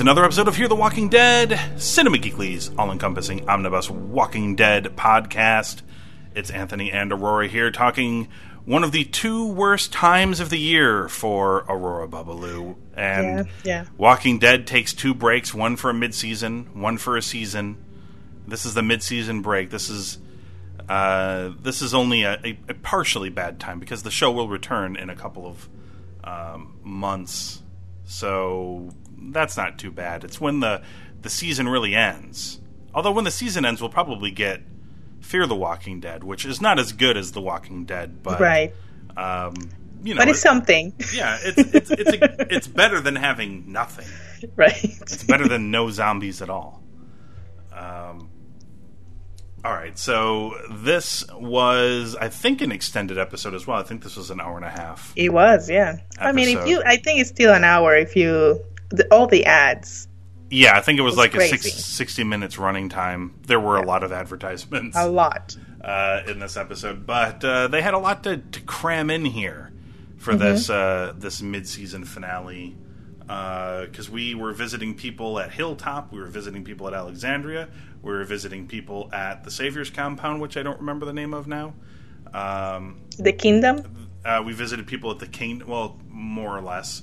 It's 0.00 0.02
another 0.02 0.24
episode 0.24 0.48
of 0.48 0.56
Hear 0.56 0.66
the 0.66 0.74
Walking 0.74 1.10
Dead, 1.10 1.60
Cinema 1.78 2.16
Geekly's 2.16 2.70
all 2.78 2.90
encompassing 2.90 3.46
omnibus 3.46 3.90
Walking 3.90 4.56
Dead 4.56 4.96
podcast. 4.96 5.82
It's 6.34 6.48
Anthony 6.48 6.90
and 6.90 7.12
Aurora 7.12 7.48
here 7.48 7.70
talking 7.70 8.28
one 8.64 8.82
of 8.82 8.92
the 8.92 9.04
two 9.04 9.46
worst 9.48 9.92
times 9.92 10.40
of 10.40 10.48
the 10.48 10.58
year 10.58 11.06
for 11.10 11.66
Aurora 11.68 12.08
Babalu. 12.08 12.76
And 12.94 13.46
Yeah, 13.46 13.52
yeah. 13.62 13.84
Walking 13.98 14.38
Dead 14.38 14.66
takes 14.66 14.94
two 14.94 15.12
breaks, 15.12 15.52
one 15.52 15.76
for 15.76 15.90
a 15.90 15.94
mid 15.94 16.14
season, 16.14 16.80
one 16.80 16.96
for 16.96 17.18
a 17.18 17.22
season. 17.22 17.76
This 18.48 18.64
is 18.64 18.72
the 18.72 18.82
mid 18.82 19.02
season 19.02 19.42
break. 19.42 19.68
This 19.68 19.90
is 19.90 20.16
uh, 20.88 21.50
this 21.60 21.82
is 21.82 21.92
only 21.92 22.22
a, 22.22 22.40
a, 22.42 22.58
a 22.70 22.74
partially 22.74 23.28
bad 23.28 23.60
time 23.60 23.78
because 23.78 24.02
the 24.02 24.10
show 24.10 24.32
will 24.32 24.48
return 24.48 24.96
in 24.96 25.10
a 25.10 25.14
couple 25.14 25.46
of 25.46 25.68
um, 26.24 26.78
months. 26.82 27.62
So 28.06 28.94
that's 29.20 29.56
not 29.56 29.78
too 29.78 29.90
bad. 29.90 30.24
It's 30.24 30.40
when 30.40 30.60
the 30.60 30.82
the 31.22 31.30
season 31.30 31.68
really 31.68 31.94
ends. 31.94 32.60
Although 32.94 33.12
when 33.12 33.24
the 33.24 33.30
season 33.30 33.64
ends, 33.64 33.80
we'll 33.80 33.90
probably 33.90 34.30
get 34.30 34.62
Fear 35.20 35.46
the 35.46 35.54
Walking 35.54 36.00
Dead, 36.00 36.24
which 36.24 36.44
is 36.44 36.60
not 36.60 36.78
as 36.78 36.92
good 36.92 37.16
as 37.16 37.32
The 37.32 37.40
Walking 37.40 37.84
Dead, 37.84 38.22
but 38.22 38.40
right. 38.40 38.74
um, 39.16 39.54
you 40.02 40.14
know, 40.14 40.20
But 40.20 40.28
it's 40.28 40.38
it- 40.38 40.42
something, 40.42 40.92
yeah, 41.14 41.38
it's 41.42 41.58
it's 41.74 41.90
it's, 41.90 42.10
a, 42.12 42.46
it's 42.54 42.66
better 42.66 43.00
than 43.00 43.14
having 43.16 43.70
nothing. 43.70 44.06
right? 44.56 44.82
It's 44.82 45.22
better 45.24 45.46
than 45.46 45.70
no 45.70 45.90
zombies 45.90 46.40
at 46.42 46.48
all. 46.50 46.82
Um, 47.72 48.30
all 49.62 49.72
right, 49.74 49.96
so 49.98 50.54
this 50.72 51.22
was, 51.34 52.16
I 52.18 52.28
think, 52.30 52.62
an 52.62 52.72
extended 52.72 53.18
episode 53.18 53.54
as 53.54 53.66
well. 53.66 53.78
I 53.78 53.82
think 53.82 54.02
this 54.02 54.16
was 54.16 54.30
an 54.30 54.40
hour 54.40 54.56
and 54.56 54.64
a 54.64 54.70
half. 54.70 55.12
It 55.16 55.28
was, 55.34 55.68
yeah. 55.68 55.96
I 56.18 56.32
mean, 56.32 56.56
if 56.56 56.66
you, 56.66 56.82
I 56.86 56.96
think 56.96 57.20
it's 57.20 57.28
still 57.28 57.52
an 57.52 57.62
hour 57.62 57.94
if 57.94 58.16
you, 58.16 58.64
the, 58.90 59.06
all 59.12 59.26
the 59.26 59.44
ads, 59.46 60.08
Yeah, 60.50 60.76
I 60.76 60.80
think 60.80 60.98
it 60.98 61.02
was 61.02 61.14
It's 61.14 61.18
like 61.18 61.34
a 61.34 61.46
six, 61.48 61.72
60 61.72 62.24
minutes 62.24 62.58
running 62.58 62.88
time. 62.88 63.34
There 63.46 63.60
were 63.60 63.76
a 63.76 63.84
lot 63.86 64.02
of 64.02 64.12
advertisements 64.12 64.96
a 64.96 65.08
lot. 65.08 65.56
uh, 65.82 66.22
in 66.26 66.38
this 66.40 66.56
episode, 66.56 67.06
but 67.06 67.44
uh, 67.44 67.68
they 67.68 67.82
had 67.82 67.94
a 67.94 67.98
lot 67.98 68.22
to, 68.24 68.38
to 68.38 68.60
cram 68.60 69.10
in 69.10 69.24
here 69.24 69.72
for 70.18 70.32
Mm-hmm. 70.32 70.40
this 70.42 70.68
uh, 70.70 71.14
this 71.16 71.40
mid 71.40 71.66
season 71.66 72.04
finale. 72.04 72.76
Because 73.20 74.10
we 74.10 74.34
were 74.34 74.52
visiting 74.52 74.94
people 74.96 75.38
at 75.38 75.52
Hilltop, 75.52 76.12
we 76.12 76.18
were 76.18 76.26
visiting 76.26 76.64
people 76.64 76.88
at 76.88 76.94
Alexandria, 76.94 77.68
we 78.02 78.10
were 78.10 78.24
visiting 78.24 78.66
people 78.66 79.08
at 79.12 79.44
the 79.44 79.52
Savior's 79.52 79.88
Compound, 79.88 80.40
which 80.42 80.56
I 80.56 80.64
don't 80.64 80.80
remember 80.80 81.06
the 81.06 81.12
name 81.12 81.32
of 81.32 81.46
now. 81.46 81.74
Um, 82.34 83.02
The 83.18 83.32
kingdom, 83.32 84.08
uh, 84.24 84.42
we 84.44 84.52
visited 84.52 84.88
people 84.88 85.12
at 85.12 85.20
the 85.20 85.28
King, 85.28 85.62
well, 85.66 85.96
more 86.08 86.56
or 86.56 86.60
less. 86.60 87.02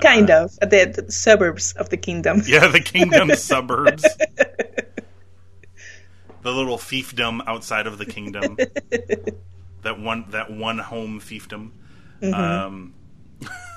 Kind 0.00 0.30
of, 0.30 0.54
the, 0.60 1.02
the 1.06 1.12
suburbs 1.12 1.72
of 1.72 1.88
the 1.90 1.96
kingdom. 1.96 2.40
Uh, 2.40 2.44
Yeah, 2.46 2.66
the 2.68 2.80
kingdom 2.80 3.30
suburbs. 3.36 4.04
The 6.42 6.50
little 6.52 6.76
fiefdom 6.78 7.40
outside 7.46 7.86
of 7.86 7.96
the 7.98 8.06
kingdom. 8.06 8.56
that 9.82 9.98
one 9.98 10.26
that 10.30 10.50
one 10.50 10.78
home 10.78 11.20
fiefdom. 11.20 11.70
Um, 12.22 12.94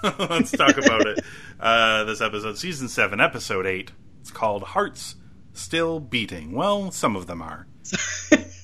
let's 0.04 0.52
talk 0.52 0.78
about 0.78 1.08
it. 1.08 1.20
Uh, 1.60 2.04
this 2.04 2.22
episode, 2.22 2.58
season 2.58 2.90
seven, 2.90 3.20
episode 3.22 3.66
eight. 3.66 3.92
It's 4.22 4.32
called 4.32 4.64
Hearts 4.64 5.16
Still 5.54 6.00
Beating. 6.00 6.52
Well, 6.52 6.92
some 6.92 7.16
of 7.16 7.28
them 7.28 7.42
are. 7.42 7.68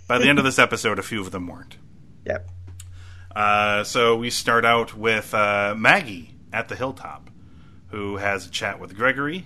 By 0.08 0.18
the 0.20 0.28
end 0.28 0.38
of 0.38 0.44
this 0.46 0.60
episode, 0.60 1.00
a 1.00 1.04
few 1.04 1.22
of 1.22 1.32
them 1.32 1.48
weren't. 1.48 1.78
Yep. 2.26 2.50
Uh, 3.36 3.84
so 3.86 4.18
we 4.18 4.30
start 4.30 4.66
out 4.66 4.96
with 4.96 5.34
uh, 5.34 5.74
Maggie 5.78 6.36
at 6.52 6.68
the 6.68 6.76
hilltop, 6.76 7.30
who 7.94 8.18
has 8.18 8.48
a 8.48 8.50
chat 8.50 8.80
with 8.80 8.96
Gregory, 8.96 9.46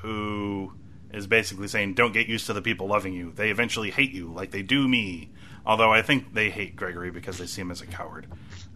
who 0.00 0.72
is 1.12 1.26
basically 1.26 1.68
saying, 1.68 1.92
"Don't 1.92 2.12
get 2.12 2.26
used 2.26 2.46
to 2.46 2.54
the 2.54 2.62
people 2.62 2.86
loving 2.86 3.12
you. 3.12 3.32
They 3.32 3.50
eventually 3.50 3.90
hate 3.90 4.12
you, 4.12 4.32
like 4.32 4.50
they 4.50 4.62
do 4.62 4.88
me." 4.88 5.30
Although 5.66 5.92
I 5.92 6.00
think 6.00 6.32
they 6.32 6.48
hate 6.48 6.74
Gregory 6.74 7.10
because 7.10 7.36
they 7.36 7.46
see 7.46 7.60
him 7.60 7.70
as 7.70 7.82
a 7.82 7.86
coward. 7.86 8.28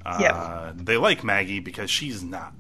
Uh, 0.05 0.19
Yeah. 0.21 0.72
They 0.77 0.99
like 0.99 1.25
Maggie 1.25 1.60
because 1.60 1.91
she's 1.91 2.22
not. 2.22 2.53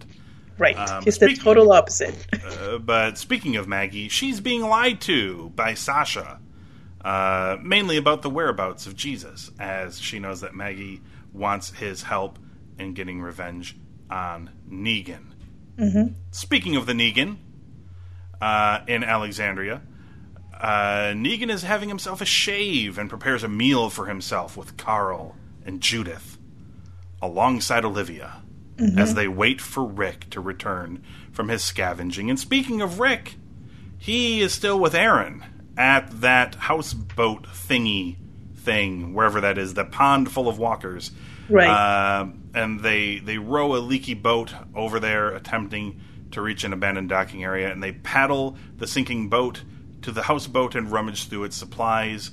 Right. 0.56 0.78
Um, 0.78 1.04
it's 1.06 1.18
the 1.18 1.34
total 1.34 1.72
opposite. 1.72 2.14
Uh, 2.60 2.78
but 2.78 3.16
speaking 3.18 3.56
of 3.56 3.66
Maggie, 3.68 4.08
she's 4.08 4.40
being 4.40 4.62
lied 4.62 5.00
to 5.02 5.50
by 5.56 5.74
Sasha, 5.74 6.40
uh, 7.04 7.56
mainly 7.62 7.96
about 7.96 8.22
the 8.22 8.30
whereabouts 8.30 8.86
of 8.86 8.94
Jesus, 8.96 9.50
as 9.58 10.00
she 10.00 10.18
knows 10.18 10.40
that 10.40 10.54
Maggie 10.54 11.00
wants 11.32 11.70
his 11.70 12.02
help 12.02 12.38
in 12.78 12.94
getting 12.94 13.20
revenge 13.20 13.76
on 14.10 14.50
Negan. 14.70 15.29
Speaking 16.30 16.76
of 16.76 16.86
the 16.86 16.92
Negan, 16.92 17.38
uh, 18.40 18.80
in 18.86 19.02
Alexandria, 19.04 19.82
uh, 20.58 21.12
Negan 21.14 21.50
is 21.50 21.62
having 21.62 21.88
himself 21.88 22.20
a 22.20 22.26
shave 22.26 22.98
and 22.98 23.08
prepares 23.08 23.42
a 23.42 23.48
meal 23.48 23.88
for 23.90 24.06
himself 24.06 24.56
with 24.56 24.76
Carl 24.76 25.36
and 25.64 25.80
Judith, 25.80 26.38
alongside 27.22 27.84
Olivia, 27.84 28.42
as 28.98 29.14
they 29.14 29.28
wait 29.28 29.60
for 29.60 29.84
Rick 29.84 30.30
to 30.30 30.40
return 30.40 31.02
from 31.32 31.48
his 31.48 31.62
scavenging. 31.62 32.30
And 32.30 32.38
speaking 32.40 32.80
of 32.80 32.98
Rick, 32.98 33.36
he 33.98 34.40
is 34.40 34.54
still 34.54 34.80
with 34.80 34.94
Aaron 34.94 35.44
at 35.76 36.20
that 36.22 36.54
houseboat 36.54 37.44
thingy 37.44 38.16
thing, 38.56 39.12
wherever 39.14 39.40
that 39.40 39.58
is, 39.58 39.74
the 39.74 39.84
pond 39.84 40.30
full 40.30 40.48
of 40.48 40.58
walkers. 40.58 41.10
Right. 41.50 41.68
Uh, 41.68 42.28
and 42.54 42.80
they 42.80 43.18
they 43.18 43.38
row 43.38 43.74
a 43.74 43.78
leaky 43.78 44.14
boat 44.14 44.52
over 44.74 45.00
there, 45.00 45.34
attempting 45.34 46.00
to 46.32 46.40
reach 46.40 46.64
an 46.64 46.72
abandoned 46.72 47.08
docking 47.08 47.44
area, 47.44 47.70
and 47.70 47.82
they 47.82 47.92
paddle 47.92 48.56
the 48.76 48.86
sinking 48.86 49.28
boat 49.28 49.62
to 50.02 50.12
the 50.12 50.22
houseboat 50.22 50.74
and 50.74 50.90
rummage 50.90 51.28
through 51.28 51.44
its 51.44 51.56
supplies. 51.56 52.30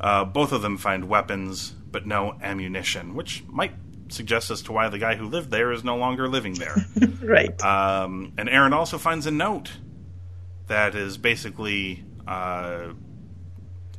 Uh, 0.00 0.24
both 0.24 0.52
of 0.52 0.62
them 0.62 0.76
find 0.78 1.08
weapons, 1.08 1.70
but 1.90 2.06
no 2.06 2.36
ammunition, 2.42 3.14
which 3.14 3.44
might 3.48 3.72
suggest 4.08 4.50
as 4.50 4.62
to 4.62 4.72
why 4.72 4.88
the 4.88 4.98
guy 4.98 5.16
who 5.16 5.26
lived 5.26 5.50
there 5.50 5.72
is 5.72 5.84
no 5.84 5.96
longer 5.96 6.28
living 6.28 6.54
there. 6.54 6.76
right. 7.22 7.62
Um, 7.62 8.32
and 8.38 8.48
Aaron 8.48 8.72
also 8.72 8.96
finds 8.98 9.26
a 9.26 9.30
note 9.30 9.72
that 10.68 10.94
is 10.94 11.18
basically, 11.18 12.04
uh, 12.26 12.92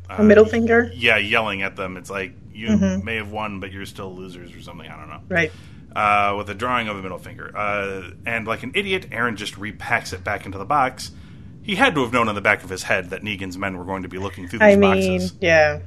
a 0.10 0.24
middle 0.24 0.46
finger. 0.46 0.90
yeah, 0.96 1.18
yelling 1.18 1.62
at 1.62 1.76
them. 1.76 1.96
It's 1.98 2.10
like 2.10 2.34
you 2.60 2.68
Mm-hmm. 2.70 3.06
may 3.06 3.16
have 3.16 3.32
won, 3.32 3.60
but 3.60 3.72
you're 3.72 3.86
still 3.86 4.14
losers 4.16 4.54
or 4.54 4.62
something. 4.62 4.88
I 4.90 4.98
don't 4.98 5.10
know. 5.10 5.22
Right. 5.28 5.52
Uh, 5.96 6.36
with 6.38 6.50
a 6.50 6.54
drawing 6.54 6.88
of 6.88 6.98
a 6.98 7.02
middle 7.02 7.18
finger. 7.18 7.52
Uh, 7.56 8.12
and 8.26 8.46
like 8.48 8.64
an 8.64 8.72
idiot, 8.76 9.08
Aaron 9.12 9.36
just 9.36 9.56
repacks 9.56 10.14
it 10.14 10.24
back 10.24 10.46
into 10.46 10.58
the 10.58 10.66
box. 10.66 11.12
He 11.64 11.76
had 11.76 11.96
to 11.96 12.02
have 12.02 12.14
known 12.14 12.30
in 12.30 12.36
the 12.36 12.42
back 12.42 12.64
of 12.64 12.70
his 12.70 12.84
head 12.84 13.10
that 13.12 13.22
Negan's 13.24 13.58
men 13.58 13.78
were 13.78 13.86
going 13.86 14.04
to 14.04 14.10
be 14.10 14.18
looking 14.18 14.48
through 14.48 14.60
these 14.60 14.68
I 14.68 14.76
mean, 14.76 15.20
boxes. 15.20 15.34
yeah. 15.42 15.80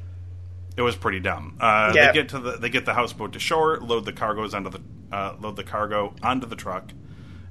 It 0.76 0.82
was 0.82 0.96
pretty 0.96 1.20
dumb. 1.20 1.56
Uh, 1.60 1.92
Yeah. 1.94 2.08
They 2.08 2.12
get 2.14 2.28
to 2.30 2.38
the 2.38 2.52
they 2.52 2.68
get 2.70 2.84
the 2.86 2.94
houseboat 2.94 3.32
to 3.34 3.38
shore, 3.38 3.78
load 3.80 4.04
the 4.06 4.12
cargoes 4.12 4.54
onto 4.54 4.70
the 4.70 4.80
uh, 5.12 5.34
load 5.40 5.56
the 5.56 5.64
cargo 5.64 6.14
onto 6.22 6.46
the 6.46 6.56
truck, 6.56 6.92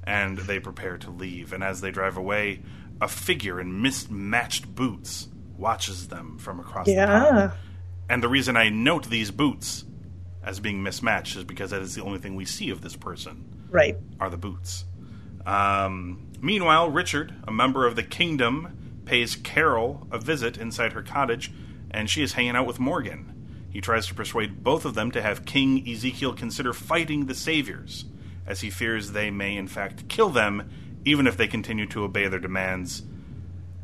and 0.04 0.36
they 0.38 0.58
prepare 0.58 0.98
to 0.98 1.10
leave. 1.10 1.52
And 1.52 1.62
as 1.62 1.80
they 1.80 1.90
drive 1.92 2.16
away, 2.16 2.62
a 3.00 3.06
figure 3.08 3.60
in 3.60 3.80
mismatched 3.80 4.74
boots 4.74 5.28
watches 5.56 6.08
them 6.08 6.38
from 6.38 6.58
across 6.60 6.86
the 6.86 6.92
Yeah. 6.94 7.06
pond. 7.30 7.52
And 8.12 8.22
the 8.22 8.28
reason 8.28 8.58
I 8.58 8.68
note 8.68 9.08
these 9.08 9.30
boots 9.30 9.86
as 10.44 10.60
being 10.60 10.82
mismatched 10.82 11.34
is 11.34 11.44
because 11.44 11.70
that 11.70 11.80
is 11.80 11.94
the 11.94 12.02
only 12.02 12.18
thing 12.18 12.34
we 12.34 12.44
see 12.44 12.68
of 12.68 12.82
this 12.82 12.94
person 12.94 13.42
Right. 13.70 13.96
are 14.20 14.28
the 14.28 14.36
boots. 14.36 14.84
Um, 15.46 16.26
meanwhile, 16.38 16.90
Richard, 16.90 17.34
a 17.48 17.50
member 17.50 17.86
of 17.86 17.96
the 17.96 18.02
kingdom, 18.02 19.00
pays 19.06 19.34
Carol 19.34 20.06
a 20.10 20.18
visit 20.18 20.58
inside 20.58 20.92
her 20.92 21.00
cottage, 21.02 21.52
and 21.90 22.10
she 22.10 22.22
is 22.22 22.34
hanging 22.34 22.54
out 22.54 22.66
with 22.66 22.78
Morgan. 22.78 23.32
He 23.70 23.80
tries 23.80 24.06
to 24.08 24.14
persuade 24.14 24.62
both 24.62 24.84
of 24.84 24.92
them 24.92 25.10
to 25.12 25.22
have 25.22 25.46
King 25.46 25.82
Ezekiel 25.88 26.34
consider 26.34 26.74
fighting 26.74 27.24
the 27.26 27.34
Saviors, 27.34 28.04
as 28.46 28.60
he 28.60 28.68
fears 28.68 29.12
they 29.12 29.30
may 29.30 29.56
in 29.56 29.68
fact 29.68 30.06
kill 30.10 30.28
them, 30.28 30.68
even 31.06 31.26
if 31.26 31.38
they 31.38 31.46
continue 31.46 31.86
to 31.86 32.04
obey 32.04 32.28
their 32.28 32.38
demands. 32.38 33.04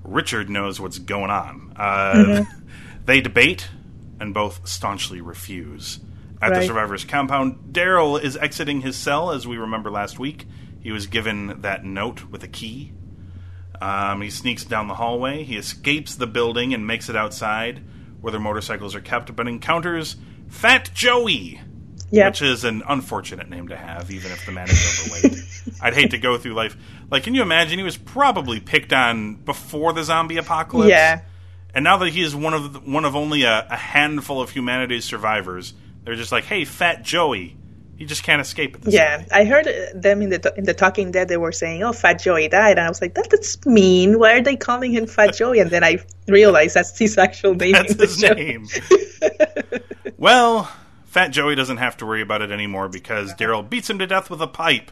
Richard 0.04 0.50
knows 0.50 0.78
what's 0.78 0.98
going 0.98 1.30
on. 1.30 1.72
Uh, 1.76 2.44
They 3.08 3.22
debate, 3.22 3.68
and 4.20 4.34
both 4.34 4.66
staunchly 4.68 5.20
refuse. 5.20 6.00
At 6.40 6.54
the 6.54 6.66
survivors' 6.66 7.04
compound, 7.04 7.72
Daryl 7.72 8.20
is 8.22 8.36
exiting 8.36 8.80
his 8.82 8.94
cell, 8.96 9.32
as 9.32 9.46
we 9.46 9.56
remember 9.56 9.90
last 9.90 10.18
week. 10.20 10.46
He 10.80 10.92
was 10.92 11.06
given 11.08 11.62
that 11.62 11.84
note 11.84 12.24
with 12.30 12.44
a 12.44 12.48
key. 12.48 12.92
Um, 13.80 14.22
he 14.22 14.30
sneaks 14.30 14.64
down 14.64 14.88
the 14.88 14.94
hallway. 14.94 15.42
He 15.44 15.56
escapes 15.56 16.14
the 16.14 16.26
building 16.26 16.74
and 16.74 16.86
makes 16.86 17.08
it 17.08 17.16
outside, 17.16 17.82
where 18.20 18.30
their 18.30 18.40
motorcycles 18.40 18.94
are 18.94 19.00
kept, 19.00 19.34
but 19.34 19.46
encounters 19.48 20.16
Fat 20.48 20.90
Joey, 20.94 21.60
Yep. 22.10 22.32
which 22.32 22.42
is 22.42 22.64
an 22.64 22.82
unfortunate 22.88 23.50
name 23.50 23.68
to 23.68 23.76
have, 23.76 24.10
even 24.10 24.30
if 24.32 24.46
the 24.46 24.52
man 24.52 24.68
is 24.68 25.12
overweight. 25.12 25.42
I'd 25.82 25.94
hate 25.94 26.10
to 26.12 26.18
go 26.18 26.38
through 26.38 26.54
life. 26.54 26.76
Like, 27.10 27.24
can 27.24 27.34
you 27.34 27.42
imagine? 27.42 27.78
He 27.78 27.84
was 27.84 27.98
probably 27.98 28.60
picked 28.60 28.92
on 28.94 29.34
before 29.34 29.92
the 29.92 30.02
zombie 30.04 30.38
apocalypse. 30.38 30.88
Yeah. 30.88 31.20
And 31.74 31.84
now 31.84 31.98
that 31.98 32.08
he 32.10 32.22
is 32.22 32.34
one 32.34 32.54
of 32.54 32.72
the, 32.72 32.78
one 32.80 33.04
of 33.04 33.14
only 33.14 33.42
a, 33.44 33.66
a 33.70 33.76
handful 33.76 34.40
of 34.40 34.50
humanity's 34.50 35.04
survivors, 35.04 35.74
they're 36.04 36.16
just 36.16 36.32
like, 36.32 36.44
"Hey, 36.44 36.64
Fat 36.64 37.02
Joey, 37.02 37.56
he 37.96 38.04
just 38.06 38.22
can't 38.22 38.40
escape 38.40 38.74
at 38.74 38.82
this." 38.82 38.94
Yeah, 38.94 39.24
I 39.32 39.44
heard 39.44 39.66
them 39.94 40.22
in 40.22 40.30
the 40.30 40.54
in 40.56 40.64
the 40.64 40.74
Talking 40.74 41.10
Dead. 41.12 41.28
They 41.28 41.36
were 41.36 41.52
saying, 41.52 41.82
"Oh, 41.82 41.92
Fat 41.92 42.14
Joey 42.20 42.48
died," 42.48 42.78
and 42.78 42.86
I 42.86 42.88
was 42.88 43.00
like, 43.02 43.14
"That- 43.14 43.28
"That's 43.30 43.64
mean. 43.66 44.18
Why 44.18 44.32
are 44.38 44.42
they 44.42 44.56
calling 44.56 44.92
him 44.92 45.06
Fat 45.06 45.34
Joey?" 45.36 45.58
And 45.60 45.70
then 45.70 45.84
I 45.84 45.98
realized 46.26 46.74
that's 46.74 46.98
his 46.98 47.18
actual 47.18 47.54
name. 47.54 47.72
That's 47.72 47.94
his 47.94 48.18
show. 48.18 48.32
name. 48.32 48.66
well, 50.16 50.70
Fat 51.06 51.28
Joey 51.28 51.54
doesn't 51.54 51.78
have 51.78 51.96
to 51.98 52.06
worry 52.06 52.22
about 52.22 52.42
it 52.42 52.50
anymore 52.50 52.88
because 52.88 53.34
Daryl 53.34 53.68
beats 53.68 53.88
him 53.90 53.98
to 53.98 54.06
death 54.06 54.30
with 54.30 54.40
a 54.40 54.46
pipe. 54.46 54.90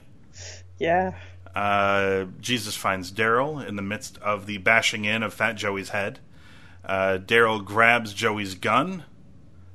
Yeah, 0.78 1.12
Uh, 1.54 2.26
Jesus 2.38 2.76
finds 2.76 3.10
Daryl 3.10 3.66
in 3.66 3.76
the 3.76 3.82
midst 3.82 4.18
of 4.18 4.44
the 4.44 4.58
bashing 4.58 5.06
in 5.06 5.22
of 5.22 5.32
Fat 5.32 5.54
Joey's 5.54 5.88
head. 5.88 6.20
Uh, 6.86 7.18
Daryl 7.18 7.64
grabs 7.64 8.14
Joey's 8.14 8.54
gun, 8.54 9.04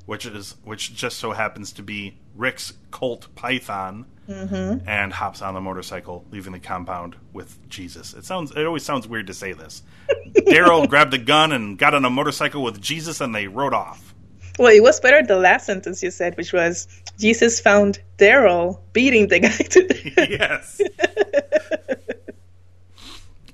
which 0.05 0.25
is 0.25 0.55
which 0.63 0.95
just 0.95 1.17
so 1.17 1.31
happens 1.31 1.73
to 1.73 1.83
be 1.83 2.17
Rick's 2.35 2.73
Colt 2.89 3.27
Python, 3.35 4.05
and 4.27 5.11
hops 5.11 5.41
on 5.41 5.53
the 5.53 5.61
motorcycle, 5.61 6.25
leaving 6.31 6.53
the 6.53 6.59
compound 6.59 7.17
with 7.33 7.57
Jesus. 7.69 8.13
It 8.13 8.23
sounds 8.23 8.51
it 8.51 8.65
always 8.65 8.83
sounds 8.83 9.07
weird 9.07 9.27
to 9.27 9.33
say 9.33 9.51
this. 9.53 9.83
Daryl 10.33 10.87
grabbed 10.87 11.13
a 11.13 11.17
gun 11.17 11.51
and 11.51 11.77
got 11.77 11.93
on 11.93 12.05
a 12.05 12.09
motorcycle 12.09 12.63
with 12.63 12.81
Jesus, 12.81 13.19
and 13.19 13.35
they 13.35 13.47
rode 13.47 13.73
off. 13.73 14.15
Well, 14.59 14.71
it 14.71 14.83
was 14.83 14.99
better 14.99 15.23
the 15.23 15.37
last 15.37 15.65
sentence 15.65 16.03
you 16.03 16.11
said, 16.11 16.37
which 16.37 16.53
was 16.53 16.87
Jesus 17.17 17.59
found 17.59 17.99
Daryl 18.17 18.79
beating 18.93 19.27
the 19.27 19.39
guy 19.39 19.49
to 19.49 19.87
death. 19.87 20.29
yes. 20.29 20.81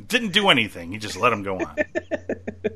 Didn't 0.07 0.31
do 0.33 0.49
anything. 0.49 0.91
He 0.91 0.97
just 0.97 1.17
let 1.17 1.33
him 1.33 1.43
go 1.43 1.59
on. 1.59 1.75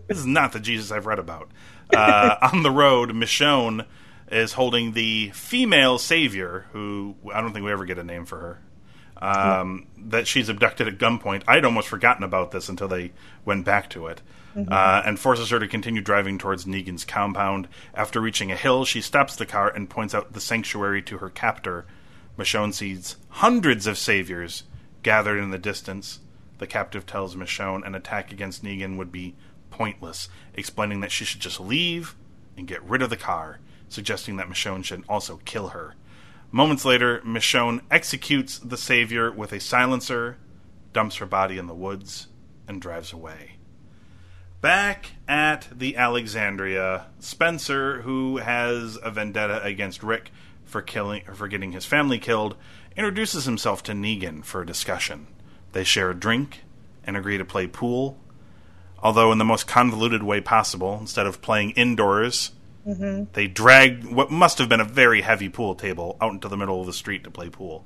This 0.08 0.18
is 0.18 0.26
not 0.26 0.52
the 0.52 0.60
Jesus 0.60 0.92
I've 0.92 1.06
read 1.06 1.20
about. 1.20 1.50
Uh, 1.96 2.36
on 2.52 2.64
the 2.64 2.72
road, 2.72 3.12
Michonne 3.12 3.86
is 4.30 4.52
holding 4.52 4.92
the 4.92 5.30
female 5.30 5.98
savior, 5.98 6.66
who 6.74 7.16
I 7.34 7.40
don't 7.40 7.54
think 7.54 7.64
we 7.64 7.72
ever 7.72 7.86
get 7.86 7.98
a 7.98 8.04
name 8.04 8.26
for 8.26 8.40
her. 8.40 8.62
Um, 9.22 9.88
that 9.98 10.28
she's 10.28 10.50
abducted 10.50 10.90
at 10.90 10.98
gunpoint. 10.98 11.44
I'd 11.48 11.64
almost 11.64 11.88
forgotten 11.88 12.24
about 12.26 12.52
this 12.52 12.68
until 12.68 12.90
they 12.90 13.14
went 13.46 13.64
back 13.64 13.90
to 13.92 14.08
it. 14.08 14.22
Uh, 14.54 15.02
and 15.06 15.18
forces 15.18 15.50
her 15.52 15.60
to 15.60 15.68
continue 15.70 16.02
driving 16.02 16.38
towards 16.38 16.66
Negan's 16.66 17.06
compound. 17.06 17.70
After 17.94 18.20
reaching 18.20 18.52
a 18.52 18.58
hill, 18.58 18.84
she 18.84 19.00
stops 19.00 19.38
the 19.38 19.46
car 19.46 19.70
and 19.70 19.90
points 19.90 20.14
out 20.14 20.34
the 20.34 20.42
sanctuary 20.42 21.02
to 21.04 21.20
her 21.20 21.30
captor. 21.30 21.86
Michonne 22.38 22.74
sees 22.74 23.16
hundreds 23.30 23.88
of 23.88 23.98
saviors 23.98 24.64
gathered 25.04 25.40
in 25.40 25.52
the 25.52 25.58
distance. 25.58 26.20
The 26.62 26.68
captive 26.68 27.08
tells 27.08 27.36
Michonne 27.36 27.84
an 27.88 27.96
attack 27.96 28.32
against 28.32 28.64
Negan 28.64 28.96
would 28.98 29.12
be 29.12 29.34
pointless, 29.72 30.30
explaining 30.54 31.02
that 31.02 31.12
she 31.12 31.26
should 31.26 31.42
just 31.42 31.60
leave 31.60 32.16
and 32.56 32.68
get 32.68 32.84
rid 32.84 33.02
of 33.02 33.10
the 33.10 33.18
car, 33.18 33.60
suggesting 33.90 34.36
that 34.36 34.48
Michonne 34.48 34.84
should 34.84 35.04
also 35.10 35.38
kill 35.44 35.70
her. 35.70 35.96
Moments 36.52 36.86
later, 36.86 37.20
Michonne 37.26 37.82
executes 37.90 38.60
the 38.60 38.78
savior 38.78 39.32
with 39.32 39.52
a 39.52 39.60
silencer, 39.60 40.38
dumps 40.94 41.16
her 41.16 41.26
body 41.26 41.58
in 41.58 41.66
the 41.66 41.74
woods, 41.74 42.28
and 42.68 42.80
drives 42.80 43.12
away. 43.12 43.54
Back 44.62 45.14
at 45.28 45.68
the 45.72 45.98
Alexandria, 45.98 47.08
Spencer, 47.18 48.04
who 48.04 48.38
has 48.38 49.00
a 49.02 49.10
vendetta 49.10 49.64
against 49.64 50.04
Rick 50.04 50.30
for 50.64 50.84
killing 50.84 51.24
for 51.34 51.48
getting 51.48 51.72
his 51.72 51.88
family 51.88 52.20
killed, 52.20 52.56
introduces 52.96 53.46
himself 53.46 53.82
to 53.82 53.94
Negan 53.94 54.46
for 54.46 54.62
a 54.62 54.66
discussion. 54.68 55.26
They 55.74 55.84
share 55.84 56.10
a 56.10 56.16
drink 56.16 56.64
and 57.04 57.18
agree 57.18 57.38
to 57.38 57.46
play 57.46 57.68
pool, 57.68 58.18
although 59.02 59.32
in 59.32 59.38
the 59.38 59.46
most 59.46 59.68
convoluted 59.68 60.24
way 60.24 60.42
possible. 60.42 60.98
Instead 61.00 61.26
of 61.26 61.42
playing 61.42 61.72
indoors, 61.72 62.52
mm-hmm. 62.88 63.26
they 63.34 63.48
drag 63.48 64.06
what 64.06 64.32
must 64.32 64.58
have 64.58 64.70
been 64.70 64.80
a 64.80 64.86
very 64.86 65.22
heavy 65.22 65.50
pool 65.50 65.76
table 65.76 66.18
out 66.22 66.34
into 66.34 66.48
the 66.48 66.58
middle 66.58 66.80
of 66.80 66.88
the 66.88 66.94
street 66.94 67.24
to 67.24 67.32
play 67.32 67.50
pool. 67.50 67.86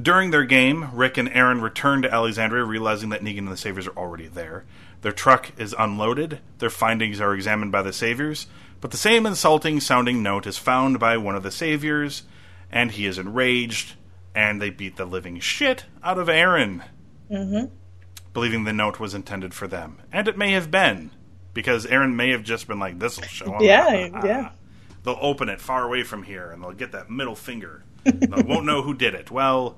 During 0.00 0.30
their 0.30 0.44
game, 0.44 0.88
Rick 0.92 1.18
and 1.18 1.28
Aaron 1.30 1.60
return 1.60 2.02
to 2.02 2.12
Alexandria, 2.12 2.64
realizing 2.64 3.08
that 3.08 3.22
Negan 3.22 3.38
and 3.38 3.48
the 3.48 3.56
Saviors 3.56 3.88
are 3.88 3.96
already 3.96 4.28
there. 4.28 4.64
Their 5.02 5.12
truck 5.12 5.50
is 5.58 5.74
unloaded, 5.76 6.40
their 6.58 6.70
findings 6.70 7.20
are 7.20 7.34
examined 7.34 7.72
by 7.72 7.82
the 7.82 7.92
Saviors, 7.92 8.46
but 8.80 8.92
the 8.92 8.96
same 8.96 9.26
insulting 9.26 9.80
sounding 9.80 10.22
note 10.22 10.46
is 10.46 10.58
found 10.58 11.00
by 11.00 11.16
one 11.16 11.34
of 11.34 11.42
the 11.42 11.50
Saviors, 11.50 12.22
and 12.70 12.92
he 12.92 13.06
is 13.06 13.18
enraged, 13.18 13.94
and 14.34 14.60
they 14.60 14.70
beat 14.70 14.96
the 14.96 15.04
living 15.04 15.40
shit 15.40 15.84
out 16.02 16.18
of 16.18 16.28
Aaron. 16.28 16.84
Mm-hmm. 17.30 17.72
Believing 18.32 18.64
the 18.64 18.72
note 18.72 19.00
was 19.00 19.14
intended 19.14 19.54
for 19.54 19.66
them. 19.66 19.98
And 20.12 20.28
it 20.28 20.38
may 20.38 20.52
have 20.52 20.70
been, 20.70 21.10
because 21.52 21.86
Aaron 21.86 22.14
may 22.16 22.30
have 22.30 22.42
just 22.42 22.68
been 22.68 22.78
like, 22.78 22.98
this'll 22.98 23.24
show 23.24 23.54
'em." 23.54 23.62
Yeah, 23.62 23.90
yeah. 24.24 24.50
They'll 25.02 25.18
open 25.20 25.48
it 25.48 25.60
far 25.60 25.84
away 25.84 26.02
from 26.02 26.22
here, 26.22 26.50
and 26.50 26.62
they'll 26.62 26.72
get 26.72 26.92
that 26.92 27.10
middle 27.10 27.34
finger. 27.34 27.84
they 28.04 28.42
won't 28.42 28.64
know 28.64 28.82
who 28.82 28.94
did 28.94 29.14
it. 29.14 29.30
Well, 29.30 29.76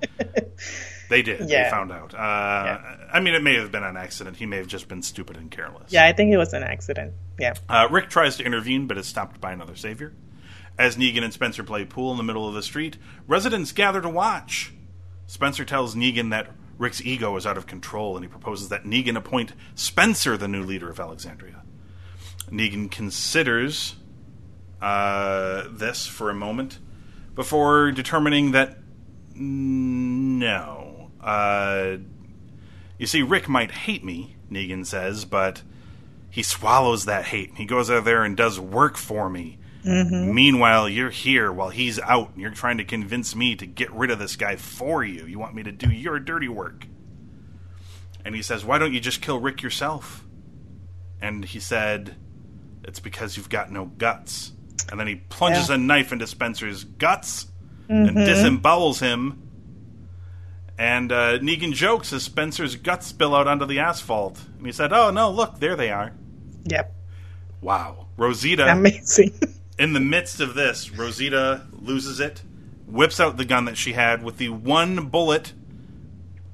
they 1.09 1.23
did. 1.23 1.49
Yeah. 1.49 1.65
They 1.65 1.71
found 1.71 1.91
out. 1.91 2.15
Uh, 2.15 2.79
I 3.13 3.21
mean, 3.21 3.35
it 3.35 3.43
may 3.43 3.57
have 3.57 3.73
been 3.73 3.83
an 3.83 3.97
accident. 3.97 4.37
He 4.37 4.47
may 4.47 4.59
have 4.59 4.69
just 4.69 4.89
been 4.89 5.03
stupid 5.03 5.37
and 5.37 5.51
careless. 5.51 5.93
Yeah, 5.93 6.07
I 6.07 6.13
think 6.13 6.33
it 6.33 6.37
was 6.37 6.53
an 6.53 6.63
accident. 6.63 7.15
Yeah. 7.39 7.55
Uh, 7.69 7.89
Rick 7.91 8.11
tries 8.11 8.37
to 8.37 8.45
intervene, 8.45 8.87
but 8.87 8.97
is 8.97 9.07
stopped 9.07 9.41
by 9.41 9.53
another 9.53 9.75
savior. 9.77 10.13
As 10.79 10.97
Negan 10.97 11.23
and 11.23 11.33
Spencer 11.33 11.63
play 11.63 11.85
pool 11.85 12.11
in 12.11 12.17
the 12.17 12.23
middle 12.23 12.49
of 12.49 12.55
the 12.55 12.63
street, 12.63 12.97
residents 13.27 13.73
gather 13.73 14.01
to 14.01 14.09
watch. 14.09 14.73
Spencer 15.27 15.65
tells 15.65 15.95
Negan 15.95 16.31
that 16.31 16.51
Rick's 16.79 17.01
ego 17.03 17.37
is 17.37 17.47
out 17.47 17.57
of 17.57 17.67
control, 17.67 18.17
and 18.17 18.25
he 18.25 18.29
proposes 18.29 18.69
that 18.71 18.85
Negan 18.85 19.17
appoint 19.17 19.53
Spencer 19.75 20.37
the 20.37 20.49
new 20.49 20.63
leader 20.63 20.91
of 20.91 20.99
Alexandria. 20.99 21.63
Negan 22.51 22.91
considers 22.91 23.97
uh, 24.81 25.65
this 25.71 26.07
for 26.07 26.29
a 26.29 26.35
moment 26.35 26.79
before 27.35 27.93
determining 27.93 28.53
that 28.53 28.79
no. 29.35 31.11
Uh, 31.21 31.99
you 32.99 33.07
see, 33.07 33.23
Rick 33.23 33.49
might 33.49 33.71
hate 33.71 34.05
me, 34.05 34.37
Negan 34.51 34.85
says, 34.85 35.25
but 35.25 35.63
he 36.31 36.43
swallows 36.43 37.05
that 37.05 37.27
hate. 37.27 37.53
He 37.57 37.65
goes 37.65 37.91
out 37.91 38.05
there 38.05 38.25
and 38.25 38.37
does 38.37 38.59
work 38.59 38.97
for 38.97 39.31
me. 39.31 39.59
Meanwhile, 39.85 40.89
you're 40.89 41.11
here 41.11 41.51
while 41.53 41.71
he's 41.71 41.99
out, 41.99 42.31
and 42.33 42.41
you're 42.41 42.51
trying 42.53 42.79
to 42.79 42.85
convince 42.85 43.35
me 43.35 43.57
to 43.57 43.67
get 43.67 43.91
rid 43.93 44.11
of 44.11 44.19
this 44.19 44.37
guy 44.37 44.57
for 44.57 45.03
you. 45.05 45.27
You 45.27 45.39
want 45.39 45.55
me 45.55 45.63
to 45.65 45.73
do 45.73 45.91
your 45.91 46.19
dirty 46.21 46.49
work. 46.49 46.87
And 48.25 48.35
he 48.37 48.43
says, 48.43 48.65
Why 48.65 48.79
don't 48.79 48.93
you 48.93 49.01
just 49.01 49.21
kill 49.23 49.41
Rick 49.41 49.63
yourself? 49.63 50.25
And 51.21 51.45
he 51.45 51.59
said, 51.59 52.15
It's 52.85 53.01
because 53.01 53.37
you've 53.37 53.49
got 53.49 53.73
no 53.73 53.87
guts. 53.87 54.53
And 54.91 54.99
then 55.01 55.07
he 55.09 55.17
plunges 55.17 55.69
Yeah. 55.69 55.75
a 55.77 55.79
knife 55.79 56.13
into 56.13 56.27
Spencer's 56.27 56.85
guts 56.85 57.47
and 57.89 58.17
disembowels 58.17 59.01
him. 59.01 59.39
And 60.79 61.13
uh, 61.13 61.39
Negan 61.41 61.73
jokes 61.73 62.13
as 62.13 62.23
Spencer's 62.23 62.77
guts 62.77 63.07
spill 63.09 63.35
out 63.35 63.47
onto 63.47 63.67
the 63.67 63.81
asphalt. 63.81 64.41
And 64.59 64.67
he 64.67 64.73
said, 64.73 64.93
Oh, 64.93 65.11
no, 65.11 65.31
look, 65.31 65.59
there 65.59 65.75
they 65.77 65.91
are. 65.91 66.13
Yep. 66.65 66.95
Wow. 67.61 68.07
Rosita, 68.17 68.71
Amazing. 68.71 69.33
in 69.79 69.93
the 69.93 70.01
midst 70.01 70.41
of 70.41 70.55
this, 70.55 70.91
Rosita 70.91 71.67
loses 71.73 72.21
it, 72.21 72.43
whips 72.87 73.21
out 73.21 73.37
the 73.37 73.45
gun 73.45 73.65
that 73.67 73.77
she 73.77 73.93
had 73.93 74.23
with 74.23 74.39
the 74.39 74.49
one 74.51 75.09
bullet 75.09 75.53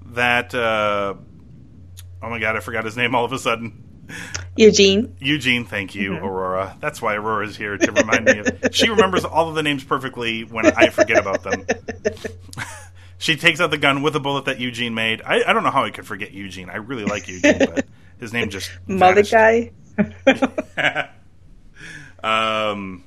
that. 0.06 0.54
Uh, 0.54 1.14
oh 2.22 2.30
my 2.30 2.38
god, 2.38 2.56
I 2.56 2.60
forgot 2.60 2.84
his 2.84 2.96
name 2.96 3.14
all 3.14 3.25
of 3.25 3.32
a 3.32 3.38
sudden. 3.38 3.84
Eugene. 4.56 5.14
Eugene, 5.20 5.64
thank 5.64 5.94
you, 5.94 6.16
Aurora. 6.16 6.76
That's 6.80 7.02
why 7.02 7.14
Aurora's 7.14 7.56
here 7.56 7.76
to 7.76 7.92
remind 7.92 8.25
me 8.25 8.38
of. 8.38 8.48
She 8.72 8.88
remembers 8.88 9.25
all 9.25 9.48
of 9.48 9.54
the 9.54 9.62
names 9.62 9.84
perfectly 9.84 10.44
when 10.44 10.66
I 10.66 10.88
forget 10.88 11.18
about 11.18 11.42
them. 11.42 11.66
she 13.18 13.37
takes 13.37 13.60
out 13.60 13.70
the 13.70 13.78
gun 13.78 14.02
with 14.02 14.16
a 14.16 14.20
bullet 14.20 14.46
that 14.46 14.58
Eugene 14.58 14.94
made. 14.94 15.22
I, 15.22 15.42
I 15.46 15.52
don't 15.52 15.62
know 15.62 15.70
how 15.70 15.84
I 15.84 15.90
could 15.90 16.06
forget 16.06 16.32
Eugene. 16.32 16.70
I 16.70 16.76
really 16.76 17.04
like 17.04 17.28
Eugene, 17.28 17.58
but 17.58 17.87
his 18.18 18.32
name 18.32 18.48
just. 18.48 18.70
Mordecai. 18.87 19.68
Um, 22.22 23.04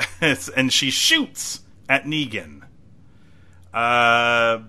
and 0.20 0.72
she 0.72 0.90
shoots 0.90 1.60
at 1.88 2.04
Negan. 2.04 2.62
Uh, 3.72 4.60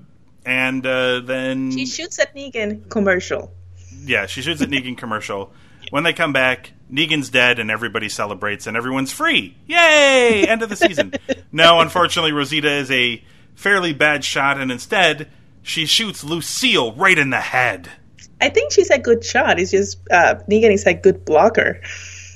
and 0.45 0.85
uh, 0.85 1.19
then 1.21 1.71
She 1.71 1.85
shoots 1.85 2.19
at 2.19 2.35
Negan 2.35 2.89
commercial. 2.89 3.51
yeah, 4.03 4.25
she 4.25 4.41
shoots 4.41 4.61
at 4.61 4.69
Negan 4.71 4.97
commercial. 4.97 5.51
when 5.91 6.03
they 6.03 6.13
come 6.13 6.33
back, 6.33 6.73
Negan's 6.91 7.29
dead 7.29 7.59
and 7.59 7.69
everybody 7.71 8.09
celebrates 8.09 8.67
and 8.67 8.75
everyone's 8.75 9.11
free. 9.11 9.55
Yay! 9.67 10.45
End 10.47 10.61
of 10.63 10.69
the 10.69 10.75
season. 10.75 11.13
no, 11.51 11.79
unfortunately, 11.79 12.31
Rosita 12.31 12.71
is 12.71 12.89
a 12.91 13.23
fairly 13.55 13.93
bad 13.93 14.23
shot, 14.23 14.59
and 14.59 14.71
instead, 14.71 15.29
she 15.61 15.85
shoots 15.85 16.23
Lucille 16.23 16.93
right 16.93 17.17
in 17.17 17.29
the 17.29 17.39
head. 17.41 17.89
I 18.41 18.49
think 18.49 18.71
she's 18.71 18.89
a 18.89 18.97
good 18.97 19.23
shot. 19.23 19.59
It's 19.59 19.71
just 19.71 19.99
uh, 20.09 20.35
Negan 20.49 20.71
is 20.73 20.85
a 20.85 20.93
good 20.93 21.25
blocker. 21.25 21.81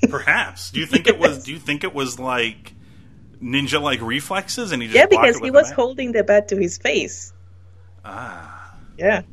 Perhaps. 0.10 0.72
Do 0.72 0.82
you 0.82 0.86
think 0.86 1.08
it 1.08 1.18
was? 1.18 1.46
Do 1.46 1.52
you 1.54 1.60
think 1.60 1.84
it 1.86 1.94
was 1.94 2.20
like 2.20 2.74
ninja 3.44 3.82
like 3.82 4.02
reflexes, 4.02 4.72
and 4.72 4.82
he 4.82 4.88
just 4.88 4.98
yeah, 4.98 5.06
because 5.06 5.40
he 5.40 5.52
was 5.52 5.72
holding 5.72 6.12
the 6.12 6.24
bat 6.24 6.48
to 6.50 6.56
his 6.56 6.78
face. 6.78 7.34
Ah. 8.06 8.76
Yeah. 8.98 9.24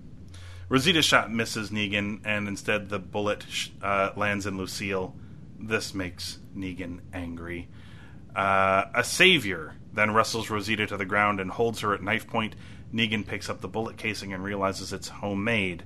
Rosita's 0.69 1.05
shot 1.05 1.33
misses 1.33 1.71
Negan, 1.71 2.21
and 2.25 2.49
instead 2.49 2.88
the 2.88 2.99
bullet 2.99 3.45
sh- 3.49 3.71
uh, 3.83 4.11
lands 4.17 4.47
in 4.47 4.57
Lucille. 4.57 5.14
This 5.59 5.95
makes 5.95 6.38
Negan 6.57 7.00
angry. 7.12 7.69
Uh, 8.35 8.85
a 8.95 9.05
savior 9.05 9.75
then 9.93 10.14
wrestles 10.14 10.50
Rosita 10.50 10.87
to 10.87 10.97
the 10.97 11.05
ground 11.05 11.40
and 11.40 11.50
holds 11.50 11.81
her 11.81 11.93
at 11.93 12.02
knife 12.02 12.26
point. 12.26 12.55
Negan 12.95 13.26
picks 13.26 13.49
up 13.50 13.61
the 13.61 13.69
bullet 13.69 13.97
casing 13.97 14.33
and 14.33 14.43
realizes 14.43 14.93
it's 14.93 15.09
homemade. 15.09 15.85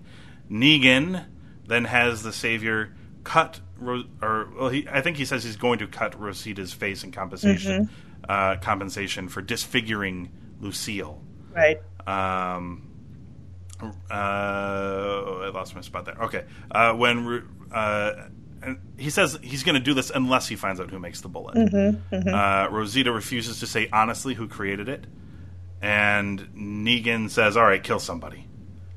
Negan 0.51 1.25
then 1.67 1.85
has 1.85 2.23
the 2.23 2.33
savior 2.33 2.95
cut, 3.25 3.61
or 3.83 4.49
well, 4.59 4.69
he, 4.69 4.87
I 4.91 5.01
think 5.01 5.17
he 5.17 5.25
says 5.25 5.45
he's 5.45 5.57
going 5.57 5.79
to 5.79 5.87
cut 5.87 6.19
Rosita's 6.19 6.73
face 6.73 7.03
in 7.05 7.13
compensation, 7.13 7.89
uh, 8.29 8.57
compensation 8.57 9.29
for 9.29 9.43
disfiguring 9.43 10.31
Lucille. 10.61 11.23
Right. 11.53 11.81
Um, 12.07 12.91
uh, 13.83 13.85
I 14.15 15.51
lost 15.53 15.75
my 15.75 15.81
spot 15.81 16.05
there. 16.07 16.17
Okay, 16.23 16.45
uh, 16.71 16.95
when 16.95 17.47
uh, 17.73 18.29
he 18.97 19.11
says 19.11 19.39
he's 19.43 19.63
going 19.63 19.75
to 19.75 19.81
do 19.81 19.95
this 19.95 20.11
unless 20.11 20.49
he 20.49 20.57
finds 20.57 20.81
out 20.81 20.91
who 20.91 20.99
makes 20.99 21.21
the 21.21 21.29
bullet. 21.29 21.57
Uh, 22.13 22.69
Rosita 22.71 23.13
refuses 23.13 23.61
to 23.61 23.67
say 23.67 23.89
honestly 23.93 24.35
who 24.35 24.49
created 24.49 24.89
it, 24.89 25.07
and 25.83 26.41
Negan 26.57 27.31
says, 27.31 27.57
"All 27.57 27.65
right, 27.65 27.83
kill 27.83 27.99
somebody." 27.99 28.49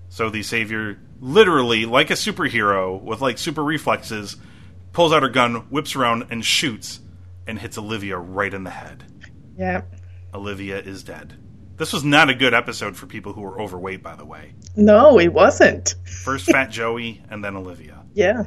So 0.10 0.30
the 0.30 0.44
savior, 0.44 1.00
literally 1.20 1.86
like 1.86 2.10
a 2.10 2.14
superhero 2.14 3.02
with 3.02 3.22
like 3.22 3.38
super 3.38 3.64
reflexes, 3.64 4.38
pulls 4.94 5.12
out 5.12 5.24
her 5.24 5.30
gun, 5.30 5.56
whips 5.70 5.96
around, 5.96 6.28
and 6.30 6.46
shoots, 6.46 7.00
and 7.46 7.60
hits 7.60 7.78
Olivia 7.78 8.18
right 8.18 8.54
in 8.54 8.64
the 8.64 8.70
head. 8.70 9.04
Yeah. 9.58 9.82
Olivia 10.34 10.78
is 10.80 11.04
dead. 11.04 11.34
This 11.78 11.94
was 11.94 12.04
not 12.04 12.30
a 12.30 12.34
good 12.34 12.54
episode 12.54 12.96
for 12.98 13.06
people 13.06 13.34
who 13.34 13.42
were 13.42 13.60
overweight, 13.62 14.02
by 14.02 14.16
the 14.16 14.26
way. 14.26 14.54
No, 14.76 15.20
it 15.20 15.32
wasn't. 15.34 15.96
First 16.24 16.46
Fat 16.46 16.72
Joey, 16.72 17.24
and 17.30 17.44
then 17.44 17.56
Olivia. 17.56 18.04
Yeah. 18.14 18.46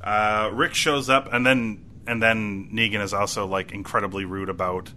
Uh, 0.00 0.50
Rick 0.52 0.74
shows 0.74 1.08
up, 1.08 1.32
and 1.32 1.46
then 1.46 1.84
and 2.08 2.20
then 2.22 2.70
Negan 2.72 3.00
is 3.02 3.14
also 3.14 3.46
like 3.46 3.70
incredibly 3.72 4.24
rude 4.24 4.48
about 4.48 4.92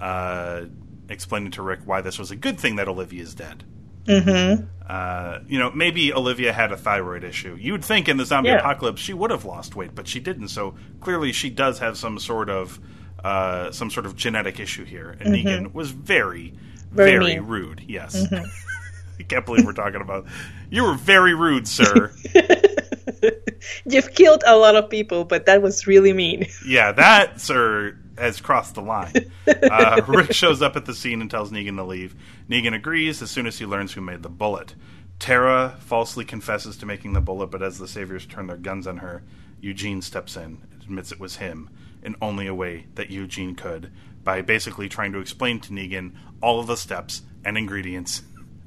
uh, 0.00 0.62
explaining 1.08 1.50
to 1.52 1.62
Rick 1.62 1.80
why 1.84 2.00
this 2.00 2.18
was 2.18 2.30
a 2.30 2.36
good 2.36 2.58
thing 2.58 2.76
that 2.76 2.88
Olivia 2.88 3.22
is 3.22 3.34
dead. 3.34 3.62
Mm-hmm. 4.06 4.64
Uh, 4.88 5.38
you 5.46 5.58
know, 5.58 5.70
maybe 5.70 6.12
Olivia 6.14 6.52
had 6.52 6.72
a 6.72 6.76
thyroid 6.76 7.22
issue. 7.22 7.56
You 7.60 7.72
would 7.72 7.84
think 7.84 8.08
in 8.08 8.16
the 8.16 8.24
zombie 8.24 8.48
Yeah. 8.48 8.58
apocalypse 8.58 9.00
she 9.00 9.12
would 9.12 9.30
have 9.30 9.44
lost 9.44 9.76
weight, 9.76 9.94
but 9.94 10.08
she 10.08 10.18
didn't. 10.18 10.48
So 10.48 10.74
clearly, 11.00 11.30
she 11.32 11.50
does 11.50 11.78
have 11.78 11.96
some 11.98 12.18
sort 12.18 12.48
of 12.48 12.80
uh, 13.24 13.70
some 13.72 13.90
sort 13.90 14.06
of 14.06 14.16
genetic 14.16 14.58
issue 14.60 14.84
here. 14.84 15.16
And 15.20 15.34
Negan 15.34 15.72
was 15.74 15.90
very, 15.90 16.54
Mm-hmm. 16.90 16.96
Very 16.96 17.10
very. 17.12 17.34
Mm-hmm. 17.36 17.46
rude. 17.46 17.84
Yes, 17.86 18.26
I 19.18 19.22
can't 19.22 19.46
believe 19.46 19.64
we're 19.64 19.72
talking 19.72 20.00
about. 20.00 20.26
You 20.72 20.84
were 20.84 20.94
very 20.94 21.34
rude, 21.34 21.66
sir. 21.66 22.12
You've 23.84 24.14
killed 24.14 24.44
a 24.46 24.56
lot 24.56 24.76
of 24.76 24.88
people, 24.88 25.24
but 25.24 25.46
that 25.46 25.62
was 25.62 25.88
really 25.88 26.12
mean. 26.12 26.46
yeah, 26.64 26.92
that 26.92 27.40
sir 27.40 27.96
has 28.16 28.40
crossed 28.40 28.76
the 28.76 28.82
line. 28.82 29.32
Uh, 29.48 30.00
Rick 30.06 30.32
shows 30.32 30.62
up 30.62 30.76
at 30.76 30.84
the 30.84 30.94
scene 30.94 31.20
and 31.20 31.28
tells 31.28 31.50
Negan 31.50 31.74
to 31.74 31.82
leave. 31.82 32.14
Negan 32.48 32.72
agrees 32.72 33.20
as 33.20 33.32
soon 33.32 33.48
as 33.48 33.58
he 33.58 33.66
learns 33.66 33.94
who 33.94 34.00
made 34.00 34.22
the 34.22 34.28
bullet. 34.28 34.76
Tara 35.18 35.76
falsely 35.80 36.24
confesses 36.24 36.76
to 36.76 36.86
making 36.86 37.12
the 37.14 37.20
bullet, 37.20 37.48
but 37.48 37.64
as 37.64 37.78
the 37.78 37.88
saviors 37.88 38.26
turn 38.26 38.46
their 38.46 38.56
guns 38.56 38.86
on 38.86 38.98
her, 38.98 39.24
Eugene 39.60 40.02
steps 40.02 40.36
in 40.36 40.62
and 40.72 40.82
admits 40.82 41.10
it 41.10 41.18
was 41.18 41.36
him 41.36 41.68
in 42.02 42.16
only 42.22 42.46
a 42.46 42.54
way 42.54 42.86
that 42.94 43.10
Eugene 43.10 43.54
could 43.54 43.90
by 44.24 44.42
basically 44.42 44.88
trying 44.88 45.12
to 45.12 45.18
explain 45.18 45.60
to 45.60 45.72
Negan 45.72 46.12
all 46.42 46.60
of 46.60 46.66
the 46.66 46.76
steps 46.76 47.22
and 47.44 47.56
ingredients. 47.58 48.22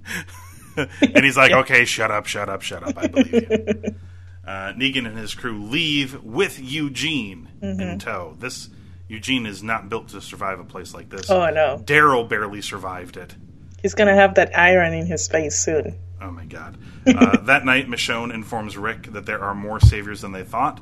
and 0.76 1.24
he's 1.24 1.38
like, 1.38 1.52
okay, 1.52 1.86
shut 1.86 2.12
up, 2.12 2.26
shut 2.26 2.50
up, 2.50 2.62
shut 2.62 2.84
up. 2.84 2.98
I 2.98 3.08
believe 3.08 3.34
you. 3.34 3.96
Uh, 4.46 4.74
Negan 4.74 5.08
and 5.08 5.18
his 5.18 5.34
crew 5.34 5.64
leave 5.64 6.22
with 6.22 6.60
Eugene 6.60 7.48
Mm-hmm. 7.62 7.80
in 7.80 7.98
tow. 8.00 8.36
This 8.38 8.68
Eugene 9.08 9.46
is 9.46 9.64
not 9.64 9.88
built 9.88 10.10
to 10.10 10.20
survive 10.20 10.60
a 10.60 10.66
place 10.66 10.94
like 10.94 11.08
this. 11.10 11.30
Oh 11.30 11.50
no. 11.50 11.82
Daryl 11.86 12.28
barely 12.28 12.62
survived 12.62 13.16
it. 13.16 13.36
He's 13.82 13.94
gonna 13.94 14.16
have 14.16 14.36
that 14.36 14.52
iron 14.60 14.92
in 14.94 15.06
his 15.06 15.30
face 15.30 15.58
soon. 15.58 15.98
Oh 16.22 16.30
my 16.30 16.44
god. 16.44 16.78
Uh, 17.08 17.38
that 17.44 17.64
night, 17.64 17.88
Michonne 17.88 18.34
informs 18.34 18.76
Rick 18.78 19.14
that 19.14 19.26
there 19.26 19.40
are 19.42 19.54
more 19.56 19.80
saviors 19.80 20.20
than 20.22 20.34
they 20.34 20.44
thought, 20.44 20.82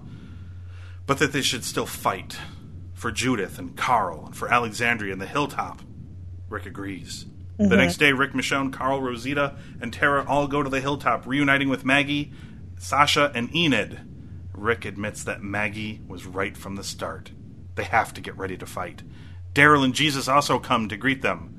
but 1.05 1.19
that 1.19 1.33
they 1.33 1.41
should 1.41 1.63
still 1.63 1.85
fight 1.85 2.37
for 2.93 3.11
Judith 3.11 3.57
and 3.57 3.75
Carl 3.75 4.27
and 4.27 4.35
for 4.35 4.51
Alexandria 4.51 5.11
and 5.13 5.21
the 5.21 5.27
hilltop. 5.27 5.81
Rick 6.49 6.65
agrees. 6.65 7.25
The 7.57 7.63
mm-hmm. 7.63 7.75
next 7.75 7.97
day, 7.97 8.11
Rick, 8.11 8.33
Michonne, 8.33 8.73
Carl, 8.73 9.01
Rosita, 9.01 9.55
and 9.79 9.93
Tara 9.93 10.25
all 10.27 10.47
go 10.47 10.63
to 10.63 10.69
the 10.69 10.81
hilltop, 10.81 11.27
reuniting 11.27 11.69
with 11.69 11.85
Maggie, 11.85 12.31
Sasha, 12.77 13.31
and 13.35 13.53
Enid. 13.55 13.99
Rick 14.53 14.85
admits 14.85 15.23
that 15.23 15.43
Maggie 15.43 16.01
was 16.07 16.25
right 16.25 16.57
from 16.57 16.75
the 16.75 16.83
start. 16.83 17.31
They 17.75 17.83
have 17.83 18.13
to 18.15 18.21
get 18.21 18.37
ready 18.37 18.57
to 18.57 18.65
fight. 18.65 19.03
Daryl 19.53 19.83
and 19.83 19.93
Jesus 19.93 20.27
also 20.27 20.59
come 20.59 20.89
to 20.89 20.97
greet 20.97 21.21
them 21.21 21.51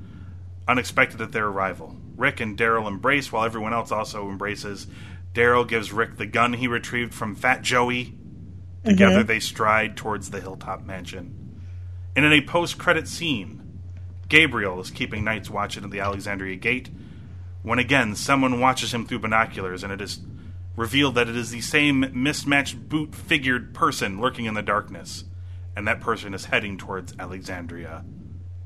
unexpected 0.67 1.21
at 1.21 1.31
their 1.31 1.47
arrival. 1.47 1.95
Rick 2.15 2.39
and 2.39 2.57
Daryl 2.57 2.87
embrace 2.87 3.31
while 3.31 3.43
everyone 3.45 3.73
else 3.73 3.91
also 3.91 4.29
embraces. 4.29 4.87
Daryl 5.33 5.67
gives 5.67 5.91
Rick 5.91 6.17
the 6.17 6.25
gun 6.25 6.53
he 6.53 6.67
retrieved 6.67 7.13
from 7.13 7.35
Fat 7.35 7.61
Joey. 7.61 8.15
Together 8.83 9.19
mm-hmm. 9.19 9.27
they 9.27 9.39
stride 9.39 9.95
towards 9.95 10.29
the 10.29 10.41
hilltop 10.41 10.83
mansion. 10.83 11.61
And 12.15 12.25
in 12.25 12.33
a 12.33 12.41
post 12.41 12.77
credit 12.77 13.07
scene, 13.07 13.79
Gabriel 14.27 14.79
is 14.79 14.91
keeping 14.91 15.23
night's 15.23 15.49
watch 15.49 15.77
at 15.77 15.89
the 15.89 15.99
Alexandria 15.99 16.55
gate 16.55 16.89
when 17.61 17.79
again 17.79 18.15
someone 18.15 18.59
watches 18.59 18.93
him 18.93 19.05
through 19.05 19.19
binoculars 19.19 19.83
and 19.83 19.93
it 19.93 20.01
is 20.01 20.19
revealed 20.75 21.15
that 21.15 21.29
it 21.29 21.35
is 21.35 21.51
the 21.51 21.61
same 21.61 22.11
mismatched 22.13 22.89
boot 22.89 23.13
figured 23.15 23.73
person 23.73 24.19
lurking 24.19 24.45
in 24.45 24.53
the 24.53 24.61
darkness. 24.61 25.23
And 25.75 25.87
that 25.87 26.01
person 26.01 26.33
is 26.33 26.45
heading 26.45 26.77
towards 26.77 27.15
Alexandria. 27.17 28.03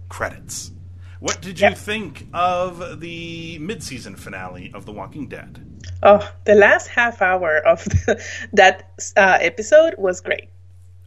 Credits. 0.10 0.72
What 1.20 1.42
did 1.42 1.60
you 1.60 1.68
Yeah. 1.70 1.74
think 1.74 2.28
of 2.34 3.00
the 3.00 3.58
mid-season 3.60 4.16
finale 4.16 4.72
of 4.74 4.86
The 4.86 4.92
Walking 4.92 5.28
Dead? 5.28 5.60
Oh, 6.04 6.30
the 6.46 6.54
last 6.56 6.88
half 6.88 7.22
hour 7.22 7.58
of 7.58 7.84
the, 7.86 8.24
that 8.54 8.90
uh, 9.16 9.38
episode 9.42 9.96
was 9.98 10.22
great. 10.22 10.50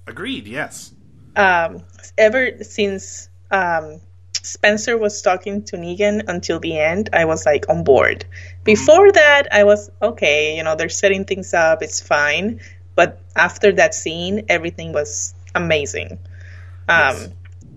Agreed. 0.06 0.46
Yes. 0.46 0.92
Um, 1.36 1.84
ever 2.18 2.62
since 2.64 3.28
um, 3.52 4.00
Spencer 4.42 4.98
was 4.98 5.22
talking 5.22 5.62
to 5.64 5.76
Negan 5.76 6.24
until 6.28 6.58
the 6.58 6.76
end, 6.78 7.10
I 7.12 7.24
was 7.26 7.46
like 7.46 7.68
on 7.68 7.84
board. 7.84 8.24
Before 8.64 9.12
that, 9.12 9.46
I 9.52 9.62
was 9.64 9.90
okay. 10.02 10.56
You 10.56 10.64
know, 10.64 10.74
they're 10.74 10.88
setting 10.88 11.24
things 11.24 11.54
up; 11.54 11.82
it's 11.82 12.00
fine. 12.00 12.60
But 12.96 13.20
after 13.36 13.70
that 13.72 13.94
scene, 13.94 14.46
everything 14.48 14.92
was 14.92 15.34
amazing. 15.54 16.18
Um, 16.88 17.14
Yes. 17.16 17.28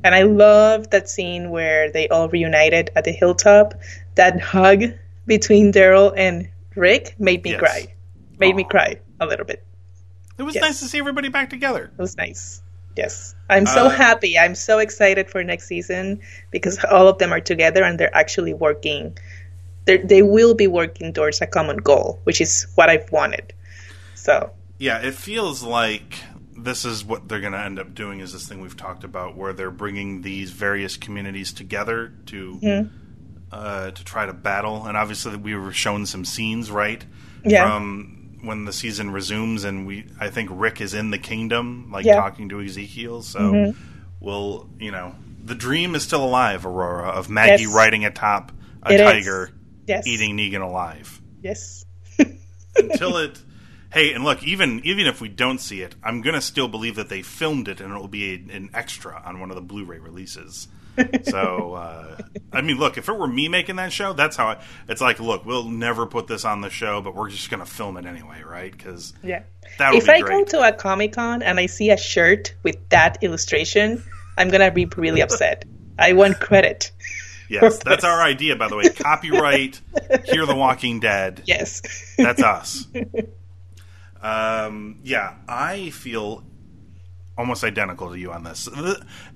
And 0.04 0.14
I 0.14 0.24
love 0.24 0.90
that 0.90 1.10
scene 1.10 1.50
where 1.50 1.90
they 1.92 2.08
all 2.10 2.28
reunited 2.30 2.90
at 2.96 3.04
the 3.06 3.12
hilltop. 3.12 3.74
That 4.16 4.40
hug 4.42 4.84
between 5.26 5.72
Daryl 5.72 6.14
and 6.16 6.50
Rick 6.76 7.16
made 7.20 7.44
me 7.44 7.52
Yes. 7.52 7.60
cry. 7.60 7.88
Made 8.40 8.56
me 8.56 8.64
cry 8.64 9.00
a 9.20 9.26
little 9.26 9.46
bit. 9.46 9.64
It 10.38 10.44
was 10.44 10.56
Yes. 10.56 10.62
nice 10.62 10.80
to 10.82 10.88
see 10.88 10.98
everybody 11.00 11.30
back 11.30 11.50
together. 11.50 11.92
It 11.98 12.02
was 12.02 12.18
nice. 12.18 12.62
Yes. 12.98 13.34
I'm 13.50 13.66
so 13.66 13.86
Uh, 13.86 13.90
happy. 13.90 14.38
I'm 14.38 14.56
so 14.56 14.80
excited 14.80 15.30
for 15.30 15.44
next 15.44 15.68
season 15.68 16.20
because 16.52 16.84
all 16.92 17.08
of 17.08 17.18
them 17.20 17.32
are 17.32 17.40
together 17.40 17.84
and 17.84 18.00
they're 18.00 18.16
actually 18.16 18.54
working. 18.54 19.18
They're, 19.86 19.98
they 20.04 20.22
will 20.22 20.54
be 20.54 20.68
working 20.68 21.14
towards 21.14 21.42
a 21.42 21.48
common 21.48 21.78
goal, 21.78 22.20
which 22.24 22.40
is 22.42 22.68
what 22.76 22.90
I've 22.90 23.12
wanted. 23.12 23.54
So, 24.16 24.52
Yeah, 24.80 25.00
it 25.02 25.14
feels 25.14 25.64
like 25.64 26.20
this 26.64 26.86
is 26.86 27.04
what 27.06 27.28
they're 27.28 27.40
going 27.42 27.54
to 27.54 27.60
end 27.60 27.80
up 27.80 27.94
doing. 27.94 28.20
Is 28.20 28.34
this 28.34 28.48
thing 28.48 28.62
we've 28.62 28.78
talked 28.78 29.04
about, 29.04 29.36
where 29.38 29.54
they're 29.54 29.72
bringing 29.72 30.22
these 30.22 30.52
various 30.52 30.98
communities 30.98 31.52
together 31.54 32.14
to 32.28 32.60
Mm-hmm. 32.62 32.96
uh, 33.52 33.92
to 33.92 34.04
try 34.04 34.26
to 34.26 34.34
battle, 34.34 34.86
and 34.86 34.98
obviously 34.98 35.36
we 35.36 35.56
were 35.56 35.72
shown 35.72 36.06
some 36.06 36.26
scenes, 36.26 36.72
right? 36.72 37.04
Yeah. 37.46 37.68
From 37.68 38.40
when 38.42 38.66
the 38.66 38.74
season 38.74 39.12
resumes, 39.12 39.64
and 39.64 39.86
we, 39.88 40.06
I 40.20 40.30
think 40.30 40.50
Rick 40.52 40.82
is 40.82 40.94
in 40.94 41.12
the 41.12 41.18
kingdom, 41.20 41.90
like 41.92 42.06
Yeah. 42.06 42.14
Mm-hmm. 42.16 42.22
talking 42.22 42.50
to 42.50 42.62
Ezekiel. 42.62 43.22
So 43.22 43.74
we'll, 44.20 44.70
you 44.80 44.92
know, 44.92 45.16
the 45.44 45.56
dream 45.56 45.96
is 45.96 46.04
still 46.04 46.24
alive, 46.24 46.66
Aurora, 46.66 47.10
of 47.10 47.30
Maggie 47.30 47.64
Yes. 47.64 47.74
riding 47.74 48.06
atop 48.06 48.52
a 48.82 48.94
It 48.94 48.98
tiger, 48.98 49.52
yes. 49.88 50.06
eating 50.08 50.36
Negan 50.38 50.62
alive 50.62 51.22
Yes. 51.42 51.86
until 52.76 53.18
it 53.18 53.40
Hey, 53.94 54.12
and 54.14 54.24
look, 54.24 54.42
even 54.44 54.82
even 54.84 55.06
if 55.06 55.22
we 55.22 55.30
don't 55.30 55.60
see 55.60 55.82
it, 55.82 55.94
I'm 56.04 56.22
gonna 56.22 56.42
still 56.42 56.68
believe 56.68 56.96
that 56.96 57.10
they 57.10 57.22
filmed 57.22 57.68
it 57.68 57.80
and 57.80 57.94
it 57.94 57.98
will 57.98 58.08
be 58.08 58.34
a, 58.34 58.56
an 58.56 58.70
extra 58.74 59.22
on 59.24 59.40
one 59.40 59.50
of 59.52 59.56
the 59.56 59.62
Blu-ray 59.62 60.00
releases. 60.00 60.68
so, 61.24 61.74
uh, 61.74 62.18
I 62.52 62.62
mean, 62.62 62.78
look, 62.78 62.98
if 62.98 63.10
it 63.10 63.18
were 63.18 63.28
me 63.28 63.48
making 63.48 63.78
that 63.78 63.92
show, 63.92 64.14
that's 64.14 64.36
how 64.36 64.48
I, 64.50 64.64
it's 64.88 65.02
like. 65.02 65.20
Look, 65.20 65.44
we'll 65.46 65.70
never 65.70 66.06
put 66.06 66.28
this 66.28 66.46
on 66.46 66.62
the 66.62 66.70
show, 66.70 67.02
but 67.02 67.16
we're 67.16 67.30
just 67.30 67.50
gonna 67.50 67.66
film 67.66 67.98
it 67.98 68.06
anyway, 68.06 68.42
right? 68.44 68.72
Because 68.72 69.14
Yeah. 69.24 69.44
that 69.80 69.94
If 69.96 70.06
be 70.06 70.12
I 70.12 70.22
great. 70.22 70.32
go 70.32 70.60
to 70.60 70.68
a 70.68 70.72
Comic 70.72 71.14
Con 71.14 71.42
and 71.44 71.60
I 71.60 71.66
see 71.68 71.90
a 71.90 71.98
shirt 71.98 72.54
with 72.64 72.78
that 72.90 73.20
illustration, 73.24 74.04
I'm 74.38 74.50
gonna 74.50 74.72
be 74.72 74.86
really 74.98 75.22
upset. 75.22 75.66
I 76.00 76.14
want 76.14 76.40
credit. 76.40 76.92
yes, 77.50 77.80
that's 77.84 78.04
our 78.04 78.22
idea, 78.22 78.56
by 78.56 78.68
the 78.70 78.76
way. 78.76 78.90
Copyright, 78.90 79.82
Hear 80.26 80.46
the 80.48 80.56
Walking 80.56 81.00
Dead. 81.00 81.42
Yes. 81.46 81.82
That's 82.18 82.42
us. 82.42 82.88
um, 84.24 85.00
yeah, 85.04 85.36
I 85.48 85.90
feel 85.92 86.44
almost 87.38 87.64
identical 87.64 88.10
to 88.10 88.18
you 88.18 88.32
on 88.32 88.44
this. 88.44 88.68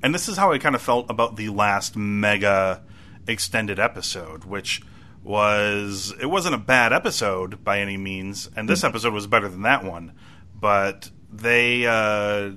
And 0.01 0.13
this 0.13 0.27
is 0.27 0.37
how 0.37 0.51
I 0.51 0.57
kind 0.57 0.75
of 0.75 0.81
felt 0.81 1.09
about 1.09 1.35
the 1.35 1.49
last 1.49 1.95
mega 1.95 2.83
extended 3.27 3.79
episode, 3.79 4.45
which 4.45 4.81
was 5.23 6.13
it 6.21 6.27
wasn't 6.27 6.55
a 6.55 6.59
bad 6.59 6.93
episode 6.93 7.63
by 7.63 7.79
any 7.79 7.97
means, 7.97 8.49
and 8.55 8.69
this 8.69 8.83
episode 8.83 9.13
was 9.13 9.27
better 9.27 9.49
than 9.49 9.63
that 9.63 9.83
one, 9.83 10.13
but 10.55 11.11
they 11.29 11.85
uh 11.85 12.51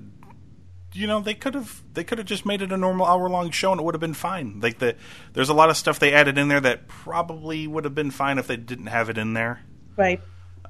you 0.92 1.06
know 1.06 1.20
they 1.20 1.34
could 1.34 1.54
have 1.54 1.82
they 1.94 2.04
could 2.04 2.18
have 2.18 2.26
just 2.26 2.46
made 2.46 2.62
it 2.62 2.70
a 2.70 2.76
normal 2.76 3.06
hour 3.06 3.28
long 3.28 3.50
show 3.50 3.72
and 3.72 3.80
it 3.80 3.84
would 3.84 3.94
have 3.94 4.00
been 4.00 4.14
fine. 4.14 4.60
Like 4.60 4.78
the 4.78 4.94
there's 5.32 5.48
a 5.48 5.54
lot 5.54 5.70
of 5.70 5.76
stuff 5.76 5.98
they 5.98 6.12
added 6.12 6.38
in 6.38 6.48
there 6.48 6.60
that 6.60 6.86
probably 6.86 7.66
would 7.66 7.84
have 7.84 7.94
been 7.94 8.10
fine 8.12 8.38
if 8.38 8.46
they 8.46 8.56
didn't 8.56 8.86
have 8.86 9.10
it 9.10 9.18
in 9.18 9.32
there 9.32 9.62
right. 9.96 10.20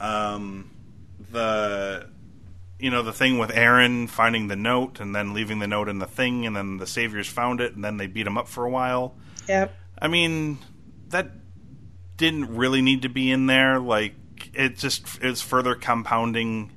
um, 0.00 0.70
the 1.32 2.08
you 2.78 2.90
know 2.90 3.02
the 3.02 3.12
thing 3.12 3.38
with 3.38 3.50
Aaron 3.50 4.06
finding 4.06 4.48
the 4.48 4.56
note 4.56 5.00
and 5.00 5.14
then 5.14 5.34
leaving 5.34 5.58
the 5.58 5.66
note 5.66 5.88
in 5.88 5.98
the 5.98 6.06
thing, 6.06 6.46
and 6.46 6.56
then 6.56 6.78
the 6.78 6.86
saviors 6.86 7.28
found 7.28 7.60
it, 7.60 7.74
and 7.74 7.84
then 7.84 7.96
they 7.98 8.06
beat 8.06 8.26
him 8.26 8.38
up 8.38 8.48
for 8.48 8.64
a 8.64 8.70
while. 8.70 9.16
Yeah. 9.48 9.68
I 10.00 10.08
mean, 10.08 10.58
that 11.08 11.30
didn't 12.16 12.54
really 12.56 12.80
need 12.82 13.02
to 13.02 13.08
be 13.08 13.30
in 13.30 13.46
there. 13.46 13.78
Like 13.78 14.14
it 14.54 14.78
just 14.78 15.22
is 15.22 15.42
further 15.42 15.74
compounding, 15.74 16.72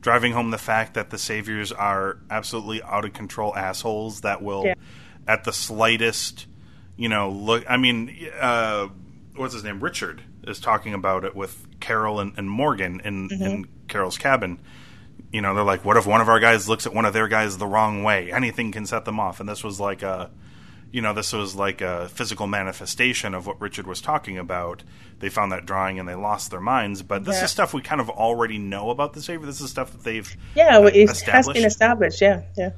driving 0.00 0.32
home 0.32 0.50
the 0.52 0.58
fact 0.58 0.94
that 0.94 1.10
the 1.10 1.18
saviors 1.18 1.72
are 1.72 2.18
absolutely 2.30 2.82
out 2.84 3.04
of 3.04 3.12
control 3.12 3.54
assholes 3.56 4.20
that 4.20 4.42
will, 4.42 4.64
Yeah. 4.66 4.74
at 5.26 5.42
the 5.44 5.52
slightest, 5.52 6.46
you 6.96 7.08
know, 7.08 7.30
look. 7.30 7.64
I 7.68 7.76
mean, 7.78 8.16
uh, 8.40 8.88
what's 9.34 9.54
his 9.54 9.64
name? 9.64 9.80
Richard 9.80 10.22
is 10.46 10.60
talking 10.60 10.94
about 10.94 11.24
it 11.24 11.34
with 11.34 11.66
Carol 11.80 12.20
and, 12.20 12.32
and 12.36 12.48
Morgan 12.48 13.00
in 13.04 13.28
in 13.32 13.68
Carol's 13.88 14.18
cabin. 14.18 14.60
You 15.32 15.40
know, 15.42 15.54
they're 15.54 15.64
like, 15.64 15.84
"What 15.84 15.96
if 15.96 16.06
one 16.06 16.20
of 16.20 16.28
our 16.28 16.40
guys 16.40 16.68
looks 16.68 16.86
at 16.86 16.94
one 16.94 17.04
of 17.04 17.12
their 17.12 17.28
guys 17.28 17.58
the 17.58 17.66
wrong 17.66 18.02
way? 18.02 18.32
Anything 18.32 18.72
can 18.72 18.86
set 18.86 19.04
them 19.04 19.18
off." 19.20 19.40
And 19.40 19.48
this 19.48 19.62
was 19.64 19.80
like 19.80 20.02
a 20.02 20.30
you 20.90 21.02
know, 21.02 21.12
this 21.12 21.34
was 21.34 21.54
like 21.54 21.82
a 21.82 22.08
physical 22.08 22.46
manifestation 22.46 23.34
of 23.34 23.46
what 23.46 23.60
Richard 23.60 23.86
was 23.86 24.00
talking 24.00 24.38
about. 24.38 24.82
They 25.18 25.28
found 25.28 25.52
that 25.52 25.66
drawing 25.66 25.98
and 25.98 26.08
they 26.08 26.14
lost 26.14 26.50
their 26.50 26.62
minds. 26.62 27.02
But 27.02 27.26
this 27.26 27.36
Yeah. 27.36 27.44
is 27.44 27.50
stuff 27.50 27.74
we 27.74 27.82
kind 27.82 28.00
of 28.00 28.08
already 28.08 28.56
know 28.56 28.88
about 28.88 29.12
the 29.12 29.20
Savior. 29.20 29.44
This 29.46 29.60
is 29.60 29.68
stuff 29.70 29.92
that 29.92 30.02
they've 30.02 30.34
Yeah, 30.54 30.78
uh, 30.78 30.84
it 30.84 31.20
has 31.26 31.46
been 31.48 31.66
established. 31.66 32.22
Yeah, 32.22 32.40
yeah, 32.56 32.70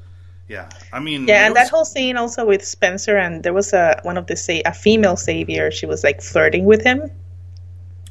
Yeah, 0.48 0.68
I 0.92 0.98
mean, 0.98 1.28
yeah. 1.28 1.44
And 1.46 1.54
was- 1.54 1.62
that 1.62 1.70
whole 1.70 1.84
scene 1.84 2.16
also 2.16 2.44
with 2.44 2.64
Spencer, 2.64 3.16
and 3.16 3.44
there 3.44 3.52
was 3.52 3.72
a 3.72 4.00
one 4.02 4.16
of 4.16 4.26
the 4.26 4.34
say 4.34 4.60
a 4.66 4.74
female 4.74 5.16
savior. 5.16 5.70
She 5.70 5.86
was 5.86 6.02
like 6.02 6.20
flirting 6.20 6.64
with 6.64 6.82
him. 6.82 7.12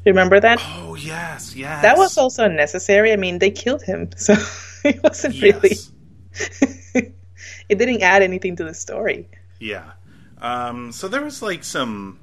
Remember 0.05 0.39
that? 0.39 0.59
Oh 0.61 0.95
yes, 0.95 1.55
yes. 1.55 1.81
That 1.81 1.97
was 1.97 2.17
also 2.17 2.45
unnecessary. 2.45 3.11
I 3.11 3.15
mean, 3.15 3.39
they 3.39 3.51
killed 3.51 3.83
him, 3.83 4.09
so 4.17 4.33
it 4.83 5.01
wasn't 5.03 5.41
really. 5.41 5.75
It 7.69 7.77
didn't 7.77 8.01
add 8.01 8.23
anything 8.23 8.55
to 8.57 8.63
the 8.63 8.73
story. 8.73 9.29
Yeah. 9.59 9.91
Um, 10.41 10.91
so 10.91 11.07
there 11.07 11.23
was 11.23 11.41
like 11.41 11.63
some, 11.63 12.19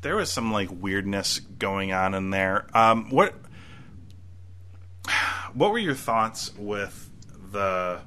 there 0.00 0.16
was 0.16 0.32
some 0.32 0.50
like 0.50 0.70
weirdness 0.72 1.40
going 1.40 1.92
on 1.92 2.14
in 2.14 2.30
there. 2.30 2.66
Um, 2.74 3.10
what, 3.10 3.34
what 5.52 5.70
were 5.70 5.78
your 5.78 5.94
thoughts 5.94 6.56
with 6.56 7.10
the? 7.52 8.00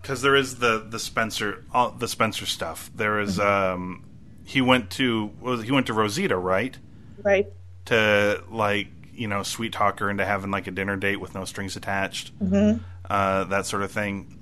Because 0.00 0.22
there 0.22 0.36
is 0.36 0.56
the 0.56 0.86
the 0.88 0.98
Spencer 0.98 1.64
uh, 1.74 1.90
the 1.90 2.08
Spencer 2.08 2.46
stuff. 2.46 2.90
There 2.94 3.20
is 3.20 3.38
um, 3.38 4.04
he 4.44 4.60
went 4.60 4.90
to 4.92 5.30
was 5.40 5.64
he 5.64 5.72
went 5.72 5.86
to 5.88 5.92
Rosita 5.92 6.36
right 6.36 6.78
Right? 7.24 7.52
to 7.86 8.42
like 8.50 8.88
you 9.12 9.28
know 9.28 9.42
sweet 9.42 9.72
talk 9.72 9.98
her 10.00 10.08
into 10.08 10.24
having 10.24 10.50
like 10.50 10.66
a 10.66 10.70
dinner 10.70 10.96
date 10.96 11.16
with 11.16 11.34
no 11.34 11.44
strings 11.44 11.76
attached, 11.76 12.38
mm-hmm. 12.38 12.82
uh, 13.08 13.44
that 13.44 13.66
sort 13.66 13.82
of 13.82 13.92
thing. 13.92 14.36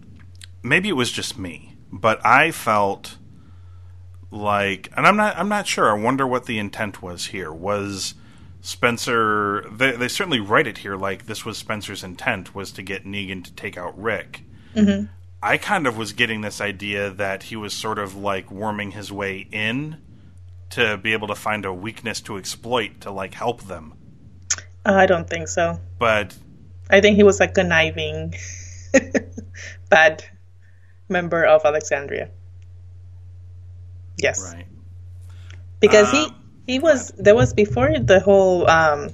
Maybe 0.62 0.88
it 0.88 0.92
was 0.92 1.10
just 1.10 1.38
me, 1.38 1.76
but 1.90 2.24
I 2.24 2.50
felt 2.50 3.16
like, 4.30 4.90
and 4.96 5.06
I'm 5.06 5.16
not, 5.16 5.36
I'm 5.38 5.48
not 5.48 5.66
sure. 5.66 5.90
I 5.90 6.00
wonder 6.00 6.26
what 6.26 6.46
the 6.46 6.58
intent 6.58 7.00
was 7.00 7.26
here. 7.26 7.52
Was 7.52 8.14
Spencer? 8.60 9.64
They, 9.70 9.92
they 9.92 10.08
certainly 10.08 10.40
write 10.40 10.66
it 10.66 10.78
here 10.78 10.96
like 10.96 11.26
this 11.26 11.44
was 11.44 11.56
Spencer's 11.56 12.04
intent 12.04 12.54
was 12.54 12.70
to 12.72 12.82
get 12.82 13.04
Negan 13.04 13.42
to 13.44 13.52
take 13.52 13.78
out 13.78 13.98
Rick. 14.00 14.42
Mm-hmm. 14.74 15.06
I 15.40 15.56
kind 15.56 15.86
of 15.86 15.96
was 15.96 16.12
getting 16.12 16.40
this 16.40 16.60
idea 16.60 17.10
that 17.10 17.44
he 17.44 17.56
was 17.56 17.72
sort 17.72 17.98
of 17.98 18.16
like 18.16 18.50
worming 18.50 18.90
his 18.90 19.10
way 19.12 19.46
in 19.52 19.98
to 20.70 20.96
be 20.98 21.12
able 21.12 21.28
to 21.28 21.34
find 21.34 21.64
a 21.64 21.72
weakness 21.72 22.20
to 22.22 22.36
exploit 22.36 23.00
to 23.02 23.10
like 23.10 23.34
help 23.34 23.62
them. 23.64 23.94
Uh, 24.84 24.92
I 24.94 25.06
don't 25.06 25.28
think 25.28 25.48
so. 25.48 25.80
But 25.98 26.36
I 26.90 27.00
think 27.00 27.16
he 27.16 27.22
was 27.22 27.40
a 27.40 27.48
conniving, 27.48 28.34
bad 29.90 30.24
member 31.08 31.44
of 31.44 31.64
Alexandria. 31.64 32.30
Yes. 34.16 34.42
right, 34.52 34.66
because 35.80 36.12
Um, 36.12 36.34
he 36.66 36.72
he 36.74 36.78
was 36.80 37.12
there 37.16 37.34
was 37.34 37.54
before 37.54 37.98
the 37.98 38.20
whole 38.20 38.68
um 38.68 39.10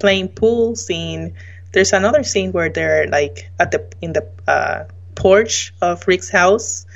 playing 0.00 0.28
pool 0.28 0.74
scene 0.74 1.34
there's 1.72 1.92
another 1.92 2.22
scene 2.24 2.50
where 2.52 2.68
they're 2.70 3.06
like 3.08 3.50
at 3.60 3.70
the 3.70 3.86
in 4.00 4.12
the 4.14 4.26
uh 4.48 4.84
porch 5.14 5.72
of 5.80 6.08
rick's 6.08 6.28
house 6.30 6.86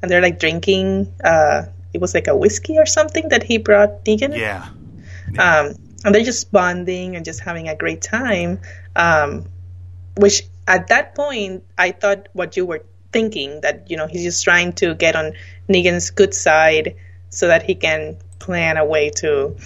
and 0.00 0.10
they're 0.10 0.20
like 0.20 0.38
drinking 0.38 1.12
uh 1.24 1.64
it 1.92 2.00
was 2.00 2.14
like 2.14 2.26
a 2.28 2.36
whiskey 2.36 2.78
or 2.78 2.86
something 2.86 3.28
that 3.28 3.42
he 3.42 3.58
brought 3.58 4.04
negan. 4.04 4.36
Yeah, 4.36 4.68
um 5.38 5.74
and 6.04 6.14
they're 6.14 6.24
just 6.24 6.50
bonding 6.50 7.16
and 7.16 7.24
just 7.24 7.40
having 7.40 7.68
a 7.68 7.76
great 7.76 8.02
time 8.02 8.60
um 8.96 9.46
which 10.16 10.42
at 10.66 10.88
that 10.88 11.14
point 11.14 11.64
i 11.78 11.90
thought 11.90 12.28
what 12.32 12.56
you 12.56 12.66
were 12.66 12.84
thinking 13.12 13.60
that 13.60 13.90
you 13.90 13.96
know 13.96 14.06
he's 14.06 14.22
just 14.22 14.42
trying 14.44 14.72
to 14.72 14.94
get 14.94 15.16
on 15.16 15.32
negan's 15.68 16.10
good 16.10 16.34
side 16.34 16.96
so 17.30 17.48
that 17.48 17.62
he 17.62 17.74
can 17.74 18.16
plan 18.38 18.76
a 18.76 18.84
way 18.84 19.10
to 19.10 19.56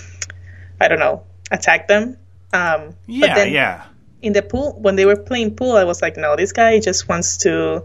i 0.81 0.89
don't 0.89 0.99
know 0.99 1.23
attack 1.51 1.87
them. 1.89 2.17
Um 2.53 2.97
yeah, 3.07 3.35
then 3.35 3.53
yeah. 3.53 3.85
in 4.21 4.33
the 4.33 4.43
pool 4.43 4.77
when 4.81 4.97
they 4.97 5.07
were 5.07 5.17
playing 5.17 5.55
pool 5.55 5.73
i 5.77 5.85
was 5.85 6.03
like 6.03 6.17
no 6.17 6.37
this 6.37 6.53
guy 6.53 6.81
just 6.81 7.09
wants 7.09 7.39
to 7.39 7.85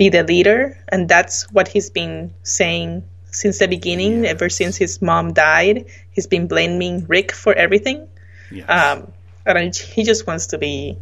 be 0.00 0.08
the 0.08 0.24
leader. 0.24 0.82
And 0.88 1.10
that's 1.10 1.52
what 1.52 1.68
he's 1.68 1.90
been 1.90 2.32
saying 2.42 3.04
since 3.32 3.58
the 3.58 3.66
beginning 3.68 4.24
ever 4.26 4.48
since 4.48 4.76
his 4.76 5.00
mom 5.02 5.32
died 5.32 5.86
he's 6.10 6.26
been 6.26 6.46
blaming 6.46 7.06
rick 7.06 7.32
for 7.32 7.52
everything 7.54 8.06
Yes. 8.50 8.68
um 8.68 9.12
and 9.46 9.74
he 9.74 10.02
just 10.04 10.26
wants 10.26 10.48
to 10.48 10.58
be 10.58 10.96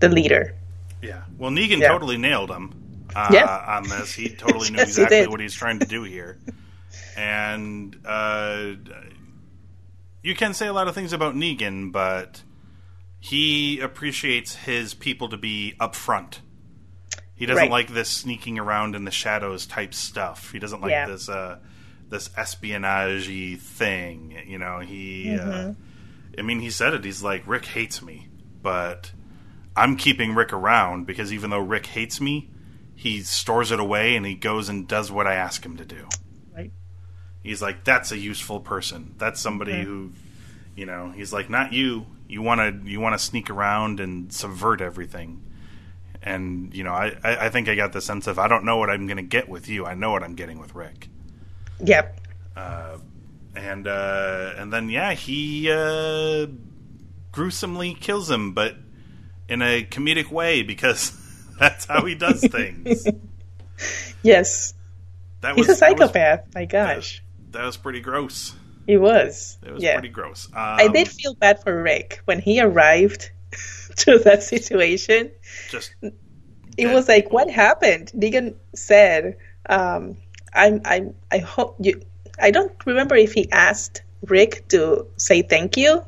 the 0.00 0.08
leader 0.08 0.54
Yeah. 1.02 1.22
Well, 1.38 1.50
Negan 1.50 1.80
Yeah. 1.80 1.88
totally 1.88 2.16
nailed 2.18 2.50
him 2.50 2.74
uh, 3.14 3.30
Yeah. 3.32 3.46
on 3.76 3.88
this. 3.88 4.12
He 4.14 4.28
totally 4.30 4.70
knew 4.72 4.76
he 4.76 4.82
exactly 4.82 5.20
did. 5.20 5.28
what 5.30 5.40
he's 5.40 5.54
trying 5.54 5.78
to 5.80 5.86
do 5.86 6.02
here. 6.04 6.38
and 7.16 7.96
uh, 8.04 8.72
you 10.22 10.34
can 10.34 10.52
say 10.54 10.66
a 10.66 10.72
lot 10.72 10.88
of 10.88 10.94
things 10.94 11.12
about 11.12 11.34
Negan, 11.34 11.90
but 11.92 12.42
he 13.18 13.80
appreciates 13.80 14.54
his 14.56 14.94
people 14.94 15.28
to 15.28 15.36
be 15.36 15.74
upfront. 15.80 16.38
He 17.40 17.46
doesn't 17.46 17.62
Right. 17.62 17.70
like 17.70 17.88
this 17.88 18.08
sneaking 18.08 18.58
around 18.60 18.94
in 18.94 19.04
the 19.04 19.10
shadows 19.10 19.66
type 19.66 19.94
stuff. 19.94 20.52
He 20.52 20.58
doesn't 20.60 20.80
like 20.82 20.90
Yeah. 20.92 21.06
this 21.06 21.28
uh, 21.28 21.58
this 22.08 22.28
espionage 22.36 23.28
thing. 23.60 24.36
You 24.46 24.58
know, 24.58 24.78
he. 24.80 25.24
Mm-hmm. 25.26 25.70
Uh, 25.70 25.72
I 26.38 26.42
mean, 26.42 26.60
he 26.60 26.70
said 26.70 26.94
it. 26.94 27.04
He's 27.04 27.22
like, 27.22 27.42
Rick 27.46 27.64
hates 27.66 28.00
me, 28.02 28.28
but 28.62 29.10
I'm 29.76 29.96
keeping 29.96 30.34
Rick 30.34 30.52
around 30.52 31.06
because 31.06 31.32
even 31.32 31.50
though 31.50 31.58
Rick 31.60 31.86
hates 31.86 32.20
me, 32.20 32.50
he 32.94 33.22
stores 33.22 33.70
it 33.72 33.80
away 33.80 34.14
and 34.16 34.24
he 34.24 34.34
goes 34.34 34.68
and 34.68 34.86
does 34.86 35.10
what 35.10 35.26
I 35.26 35.34
ask 35.34 35.64
him 35.64 35.76
to 35.78 35.84
do. 35.84 36.06
right 36.54 36.70
He's 37.42 37.60
like, 37.62 37.84
that's 37.84 38.12
a 38.12 38.18
useful 38.18 38.60
person. 38.60 39.14
That's 39.18 39.40
somebody 39.40 39.72
Mm-hmm. 39.72 39.84
who, 39.90 40.12
you 40.76 40.86
know, 40.86 41.10
he's 41.10 41.32
like, 41.32 41.48
not 41.50 41.72
you. 41.72 42.06
You 42.28 42.42
want 42.42 42.60
to 42.84 42.88
you 42.90 43.00
want 43.00 43.18
to 43.18 43.24
sneak 43.24 43.50
around 43.50 43.98
and 43.98 44.32
subvert 44.32 44.80
everything. 44.80 45.42
And 46.22 46.74
you 46.74 46.84
know, 46.84 46.92
I, 46.92 47.16
I 47.24 47.48
think 47.48 47.68
I 47.68 47.74
got 47.74 47.92
the 47.92 48.00
sense 48.00 48.26
of 48.26 48.38
I 48.38 48.46
don't 48.48 48.64
know 48.64 48.76
what 48.76 48.90
I'm 48.90 49.06
going 49.06 49.16
to 49.16 49.22
get 49.22 49.48
with 49.48 49.68
you. 49.68 49.86
I 49.86 49.94
know 49.94 50.10
what 50.12 50.22
I'm 50.22 50.34
getting 50.34 50.58
with 50.60 50.74
Rick. 50.74 51.08
yep 51.82 52.16
and 53.56 53.86
uh, 53.88 54.52
and 54.56 54.72
then 54.72 54.88
yeah, 54.90 55.12
he 55.14 55.70
uh, 55.70 56.46
gruesomely 57.32 57.94
kills 57.94 58.30
him, 58.30 58.52
but 58.52 58.76
in 59.48 59.60
a 59.62 59.82
comedic 59.84 60.30
way 60.30 60.62
because 60.62 61.12
that's 61.58 61.84
how 61.86 62.04
he 62.04 62.14
does 62.14 62.40
things. 62.46 63.06
Yes, 64.22 64.74
That 65.40 65.54
he's 65.56 65.66
was 65.66 65.78
a 65.78 65.80
that 65.80 65.98
was- 65.98 66.10
psychopath. 66.10 66.54
My 66.54 66.66
gosh, 66.66 67.22
That 67.52 67.64
was, 67.64 67.78
pretty 67.78 68.00
gross. 68.00 68.52
he 68.86 68.98
was. 68.98 69.56
It 69.64 69.72
was 69.72 69.82
yeah, 69.82 69.94
pretty 69.94 70.10
gross. 70.10 70.46
Um, 70.48 70.52
I 70.56 70.88
did 70.88 71.08
feel 71.08 71.34
bad 71.34 71.62
for 71.62 71.82
Rick 71.82 72.20
when 72.26 72.40
he 72.40 72.60
arrived 72.60 73.30
to 73.96 74.18
that 74.20 74.42
situation. 74.42 75.30
just 75.70 75.94
it 76.76 76.86
was 76.86 77.08
like 77.08 77.32
what 77.32 77.50
happened? 77.50 78.12
Negan 78.14 78.54
said 78.74 79.36
um 79.68 80.16
i'm 80.54 80.80
i'm 80.84 81.14
i 81.30 81.38
hope 81.38 81.76
you 81.80 82.00
i 82.40 82.50
don't 82.50 82.72
remember 82.86 83.14
if 83.14 83.32
he 83.32 83.50
asked 83.52 84.02
rick 84.22 84.66
to 84.68 85.06
say 85.16 85.42
thank 85.42 85.76
you 85.76 86.02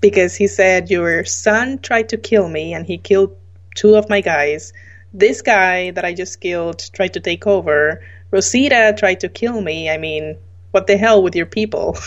because 0.00 0.34
he 0.34 0.46
said 0.46 0.90
your 0.90 1.24
son 1.24 1.78
tried 1.78 2.10
to 2.10 2.16
kill 2.16 2.48
me 2.48 2.74
and 2.74 2.86
he 2.86 2.96
killed 2.98 3.36
two 3.74 3.96
of 3.96 4.08
my 4.08 4.20
guys. 4.20 4.72
This 5.12 5.42
guy 5.42 5.90
that 5.92 6.04
i 6.04 6.14
just 6.14 6.40
killed 6.40 6.78
tried 6.92 7.14
to 7.14 7.20
take 7.20 7.46
over. 7.46 8.02
Rosita 8.30 8.94
tried 8.96 9.20
to 9.20 9.28
kill 9.28 9.60
me. 9.60 9.90
I 9.90 9.98
mean 9.98 10.36
what 10.70 10.86
the 10.86 10.96
hell 10.96 11.22
with 11.22 11.34
your 11.34 11.46
people? 11.46 11.96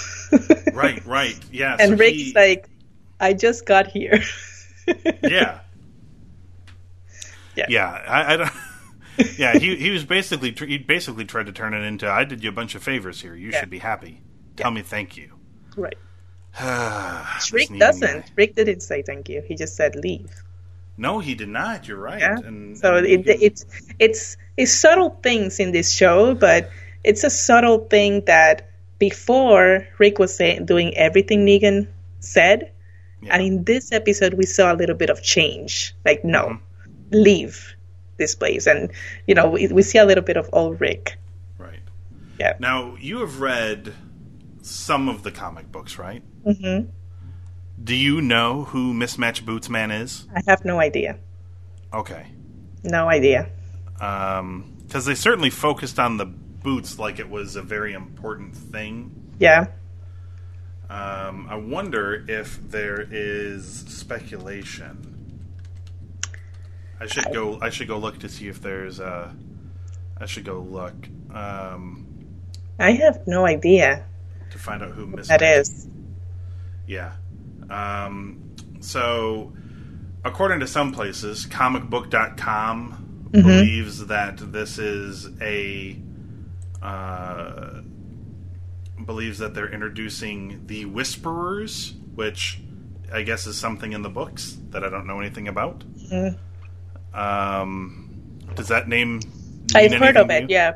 Right, 0.74 1.06
right, 1.06 1.40
yeah. 1.52 1.78
and 1.80 1.92
so 1.92 1.98
rick's 1.98 2.18
he- 2.18 2.34
like 2.34 2.68
i 3.24 3.34
just 3.34 3.66
got 3.66 3.88
here 3.88 4.20
yeah, 5.24 5.60
Yeah. 7.56 7.66
yeah. 7.70 7.90
I, 8.08 8.34
I 8.34 8.38
don't. 8.38 8.52
Yeah, 9.38 9.54
he 9.60 9.76
he 9.76 9.92
was 9.92 10.04
basically 10.04 10.52
he 10.52 10.78
basically 10.80 11.24
tried 11.26 11.46
to 11.46 11.52
turn 11.54 11.74
it 11.76 11.84
into 11.86 12.10
I 12.10 12.24
did 12.26 12.44
you 12.44 12.50
a 12.50 12.52
bunch 12.60 12.74
of 12.76 12.82
favors 12.84 13.22
here. 13.22 13.36
You 13.36 13.52
Yeah. 13.52 13.60
should 13.60 13.70
be 13.70 13.78
happy. 13.80 14.22
Tell 14.58 14.72
me 14.72 14.82
thank 14.82 15.16
you. 15.18 15.30
right 15.78 15.98
rick 17.54 17.70
doesn't 17.78 18.26
rick 18.36 18.56
didn't 18.56 18.82
say 18.82 19.02
thank 19.04 19.30
you 19.30 19.42
he 19.48 19.56
just 19.56 19.76
said 19.76 19.96
leave 19.96 20.30
No, 20.98 21.20
he 21.20 21.34
did 21.36 21.50
not. 21.50 21.88
You're 21.88 21.98
right. 22.12 22.20
Yeah. 22.22 22.38
And, 22.48 22.78
so 22.78 22.98
and 22.98 23.06
it, 23.08 23.26
it's 23.48 23.66
it's 24.00 24.38
it's 24.58 24.74
subtle 24.74 25.12
things 25.24 25.60
in 25.60 25.72
this 25.72 25.90
show, 25.94 26.36
but 26.36 26.70
it's 27.04 27.24
a 27.24 27.30
subtle 27.30 27.80
thing 27.94 28.26
that 28.26 28.70
before 29.00 29.88
Rick 29.98 30.20
was 30.20 30.36
saying 30.36 30.66
doing 30.66 30.90
everything 30.98 31.46
Negan 31.46 31.88
said, 32.20 32.72
Yeah. 33.26 33.34
and 33.36 33.42
in 33.44 33.64
this 33.64 33.92
episode 33.92 34.34
we 34.36 34.46
saw 34.46 34.74
a 34.74 34.76
little 34.78 34.96
bit 34.96 35.10
of 35.10 35.22
change. 35.24 35.94
Like, 36.06 36.24
no, 36.26 36.44
Mhm. 36.48 36.60
leave 37.12 37.76
this 38.18 38.36
place, 38.36 38.68
and 38.68 38.92
you 39.28 39.36
know 39.36 39.50
we, 39.50 39.68
we 39.68 39.82
see 39.82 39.98
a 39.98 40.06
little 40.06 40.24
bit 40.24 40.38
of 40.38 40.50
old 40.54 40.80
Rick. 40.82 41.18
right. 41.58 41.80
Yeah. 42.40 42.54
Now 42.60 42.96
you 43.00 43.20
have 43.20 43.40
read 43.40 43.94
some 44.62 45.10
of 45.10 45.24
the 45.24 45.32
comic 45.32 45.72
books, 45.72 45.98
right? 45.98 46.22
Mm-hmm. 46.46 46.90
Do 47.84 47.96
you 47.96 48.22
know 48.22 48.64
who 48.66 48.94
Mismatch 48.94 49.44
Boots 49.46 49.68
Man 49.70 49.92
is? 49.92 50.28
I 50.36 50.42
have 50.48 50.64
no 50.64 50.80
idea, 50.80 51.18
Okay. 51.94 52.28
no 52.84 53.10
idea. 53.10 53.50
Because 53.96 55.06
they 55.06 55.16
certainly 55.16 55.50
focused 55.50 56.00
on 56.00 56.18
the 56.18 56.26
boots 56.26 57.00
like 57.00 57.20
it 57.20 57.30
was 57.30 57.56
a 57.56 57.62
very 57.62 57.94
important 57.94 58.56
thing. 58.56 59.12
Yeah, 59.40 59.68
Um, 60.94 61.48
I 61.50 61.56
wonder 61.56 62.24
if 62.28 62.60
there 62.70 63.02
is 63.10 63.80
speculation. 63.88 65.10
I 67.00 67.08
should 67.08 67.34
go. 67.34 67.60
I 67.62 67.70
should 67.70 67.88
go 67.88 67.98
look 67.98 68.20
to 68.20 68.30
see 68.30 68.48
if 68.48 68.62
there's. 68.62 69.00
Uh, 69.00 69.32
I 70.18 70.26
should 70.26 70.46
go 70.46 70.60
look 70.60 70.94
um, 71.34 72.06
I 72.80 72.92
have 72.92 73.26
no 73.28 73.46
idea 73.46 74.06
to 74.52 74.58
find 74.58 74.84
out 74.84 74.92
who 74.92 75.08
Mismatch 75.08 75.28
that 75.28 75.42
is. 75.42 75.88
Yeah. 76.88 77.14
Um, 77.70 78.52
so, 78.80 79.52
according 80.24 80.60
to 80.60 80.68
some 80.68 80.92
places, 80.92 81.46
comicbook.com 81.48 83.00
Mm-hmm. 83.34 83.48
believes 83.48 84.06
that 84.06 84.38
this 84.52 84.78
is 84.78 85.28
a. 85.42 86.00
Uh, 86.84 87.82
believes 89.06 89.40
that 89.40 89.54
they're 89.54 89.72
introducing 89.72 90.66
the 90.68 90.86
Whisperers, 90.86 91.94
which 92.16 92.60
I 93.12 93.24
guess 93.24 93.46
is 93.48 93.58
something 93.58 93.94
in 93.94 94.02
the 94.02 94.10
books 94.10 94.58
that 94.72 94.84
I 94.84 94.90
don't 94.90 95.06
know 95.08 95.20
anything 95.20 95.48
about. 95.48 95.84
Mhm. 96.12 96.38
Um, 97.14 98.40
does 98.56 98.68
that 98.70 98.88
name. 98.88 99.20
mean 99.20 99.24
I've 99.76 99.94
heard 99.94 100.18
of 100.18 100.30
it. 100.30 100.44
you? 100.44 100.48
Yeah, 100.56 100.74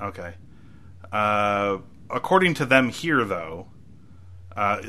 Okay. 0.00 0.34
Uh, 1.12 1.78
according 2.10 2.54
to 2.54 2.66
them 2.66 2.88
here, 2.90 3.24
though, 3.24 3.68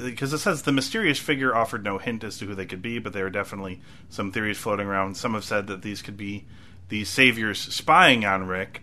because 0.04 0.34
it 0.34 0.40
says 0.40 0.62
the 0.64 0.72
mysterious 0.72 1.20
figure 1.20 1.56
offered 1.56 1.84
no 1.84 1.98
hint 1.98 2.24
as 2.24 2.38
to 2.40 2.46
who 2.46 2.56
they 2.56 2.66
could 2.66 2.82
be, 2.82 3.00
but 3.00 3.14
there 3.14 3.26
are 3.26 3.30
definitely 3.30 3.82
some 4.10 4.32
theories 4.32 4.58
floating 4.58 4.88
around. 4.88 5.16
Some 5.18 5.34
have 5.34 5.44
said 5.44 5.68
that 5.68 5.82
these 5.82 6.02
could 6.02 6.18
be 6.18 6.46
the 6.90 7.04
saviors 7.06 7.60
spying 7.60 8.26
on 8.26 8.48
Rick, 8.48 8.82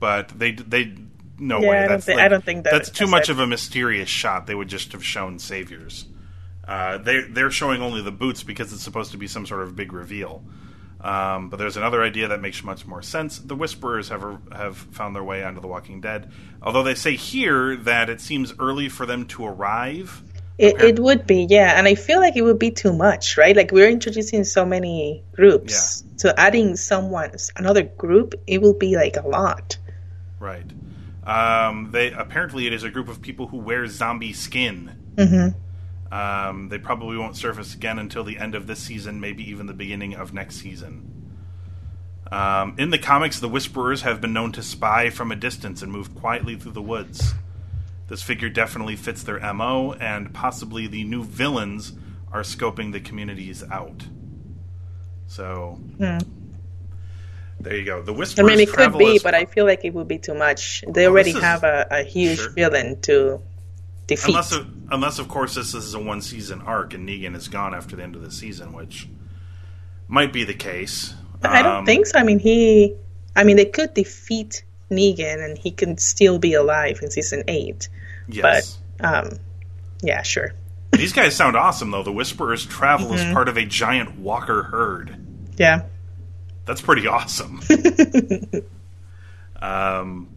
but 0.00 0.28
they 0.38 0.52
they 0.52 0.94
no 1.38 1.60
Yeah, 1.60 1.68
way. 1.68 1.76
I 1.76 1.80
don't 1.80 1.88
That's 1.90 2.06
thi- 2.06 2.14
like- 2.14 2.24
I 2.24 2.28
don't 2.28 2.44
think 2.44 2.64
that- 2.64 2.72
that's 2.72 2.90
too 2.90 3.06
much 3.06 3.28
of 3.28 3.38
a 3.38 3.46
mysterious 3.46 4.08
shot. 4.08 4.46
They 4.46 4.54
would 4.54 4.68
just 4.68 4.92
have 4.92 5.04
shown 5.04 5.38
saviors. 5.38 6.06
Uh, 6.66 6.98
they 6.98 7.22
they're 7.22 7.50
showing 7.50 7.82
only 7.82 8.02
the 8.02 8.12
boots 8.12 8.42
because 8.42 8.72
it's 8.72 8.82
supposed 8.82 9.10
to 9.12 9.16
be 9.18 9.26
some 9.26 9.46
sort 9.46 9.62
of 9.62 9.74
big 9.74 9.92
reveal. 9.92 10.44
Um, 11.00 11.48
but 11.50 11.56
there's 11.58 11.76
another 11.76 12.00
idea 12.04 12.28
that 12.28 12.40
makes 12.40 12.62
much 12.62 12.86
more 12.86 13.02
sense. 13.02 13.38
The 13.38 13.56
Whisperers 13.56 14.08
have 14.10 14.38
have 14.52 14.76
found 14.76 15.16
their 15.16 15.24
way 15.24 15.42
onto 15.42 15.60
The 15.60 15.66
Walking 15.66 16.00
Dead, 16.00 16.30
although 16.62 16.84
they 16.84 16.94
say 16.94 17.16
here 17.16 17.74
that 17.76 18.08
it 18.08 18.20
seems 18.20 18.54
early 18.60 18.88
for 18.88 19.04
them 19.04 19.26
to 19.26 19.44
arrive. 19.44 20.22
It, 20.58 20.80
it 20.80 20.98
would 21.00 21.26
be, 21.26 21.46
yeah, 21.50 21.76
and 21.76 21.88
I 21.88 21.96
feel 21.96 22.20
like 22.20 22.36
it 22.36 22.42
would 22.42 22.58
be 22.58 22.70
too 22.70 22.92
much, 22.92 23.36
right? 23.36 23.56
Like 23.56 23.72
we're 23.72 23.88
introducing 23.88 24.44
so 24.44 24.64
many 24.64 25.24
groups, 25.34 26.04
so 26.16 26.32
adding 26.36 26.76
someone, 26.76 27.32
another 27.56 27.82
group, 27.82 28.34
it 28.46 28.62
will 28.62 28.74
be 28.74 28.94
like 28.94 29.16
a 29.16 29.26
lot. 29.26 29.76
Right. 30.38 30.66
Um, 31.24 31.90
they 31.92 32.12
apparently 32.12 32.66
it 32.66 32.72
is 32.72 32.82
a 32.82 32.90
group 32.90 33.08
of 33.08 33.22
people 33.22 33.48
who 33.48 33.58
wear 33.58 33.86
zombie 33.86 34.32
skin. 34.32 35.14
hmm 35.18 35.48
Um, 36.14 36.68
they 36.68 36.78
probably 36.78 37.16
won't 37.16 37.36
surface 37.36 37.74
again 37.74 37.98
until 37.98 38.24
the 38.24 38.38
end 38.38 38.54
of 38.54 38.66
this 38.66 38.80
season, 38.80 39.20
maybe 39.20 39.48
even 39.48 39.66
the 39.66 39.72
beginning 39.72 40.14
of 40.14 40.34
next 40.34 40.56
season. 40.56 41.08
Um, 42.30 42.74
in 42.78 42.90
the 42.90 42.98
comics, 42.98 43.40
the 43.40 43.48
Whisperers 43.48 44.02
have 44.02 44.20
been 44.20 44.32
known 44.32 44.52
to 44.52 44.62
spy 44.62 45.10
from 45.10 45.30
a 45.30 45.36
distance 45.36 45.82
and 45.82 45.92
move 45.92 46.14
quietly 46.14 46.56
through 46.56 46.72
the 46.72 46.82
woods. 46.82 47.34
This 48.08 48.22
figure 48.22 48.48
definitely 48.48 48.96
fits 48.96 49.22
their 49.22 49.38
MO, 49.54 49.92
and 49.94 50.34
possibly 50.34 50.86
the 50.86 51.04
new 51.04 51.24
villains 51.24 51.92
are 52.30 52.42
scoping 52.42 52.92
the 52.92 53.00
communities 53.00 53.62
out. 53.70 54.06
So, 55.26 55.78
there 57.62 57.76
you 57.76 57.84
go. 57.84 58.02
The 58.02 58.12
Whisperers. 58.12 58.46
I 58.46 58.48
mean, 58.54 58.60
it 58.60 58.72
could 58.72 58.96
be, 58.98 59.18
but 59.22 59.34
I 59.34 59.44
feel 59.46 59.64
like 59.64 59.84
it 59.84 59.94
would 59.94 60.08
be 60.08 60.18
too 60.18 60.34
much. 60.34 60.84
They 60.86 61.06
already 61.06 61.30
is- 61.30 61.40
have 61.40 61.64
a, 61.64 61.86
a 61.90 62.02
huge 62.02 62.38
Sure. 62.38 62.50
villain 62.50 63.00
to 63.02 63.40
defeat. 64.06 64.28
Unless, 64.30 64.52
of, 64.52 64.66
unless 64.90 65.18
of 65.18 65.28
course, 65.28 65.54
this 65.54 65.74
is 65.74 65.94
a 65.94 65.98
one 66.00 66.20
season 66.20 66.60
arc 66.62 66.92
and 66.94 67.08
Negan 67.08 67.34
is 67.36 67.48
gone 67.48 67.74
after 67.74 67.96
the 67.96 68.02
end 68.02 68.16
of 68.16 68.22
the 68.22 68.30
season, 68.30 68.72
which 68.72 69.08
might 70.08 70.32
be 70.32 70.44
the 70.44 70.54
case. 70.54 71.14
I 71.42 71.62
don't 71.62 71.76
Um, 71.76 71.86
think 71.86 72.06
so. 72.06 72.18
I 72.18 72.22
mean, 72.24 72.38
he, 72.38 72.94
I 73.34 73.44
mean, 73.44 73.56
they 73.56 73.64
could 73.64 73.94
defeat 73.94 74.62
Negan 74.90 75.44
and 75.44 75.56
he 75.56 75.70
can 75.70 75.98
still 75.98 76.38
be 76.38 76.54
alive 76.54 76.98
in 77.02 77.10
season 77.10 77.44
eight. 77.48 77.88
Yes. 78.28 78.78
Um, 79.00 79.38
yeah, 80.02 80.22
sure. 80.22 80.52
These 80.92 81.12
guys 81.14 81.34
sound 81.34 81.56
awesome, 81.56 81.90
though. 81.90 82.02
The 82.02 82.12
Whisperers 82.12 82.66
travel 82.66 83.08
Mm-hmm. 83.08 83.28
as 83.28 83.32
part 83.32 83.48
of 83.48 83.56
a 83.56 83.64
giant 83.64 84.18
walker 84.18 84.62
herd. 84.64 85.16
Yeah. 85.56 85.82
That's 86.64 86.80
pretty 86.80 87.06
awesome. 87.06 87.60
um, 89.62 90.28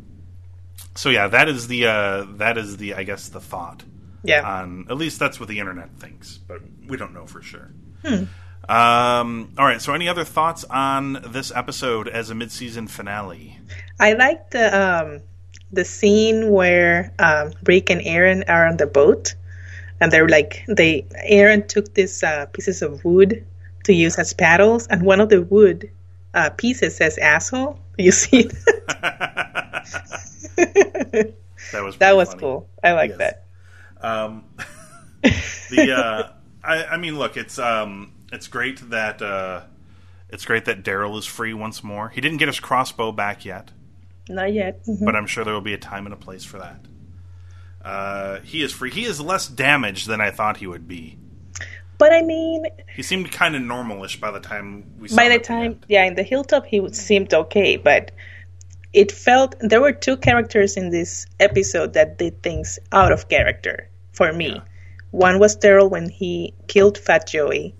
so 0.95 1.09
yeah, 1.09 1.27
that 1.27 1.49
is 1.49 1.67
the 1.67 1.87
uh, 1.87 2.25
that 2.37 2.57
is 2.57 2.77
the 2.77 2.95
I 2.95 3.03
guess 3.03 3.29
the 3.29 3.39
thought. 3.39 3.83
Yeah. 4.23 4.41
On 4.41 4.87
at 4.89 4.97
least 4.97 5.19
that's 5.19 5.39
what 5.39 5.49
the 5.49 5.59
internet 5.59 5.91
thinks, 5.99 6.37
but 6.37 6.61
we 6.87 6.97
don't 6.97 7.13
know 7.13 7.27
for 7.27 7.41
sure. 7.41 7.71
Hmm. 8.03 8.25
Um, 8.67 9.53
all 9.59 9.65
right. 9.65 9.81
So, 9.81 9.93
any 9.93 10.09
other 10.09 10.23
thoughts 10.23 10.63
on 10.63 11.21
this 11.27 11.51
episode 11.53 12.07
as 12.07 12.31
a 12.31 12.35
mid-season 12.35 12.87
finale? 12.87 13.59
I 13.99 14.13
like 14.13 14.49
the 14.49 14.65
um, 14.75 15.21
the 15.71 15.85
scene 15.85 16.49
where 16.49 17.13
um, 17.19 17.53
Rick 17.65 17.91
and 17.91 18.01
Aaron 18.03 18.43
are 18.47 18.65
on 18.65 18.77
the 18.77 18.87
boat, 18.87 19.35
and 20.01 20.11
they're 20.11 20.27
like 20.27 20.63
they 20.67 21.05
Aaron 21.23 21.67
took 21.67 21.93
these 21.93 22.23
uh, 22.23 22.47
pieces 22.47 22.81
of 22.81 23.05
wood 23.05 23.45
to 23.83 23.93
use 23.93 24.17
as 24.17 24.33
paddles, 24.33 24.87
and 24.87 25.03
one 25.03 25.21
of 25.21 25.29
the 25.29 25.43
wood 25.43 25.91
uh, 26.35 26.49
pieces 26.51 26.95
says 26.95 27.17
"asshole." 27.17 27.79
You 27.97 28.11
see 28.11 28.43
that? 28.43 29.85
That 31.71 31.83
was 31.83 31.97
that 31.97 32.15
was 32.15 32.29
funny. 32.29 32.41
cool. 32.41 32.69
I 32.83 32.91
like 32.93 33.15
Yes. 33.17 33.17
that. 33.19 33.45
Um, 34.01 34.43
the 35.71 35.91
uh, 35.97 36.29
I, 36.63 36.85
I 36.85 36.97
mean, 36.97 37.17
look, 37.17 37.37
it's 37.37 37.57
um, 37.57 38.11
it's 38.31 38.47
great 38.47 38.87
that 38.91 39.21
uh, 39.21 39.61
it's 40.29 40.45
great 40.45 40.65
that 40.65 40.83
Daryl 40.83 41.17
is 41.17 41.25
free 41.25 41.53
once 41.53 41.83
more. 41.83 42.09
He 42.09 42.21
didn't 42.21 42.37
get 42.37 42.47
his 42.49 42.59
crossbow 42.59 43.11
back 43.13 43.45
yet, 43.45 43.71
Not 44.29 44.53
yet. 44.53 44.85
Mhm. 44.85 45.05
but 45.05 45.15
I'm 45.15 45.25
sure 45.25 45.43
there 45.43 45.53
will 45.53 45.61
be 45.61 45.73
a 45.73 45.77
time 45.79 46.05
and 46.05 46.13
a 46.13 46.17
place 46.17 46.43
for 46.45 46.59
that. 46.59 46.79
Uh, 47.83 48.39
he 48.41 48.61
is 48.61 48.71
free. 48.71 48.91
He 48.91 49.05
is 49.05 49.19
less 49.19 49.47
damaged 49.47 50.07
than 50.07 50.21
I 50.21 50.29
thought 50.31 50.57
he 50.57 50.67
would 50.67 50.87
be. 50.87 51.17
But 51.97 52.13
I 52.13 52.21
mean, 52.21 52.65
He 52.95 53.03
seemed 53.03 53.31
kind 53.31 53.55
of 53.55 53.61
normalish 53.61 54.19
by 54.19 54.31
the 54.31 54.39
time 54.39 54.83
we 54.99 55.07
saw 55.07 55.15
by 55.15 55.29
the 55.29 55.39
time, 55.39 55.71
end. 55.71 55.85
yeah, 55.87 56.03
in 56.05 56.15
the 56.15 56.23
hilltop, 56.23 56.65
he 56.65 56.87
seemed 56.93 57.33
okay, 57.33 57.77
but 57.77 58.11
it 58.93 59.11
felt 59.11 59.55
there 59.59 59.81
were 59.81 59.91
two 59.91 60.17
characters 60.17 60.77
in 60.77 60.89
this 60.89 61.25
episode 61.39 61.93
that 61.93 62.17
did 62.17 62.41
things 62.43 62.79
out 62.91 63.11
of 63.11 63.29
character 63.29 63.89
for 64.13 64.31
me. 64.33 64.49
Yeah. 64.55 64.61
One 65.11 65.39
was 65.39 65.55
Daryl 65.57 65.89
when 65.89 66.09
he 66.09 66.53
killed 66.67 66.97
Fat 66.97 67.27
Joey, 67.27 67.75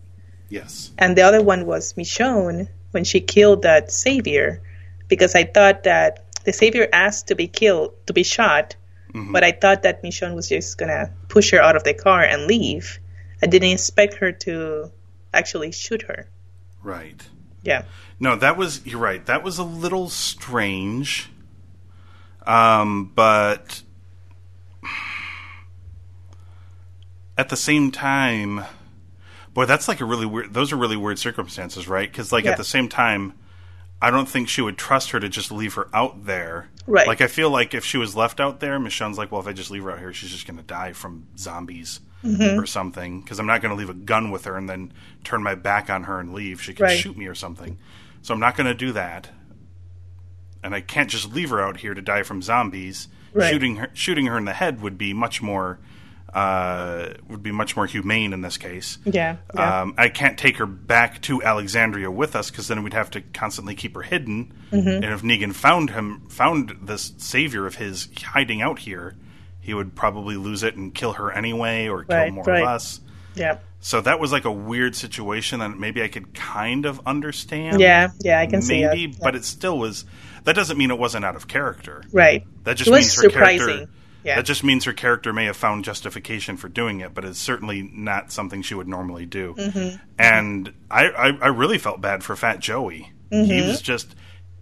Yes. 0.50 0.92
and 0.98 1.18
the 1.18 1.22
other 1.24 1.42
one 1.44 1.66
was 1.66 1.94
Michonne 1.94 2.70
when 2.92 3.04
she 3.04 3.20
killed 3.20 3.64
that 3.64 3.92
savior, 3.92 4.62
because 5.10 5.36
I 5.36 5.44
thought 5.44 5.84
that 5.84 6.24
the 6.46 6.54
savior 6.54 6.88
asked 6.94 7.28
to 7.28 7.36
be 7.36 7.48
killed, 7.48 7.94
to 8.08 8.14
be 8.14 8.24
shot, 8.24 8.76
mm-hmm. 9.14 9.34
but 9.34 9.44
I 9.44 9.52
thought 9.52 9.84
that 9.84 10.04
Michonne 10.04 10.36
was 10.36 10.48
just 10.48 10.78
gonna 10.78 11.12
push 11.28 11.52
her 11.52 11.62
out 11.62 11.76
of 11.76 11.84
the 11.84 11.94
car 11.94 12.22
and 12.22 12.48
leave. 12.48 13.00
I 13.46 13.48
didn't 13.48 13.70
expect 13.70 14.16
her 14.16 14.32
to 14.32 14.92
actually 15.32 15.72
shoot 15.72 16.02
her. 16.02 16.28
Right. 16.82 17.22
Yeah. 17.62 17.84
No, 18.20 18.36
that 18.38 18.58
was 18.58 18.84
you're 18.88 19.00
right. 19.00 19.24
That 19.28 19.44
was 19.44 19.60
a 19.60 19.64
little 19.64 20.10
strange. 20.10 21.30
Um, 22.48 23.12
but 23.14 23.84
at 27.38 27.50
the 27.50 27.56
same 27.56 27.92
time, 27.92 28.64
boy, 29.54 29.66
that's 29.66 29.88
like 29.88 30.02
a 30.02 30.06
really 30.06 30.26
weird. 30.26 30.56
Those 30.56 30.72
are 30.72 30.76
really 30.76 30.98
weird 30.98 31.20
circumstances, 31.20 31.88
right? 31.88 32.12
Because 32.12 32.32
like 32.32 32.46
Yeah. 32.46 32.52
at 32.52 32.58
the 32.58 32.64
same 32.64 32.90
time, 32.90 33.34
I 34.02 34.10
don't 34.10 34.28
think 34.28 34.50
she 34.50 34.64
would 34.64 34.80
trust 34.80 35.12
her 35.12 35.20
to 35.20 35.30
just 35.30 35.52
leave 35.52 35.76
her 35.76 35.88
out 35.94 36.26
there. 36.26 36.70
Right. 36.88 37.08
Like 37.08 37.22
I 37.22 37.28
feel 37.28 37.52
like 37.52 37.76
if 37.76 37.86
she 37.86 38.00
was 38.00 38.16
left 38.16 38.40
out 38.40 38.60
there, 38.60 38.80
Michonne's 38.80 39.20
like, 39.20 39.32
well, 39.32 39.42
if 39.42 39.46
I 39.46 39.54
just 39.54 39.70
leave 39.70 39.84
her 39.84 39.92
out 39.92 40.00
here, 40.00 40.14
she's 40.14 40.32
just 40.32 40.48
going 40.48 40.58
to 40.58 40.64
die 40.64 40.94
from 40.94 41.28
zombies 41.38 42.00
Mm-hmm. 42.26 42.60
or 42.60 42.66
something. 42.66 43.22
Because 43.22 43.40
I'm 43.40 43.46
not 43.46 43.62
going 43.62 43.70
to 43.72 43.78
leave 43.78 43.90
a 43.90 43.94
gun 43.94 44.32
with 44.32 44.46
her 44.46 44.58
and 44.58 44.68
then 44.68 44.92
turn 45.24 45.44
my 45.44 45.56
back 45.56 45.90
on 45.90 46.04
her 46.04 46.20
and 46.20 46.34
leave. 46.34 46.62
She 46.62 46.74
could 46.74 46.84
Right. 46.84 46.98
shoot 47.00 47.16
me 47.18 47.28
or 47.28 47.36
something. 47.36 47.78
So 48.22 48.34
I'm 48.34 48.40
not 48.40 48.58
going 48.58 48.68
to 48.68 48.74
do 48.74 48.92
that. 48.94 49.30
And 50.64 50.74
I 50.74 50.82
can't 50.82 51.10
just 51.10 51.32
leave 51.34 51.52
her 51.52 51.62
out 51.62 51.78
here 51.78 51.94
to 51.94 52.02
die 52.02 52.24
from 52.24 52.42
zombies. 52.42 53.08
Right. 53.34 53.52
Shooting 53.52 53.76
her, 53.76 53.90
shooting 53.94 54.26
her 54.26 54.38
in 54.38 54.46
the 54.46 54.54
head 54.54 54.82
would 54.82 54.98
be 54.98 55.14
much 55.14 55.42
more, 55.42 55.78
uh, 56.34 57.10
would 57.30 57.44
be 57.44 57.52
much 57.52 57.76
more 57.76 57.86
humane 57.86 58.34
in 58.34 58.42
this 58.42 58.58
case. 58.58 58.98
Yeah. 59.06 59.38
yeah. 59.54 59.82
Um, 59.82 59.94
I 59.98 60.10
can't 60.10 60.38
take 60.40 60.58
her 60.58 60.66
back 60.66 61.22
to 61.24 61.44
Alexandria 61.44 62.10
with 62.10 62.36
us 62.36 62.50
because 62.50 62.68
then 62.68 62.82
we'd 62.82 62.94
have 62.94 63.12
to 63.12 63.22
constantly 63.22 63.76
keep 63.76 63.94
her 63.94 64.02
hidden. 64.02 64.54
Mm-hmm. 64.72 64.88
And 64.90 65.06
if 65.06 65.22
Negan 65.22 65.54
found 65.54 65.92
him, 65.92 66.28
found 66.30 66.76
this 66.82 67.14
savior 67.18 67.68
of 67.68 67.76
his 67.76 68.10
hiding 68.24 68.62
out 68.62 68.80
here, 68.80 69.16
he 69.66 69.74
would 69.74 69.96
probably 69.96 70.38
lose 70.38 70.64
it 70.64 70.76
and 70.76 70.94
kill 70.94 71.14
her 71.14 71.32
anyway, 71.32 71.88
or 71.88 72.04
kill 72.06 72.16
Right, 72.18 72.32
more 72.34 72.44
right. 72.46 72.62
of 72.62 72.68
us. 72.70 73.02
yeah. 73.36 73.58
So 73.82 74.02
that 74.02 74.20
was 74.20 74.32
like 74.32 74.46
a 74.46 74.52
weird 74.52 74.96
situation 74.96 75.60
that 75.60 75.78
maybe 75.78 76.02
I 76.02 76.08
could 76.08 76.34
kind 76.34 76.86
of 76.86 77.02
understand. 77.06 77.80
Yeah, 77.80 78.10
yeah, 78.22 78.40
I 78.40 78.48
can 78.48 78.62
see 78.64 78.82
that. 78.82 78.96
maybe, 78.96 79.16
but 79.22 79.36
it 79.36 79.44
still 79.46 79.78
was. 79.78 80.06
That 80.46 80.56
doesn't 80.56 80.78
mean 80.78 80.90
it 80.90 80.98
wasn't 80.98 81.24
out 81.26 81.36
of 81.36 81.48
character. 81.48 82.04
Right. 82.12 82.46
That 82.64 82.78
just 82.78 82.90
means 82.90 83.16
her 83.16 83.24
surprising. 83.30 83.66
character. 83.68 83.90
Yeah. 84.24 84.38
That 84.38 84.46
just 84.46 84.64
means 84.64 84.86
her 84.86 84.94
character 84.94 85.34
may 85.34 85.46
have 85.46 85.56
found 85.56 85.84
justification 85.86 86.58
for 86.58 86.68
doing 86.68 87.02
it, 87.02 87.14
but 87.14 87.26
it's 87.26 87.38
certainly 87.38 87.84
not 87.94 88.32
something 88.32 88.64
she 88.64 88.74
would 88.74 88.88
normally 88.88 89.28
do. 89.28 89.54
Mm-hmm. 89.56 89.98
And 90.18 90.74
I, 90.90 91.10
I, 91.10 91.28
I 91.44 91.48
really 91.50 91.78
felt 91.78 92.02
bad 92.02 92.24
for 92.24 92.36
Fat 92.36 92.60
Joey. 92.60 93.12
Mm-hmm. 93.32 93.52
He 93.52 93.62
was 93.62 93.82
just, 93.84 94.16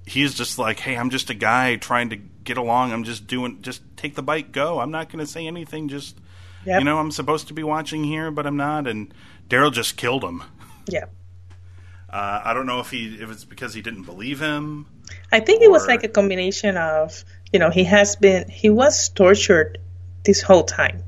he's 0.06 0.34
just 0.34 0.58
like, 0.60 0.80
hey, 0.80 0.96
I'm 0.96 1.10
just 1.10 1.30
a 1.30 1.34
guy 1.34 1.76
trying 1.76 2.10
to 2.10 2.16
get 2.18 2.58
along. 2.58 2.92
I'm 2.92 3.04
just 3.04 3.28
doing, 3.28 3.62
just 3.62 3.82
take 3.96 4.16
the 4.16 4.24
bike, 4.24 4.52
go. 4.52 4.80
I'm 4.80 4.92
not 4.92 5.10
going 5.10 5.24
to 5.24 5.30
say 5.32 5.48
anything. 5.48 5.88
Just, 5.90 6.18
Yep. 6.66 6.80
you 6.80 6.86
know, 6.86 6.98
I'm 6.98 7.12
supposed 7.12 7.48
to 7.50 7.54
be 7.54 7.64
watching 7.64 8.04
here, 8.06 8.32
but 8.32 8.46
I'm 8.46 8.56
not. 8.58 8.88
And 8.88 9.14
Daryl 9.50 9.72
just 9.72 9.98
killed 9.98 10.24
him. 10.24 10.44
Yeah. 10.88 11.06
Uh, 12.10 12.42
I 12.46 12.54
don't 12.54 12.66
know 12.66 12.80
if 12.80 12.90
he, 12.90 13.16
if 13.16 13.30
it's 13.32 13.44
because 13.44 13.74
he 13.74 13.82
didn't 13.82 14.04
believe 14.04 14.40
him. 14.40 14.86
I 15.32 15.40
think 15.40 15.62
it 15.62 15.70
was 15.72 15.88
like 15.88 16.04
a 16.04 16.08
combination 16.08 16.78
of, 16.78 17.26
you 17.52 17.60
know, 17.60 17.70
he 17.70 17.84
has 17.86 18.16
been, 18.16 18.48
he 18.50 18.70
was 18.70 19.10
tortured 19.10 19.80
this 20.24 20.42
whole 20.42 20.64
time. 20.64 21.04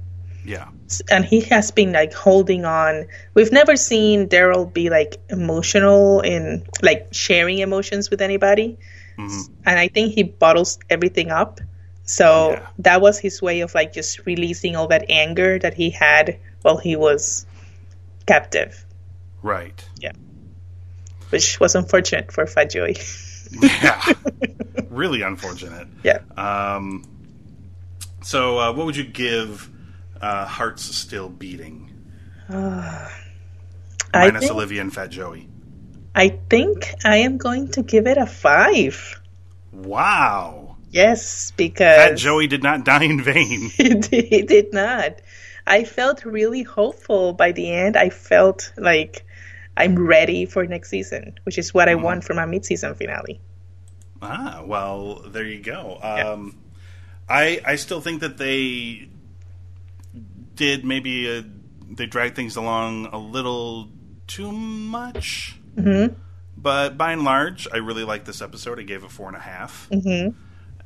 Yeah. 0.46 0.68
And 1.10 1.26
he 1.26 1.42
has 1.42 1.72
been 1.72 1.92
like 1.92 2.14
holding 2.14 2.66
on. 2.66 3.08
We've 3.34 3.52
never 3.52 3.76
seen 3.76 4.28
Daryl 4.30 4.72
be 4.72 4.90
like 4.90 5.18
emotional 5.30 6.22
in 6.22 6.66
like 6.82 7.08
sharing 7.12 7.60
emotions 7.60 8.10
with 8.10 8.22
anybody. 8.22 8.78
Mm-hmm. 9.18 9.54
And 9.66 9.80
I 9.80 9.88
think 9.88 10.14
he 10.14 10.24
bottles 10.24 10.78
everything 10.90 11.32
up. 11.32 11.60
So 12.04 12.52
Yeah. 12.52 12.68
that 12.80 13.02
was 13.02 13.18
his 13.18 13.42
way 13.42 13.62
of 13.62 13.74
like 13.74 13.92
just 13.94 14.26
releasing 14.26 14.76
all 14.76 14.88
that 14.90 15.06
anger 15.10 15.58
that 15.60 15.74
he 15.74 15.90
had 15.90 16.38
while 16.62 16.78
he 16.78 16.96
was 16.96 17.46
captive, 18.28 18.86
Right. 19.42 19.84
Yeah. 20.00 20.12
Which 21.30 21.60
was 21.60 21.76
unfortunate 21.76 22.32
for 22.32 22.46
Fat 22.48 22.70
Joey. 22.72 22.98
Yeah. 23.62 24.02
really 24.90 25.22
unfortunate. 25.22 25.88
yeah. 26.04 26.20
Um, 26.36 27.04
so, 28.22 28.58
uh, 28.60 28.74
what 28.74 28.86
would 28.88 28.96
you 28.98 29.04
give 29.04 29.70
uh, 30.22 30.46
Hearts 30.46 30.84
Still 30.96 31.30
Beating? 31.30 31.92
I 34.14 34.28
Minus 34.28 34.42
think, 34.42 34.52
Olivia 34.52 34.82
and 34.82 34.94
Fat 34.94 35.10
Joey. 35.10 35.50
I 36.14 36.30
think 36.50 36.94
I 37.04 37.18
am 37.18 37.38
going 37.38 37.70
to 37.72 37.84
give 37.84 38.08
it 38.08 38.18
a 38.18 38.26
five. 38.26 39.20
Wow. 39.74 40.78
Yes, 40.90 41.52
because 41.52 41.98
Fat 41.98 42.18
Joey 42.18 42.48
did 42.48 42.64
not 42.64 42.86
die 42.86 43.04
in 43.04 43.22
vain. 43.22 43.70
he 43.76 44.42
did, 44.44 44.72
not. 44.72 45.16
I 45.68 45.84
felt 45.84 46.24
really 46.24 46.64
hopeful 46.64 47.34
by 47.34 47.52
the 47.52 47.70
end. 47.72 47.98
I 47.98 48.10
felt 48.10 48.72
like 48.78 49.26
I'm 49.76 50.00
ready 50.00 50.46
for 50.46 50.66
next 50.66 50.90
season, 50.90 51.38
which 51.44 51.58
is 51.58 51.74
what 51.74 51.90
I 51.90 51.96
want 51.96 52.24
from 52.24 52.38
a 52.38 52.48
mid-season 52.48 52.96
finale. 52.96 53.42
ah, 54.22 54.64
well, 54.66 55.24
there 55.28 55.44
you 55.44 55.62
go. 55.62 56.00
Um, 56.02 56.58
I 57.28 57.60
I 57.66 57.76
still 57.76 58.00
think 58.00 58.22
that 58.22 58.38
they 58.38 59.10
did 60.56 60.86
maybe 60.86 61.38
uh 61.38 61.44
they 61.90 62.06
dragged 62.06 62.36
things 62.36 62.56
along 62.56 63.08
a 63.08 63.18
little 63.18 63.90
too 64.28 64.52
much. 64.52 65.60
Mm-hmm. 65.76 66.14
But 66.58 66.98
by 66.98 67.12
and 67.12 67.24
large, 67.24 67.68
I 67.72 67.78
really 67.78 68.04
liked 68.04 68.26
this 68.26 68.42
episode. 68.42 68.80
I 68.80 68.84
gave 68.84 69.04
it 69.04 69.12
four 69.12 69.28
and 69.28 69.38
a 69.38 69.42
half. 69.42 69.88
Mm-hmm. 69.92 70.36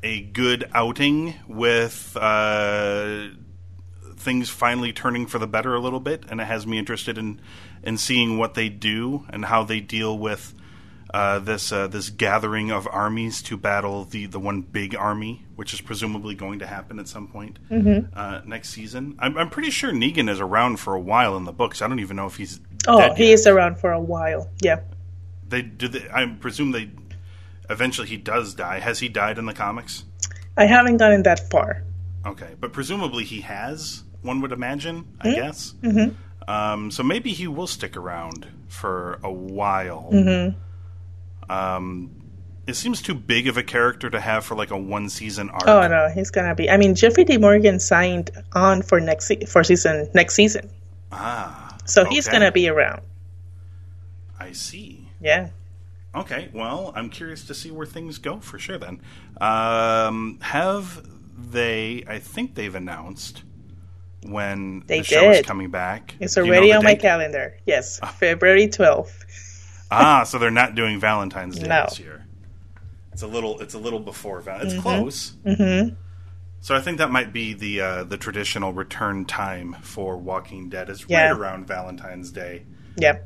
A 0.02 0.22
good 0.22 0.70
outing 0.74 1.36
with 1.48 2.18
uh, 2.20 3.28
things 4.16 4.50
finally 4.50 4.94
turning 4.94 5.26
for 5.28 5.40
the 5.40 5.48
better 5.48 5.76
a 5.76 5.80
little 5.80 6.00
bit, 6.00 6.26
and 6.30 6.42
it 6.42 6.46
has 6.46 6.66
me 6.66 6.78
interested 6.78 7.18
in 7.18 7.40
in 7.84 7.98
seeing 7.98 8.38
what 8.38 8.56
they 8.56 8.68
do 8.68 9.26
and 9.30 9.46
how 9.46 9.64
they 9.64 9.80
deal 9.80 10.18
with 10.18 10.54
uh, 11.14 11.40
this 11.40 11.72
uh, 11.72 11.88
this 11.88 12.10
gathering 12.10 12.72
of 12.72 12.88
armies 12.92 13.42
to 13.44 13.58
battle 13.58 14.06
the 14.06 14.26
the 14.28 14.40
one 14.40 14.62
big 14.62 14.96
army, 14.96 15.46
which 15.56 15.74
is 15.74 15.82
presumably 15.82 16.36
going 16.36 16.60
to 16.60 16.68
happen 16.68 17.00
at 17.00 17.08
some 17.08 17.28
point 17.28 17.58
uh, 18.14 18.42
next 18.46 18.70
season. 18.70 19.16
I'm, 19.20 19.38
I'm 19.38 19.50
pretty 19.50 19.72
sure 19.72 19.92
Negan 19.92 20.30
is 20.30 20.40
around 20.40 20.78
for 20.80 20.94
a 20.94 21.00
while 21.00 21.36
in 21.38 21.46
the 21.46 21.52
books. 21.52 21.82
I 21.82 21.88
don't 21.88 22.00
even 22.00 22.16
know 22.16 22.28
if 22.28 22.36
he's 22.38 22.60
Oh, 22.88 23.14
he 23.16 23.26
yet. 23.30 23.34
is 23.34 23.48
around 23.48 23.78
for 23.80 23.92
a 23.92 24.00
while. 24.02 24.50
Yeah. 24.62 24.82
They 25.48 25.62
do. 25.64 25.88
They, 25.88 26.08
I 26.14 26.26
presume 26.28 26.72
they 26.72 26.92
eventually 27.70 28.08
he 28.08 28.18
does 28.18 28.54
die. 28.54 28.80
Has 28.80 29.00
he 29.00 29.10
died 29.10 29.38
in 29.38 29.46
the 29.46 29.54
comics? 29.54 30.06
I 30.58 30.66
haven't 30.66 30.98
gotten 30.98 31.24
that 31.24 31.50
far. 31.50 31.84
Okay, 32.26 32.56
but 32.60 32.72
presumably 32.74 33.24
he 33.24 33.42
has. 33.42 34.04
One 34.22 34.42
would 34.42 34.52
imagine, 34.52 35.08
I 35.22 35.32
guess. 35.34 35.74
Mm-hmm. 35.82 36.50
Um, 36.52 36.92
so 36.92 37.04
maybe 37.04 37.32
he 37.32 37.48
will 37.48 37.68
stick 37.68 37.96
around 37.96 38.48
for 38.68 39.20
a 39.24 39.32
while. 39.32 40.10
Um, 41.50 42.12
it 42.68 42.76
seems 42.76 43.02
too 43.02 43.16
big 43.16 43.48
of 43.48 43.58
a 43.58 43.64
character 43.64 44.10
to 44.10 44.20
have 44.20 44.46
for 44.46 44.56
like 44.56 44.70
a 44.72 44.78
one 44.78 45.10
season 45.10 45.50
arc. 45.50 45.68
Oh 45.68 45.88
no, 45.88 46.10
he's 46.10 46.30
gonna 46.30 46.54
be. 46.56 46.70
I 46.70 46.78
mean, 46.78 46.94
Jeffrey 46.96 47.24
D. 47.24 47.38
Morgan 47.38 47.80
signed 47.80 48.30
on 48.54 48.82
for 48.84 49.00
next 49.00 49.28
se- 49.28 49.46
for 49.46 49.64
season 49.64 50.08
next 50.14 50.36
season, 50.36 50.70
Ah, 51.12 51.76
so 51.86 52.06
he's 52.06 52.28
gonna 52.28 52.52
be 52.52 52.70
around. 52.70 53.02
I 54.40 54.52
see. 54.52 55.08
Yeah. 55.20 55.50
Okay, 56.16 56.50
well, 56.54 56.92
I'm 56.96 57.10
curious 57.10 57.46
to 57.46 57.54
see 57.54 57.72
where 57.72 57.86
things 57.86 58.18
go 58.18 58.40
for 58.40 58.58
sure. 58.58 58.78
Then, 58.78 59.02
um, 59.42 60.40
have 60.42 61.06
they? 61.52 62.04
I 62.08 62.20
think 62.20 62.56
they've 62.56 62.74
announced 62.74 63.44
when 64.24 64.84
They 64.88 65.00
the 65.00 65.06
show 65.06 65.32
is 65.32 65.46
coming 65.46 65.70
back. 65.70 66.16
It's 66.20 66.36
Do 66.36 66.42
you 66.42 66.48
know 66.48 66.58
already 66.58 66.74
on 66.74 66.84
my 66.84 66.96
calendar. 66.96 67.56
Yes, 67.66 68.00
February 68.18 68.68
12th. 68.68 69.24
Ah, 69.92 70.24
so 70.24 70.38
they're 70.38 70.52
not 70.52 70.76
doing 70.76 71.00
Valentine's 71.00 71.58
Day 71.60 71.68
No. 71.68 71.86
this 71.90 72.00
year. 72.00 72.26
It's 73.14 73.22
a 73.24 73.28
little. 73.28 73.60
It's 73.60 73.74
a 73.74 73.80
little 73.80 74.00
before 74.00 74.40
Val. 74.42 74.60
Mm-hmm. 74.60 74.68
It's 74.68 74.82
close. 74.82 75.34
Mm-hmm. 75.46 75.96
So 76.62 76.76
I 76.76 76.82
think 76.82 76.98
that 77.00 77.12
might 77.12 77.32
be 77.34 77.54
the 77.54 77.82
uh, 77.82 78.04
the 78.04 78.18
traditional 78.18 78.72
return 78.74 79.26
time 79.26 79.76
for 79.82 80.18
Walking 80.18 80.70
Dead. 80.70 80.90
Is 80.90 81.06
Yeah. 81.08 81.30
right 81.30 81.38
around 81.38 81.68
Valentine's 81.68 82.32
Day. 82.32 82.64
Yeah. 82.98 83.20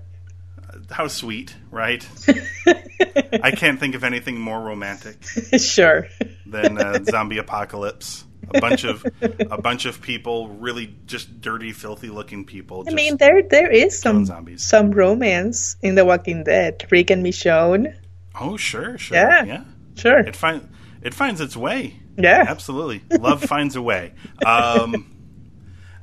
How 0.90 1.08
sweet, 1.08 1.56
right? 1.70 2.08
I 3.44 3.52
can't 3.52 3.80
think 3.80 3.94
of 3.94 4.04
anything 4.04 4.40
more 4.40 4.60
romantic 4.60 5.24
sure. 5.60 6.08
than 6.48 6.80
uh, 6.80 7.04
zombie 7.04 7.38
apocalypse. 7.38 8.26
A 8.54 8.62
bunch 8.62 8.84
of 8.84 9.06
a 9.22 9.62
bunch 9.62 9.86
of 9.86 10.02
people, 10.02 10.50
really 10.50 10.96
just 11.06 11.42
dirty, 11.42 11.72
filthy 11.72 12.10
looking 12.10 12.46
people. 12.46 12.84
I 12.88 12.94
mean, 12.94 13.18
there 13.18 13.42
there 13.44 13.70
is 13.72 14.00
some 14.00 14.26
zombies. 14.26 14.64
some 14.64 14.92
romance 14.92 15.76
in 15.82 15.96
The 15.96 16.06
Walking 16.06 16.44
Dead. 16.44 16.86
Rick 16.92 17.10
and 17.12 17.26
Michonne. 17.26 17.96
oh 18.40 18.58
sure, 18.58 18.98
sure, 18.98 19.18
Yeah. 19.18 19.44
yeah. 19.44 19.64
Sure. 19.96 20.20
It 20.20 20.36
finds 20.36 20.66
it 21.02 21.14
finds 21.14 21.42
its 21.42 21.56
way. 21.56 22.00
Yeah. 22.18 22.46
absolutely. 22.48 23.02
Love 23.18 23.44
finds 23.44 23.76
a 23.76 23.82
way. 23.82 24.14
Um, 24.46 25.23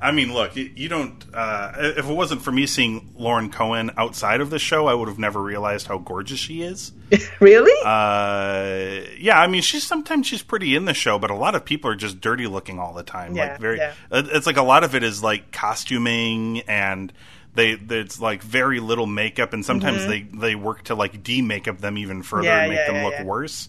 I 0.02 0.12
mean, 0.12 0.32
look, 0.32 0.56
you, 0.56 0.70
you 0.74 0.88
don't. 0.88 1.22
Uh, 1.32 1.72
if 1.76 2.08
it 2.08 2.12
wasn't 2.12 2.40
for 2.42 2.50
me 2.50 2.66
seeing 2.66 3.12
Lauren 3.16 3.50
Cohan 3.50 3.90
outside 3.98 4.40
of 4.40 4.48
the 4.48 4.58
show, 4.58 4.86
I 4.86 4.94
would 4.94 5.08
have 5.08 5.18
never 5.18 5.42
realized 5.42 5.86
how 5.86 5.98
gorgeous 5.98 6.38
she 6.38 6.62
is. 6.62 6.92
really? 7.40 7.72
Uh, 7.84 9.06
yeah, 9.18 9.38
I 9.38 9.46
mean, 9.46 9.62
she's 9.62 9.86
sometimes 9.86 10.26
she's 10.26 10.42
pretty 10.42 10.74
in 10.74 10.86
the 10.86 10.94
show, 10.94 11.18
but 11.18 11.30
a 11.30 11.34
lot 11.34 11.54
of 11.54 11.64
people 11.64 11.90
are 11.90 11.96
just 11.96 12.20
dirty 12.20 12.46
looking 12.46 12.78
all 12.78 12.94
the 12.94 13.02
time. 13.02 13.36
Yeah, 13.36 13.50
like 13.50 13.60
very, 13.60 13.78
yeah. 13.78 13.92
it's 14.10 14.46
like 14.46 14.56
a 14.56 14.62
lot 14.62 14.84
of 14.84 14.94
it 14.94 15.02
is 15.02 15.22
like 15.22 15.52
costuming 15.52 16.60
and. 16.62 17.12
They, 17.52 17.70
it's 17.72 18.20
like 18.20 18.44
very 18.44 18.78
little 18.78 19.08
makeup, 19.08 19.52
and 19.52 19.66
sometimes 19.66 20.06
they, 20.06 20.22
they 20.22 20.54
work 20.54 20.84
to 20.84 20.94
like 20.94 21.24
de-makeup 21.24 21.78
them 21.78 21.98
even 21.98 22.22
further 22.22 22.48
Mm-hmm. 22.48 22.56
Yeah, 22.56 22.60
and 22.60 22.70
make 22.70 22.78
yeah, 22.78 22.86
them 22.86 22.94
yeah, 22.94 23.18
look 23.18 23.26
worse 23.26 23.68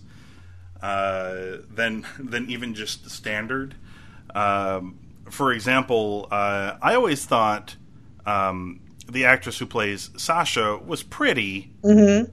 uh, 0.81 1.57
than 1.69 2.05
than 2.19 2.49
even 2.49 2.75
just 2.75 3.09
standard. 3.09 3.75
Um, 4.33 4.99
for 5.31 5.51
example, 5.51 6.27
uh, 6.31 6.77
I 6.81 6.95
always 6.95 7.25
thought 7.25 7.75
um, 8.25 8.81
the 9.09 9.25
actress 9.25 9.57
who 9.57 9.65
plays 9.65 10.09
Sasha 10.17 10.77
was 10.77 11.03
pretty, 11.03 11.73
Mm-hmm. 11.83 12.31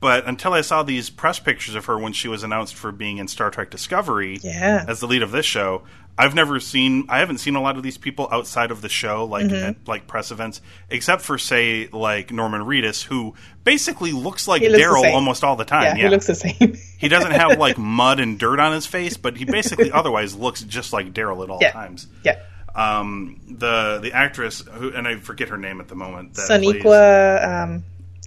But 0.00 0.26
until 0.26 0.52
I 0.52 0.60
saw 0.60 0.82
these 0.82 1.08
press 1.08 1.38
pictures 1.38 1.74
of 1.74 1.86
her 1.86 1.98
when 1.98 2.12
she 2.12 2.28
was 2.28 2.42
announced 2.42 2.74
for 2.74 2.92
being 2.92 3.16
in 3.18 3.26
Star 3.28 3.50
Trek 3.50 3.70
Discovery 3.70 4.38
Yeah. 4.42 4.84
as 4.86 5.00
the 5.00 5.06
lead 5.06 5.22
of 5.22 5.30
this 5.30 5.46
show, 5.46 5.82
I've 6.18 6.34
never 6.34 6.60
seen. 6.60 7.06
I 7.08 7.18
haven't 7.20 7.38
seen 7.38 7.56
a 7.56 7.60
lot 7.62 7.76
of 7.76 7.82
these 7.82 7.96
people 7.98 8.28
outside 8.30 8.70
of 8.70 8.82
the 8.82 8.88
show, 8.88 9.24
like 9.24 9.46
Mm-hmm. 9.46 9.54
at 9.64 9.76
like 9.88 10.06
press 10.06 10.30
events, 10.30 10.60
except 10.90 11.22
for 11.22 11.38
say 11.38 11.88
like 11.90 12.30
Norman 12.30 12.60
Reedus, 12.62 13.02
who 13.02 13.34
basically 13.64 14.12
looks 14.12 14.46
like 14.46 14.62
looks 14.62 14.74
Daryl 14.78 15.12
almost 15.12 15.42
all 15.42 15.56
the 15.56 15.64
time. 15.64 15.96
yeah, 15.96 16.04
he 16.04 16.08
looks 16.08 16.26
the 16.26 16.34
same. 16.34 16.76
He 16.98 17.08
doesn't 17.08 17.32
have 17.32 17.58
like 17.58 17.76
mud 17.78 18.20
and 18.20 18.38
dirt 18.38 18.60
on 18.60 18.72
his 18.72 18.86
face, 18.86 19.16
but 19.16 19.36
he 19.36 19.44
basically 19.44 19.90
otherwise 20.00 20.34
looks 20.36 20.62
just 20.62 20.92
like 20.92 21.12
Daryl 21.14 21.42
at 21.42 21.50
all 21.50 21.58
Yeah. 21.60 21.72
times. 21.72 22.06
yeah. 22.22 22.38
Um, 22.76 23.40
the 23.48 24.00
the 24.02 24.12
actress 24.12 24.60
who 24.72 24.92
and 24.92 25.06
I 25.08 25.16
forget 25.16 25.48
her 25.48 25.56
name 25.58 25.80
at 25.80 25.88
the 25.88 25.94
moment. 25.94 26.34
That 26.34 26.60
plays 26.62 26.82
Sonequa. 26.82 27.62
Um, 27.64 27.84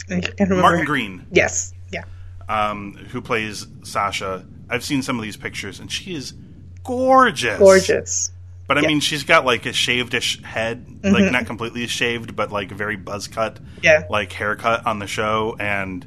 I 0.09 0.19
can't 0.21 0.39
remember. 0.39 0.61
Martin 0.61 0.85
Green, 0.85 1.25
Yes. 1.31 1.73
Yeah. 1.91 2.03
um, 2.49 2.93
who 3.11 3.21
plays 3.21 3.67
Sasha. 3.83 4.45
I've 4.69 4.83
seen 4.83 5.01
some 5.01 5.17
of 5.17 5.23
these 5.23 5.37
pictures, 5.37 5.79
and 5.79 5.91
she 5.91 6.15
is 6.15 6.33
gorgeous. 6.83 7.59
Gorgeous. 7.59 8.31
But 8.67 8.77
I 8.77 8.81
Yeah. 8.81 8.87
mean, 8.87 8.99
she's 8.99 9.23
got 9.23 9.45
like 9.45 9.65
a 9.65 9.69
shavedish 9.69 10.43
head, 10.43 10.85
like 11.03 11.31
not 11.31 11.45
completely 11.45 11.87
shaved, 11.87 12.35
but 12.35 12.51
like 12.51 12.69
very 12.71 12.97
buzz 12.97 13.27
cut, 13.27 13.59
Yeah. 13.81 14.03
like 14.09 14.31
haircut 14.33 14.85
on 14.85 14.99
the 14.99 15.07
show, 15.07 15.55
and 15.59 16.05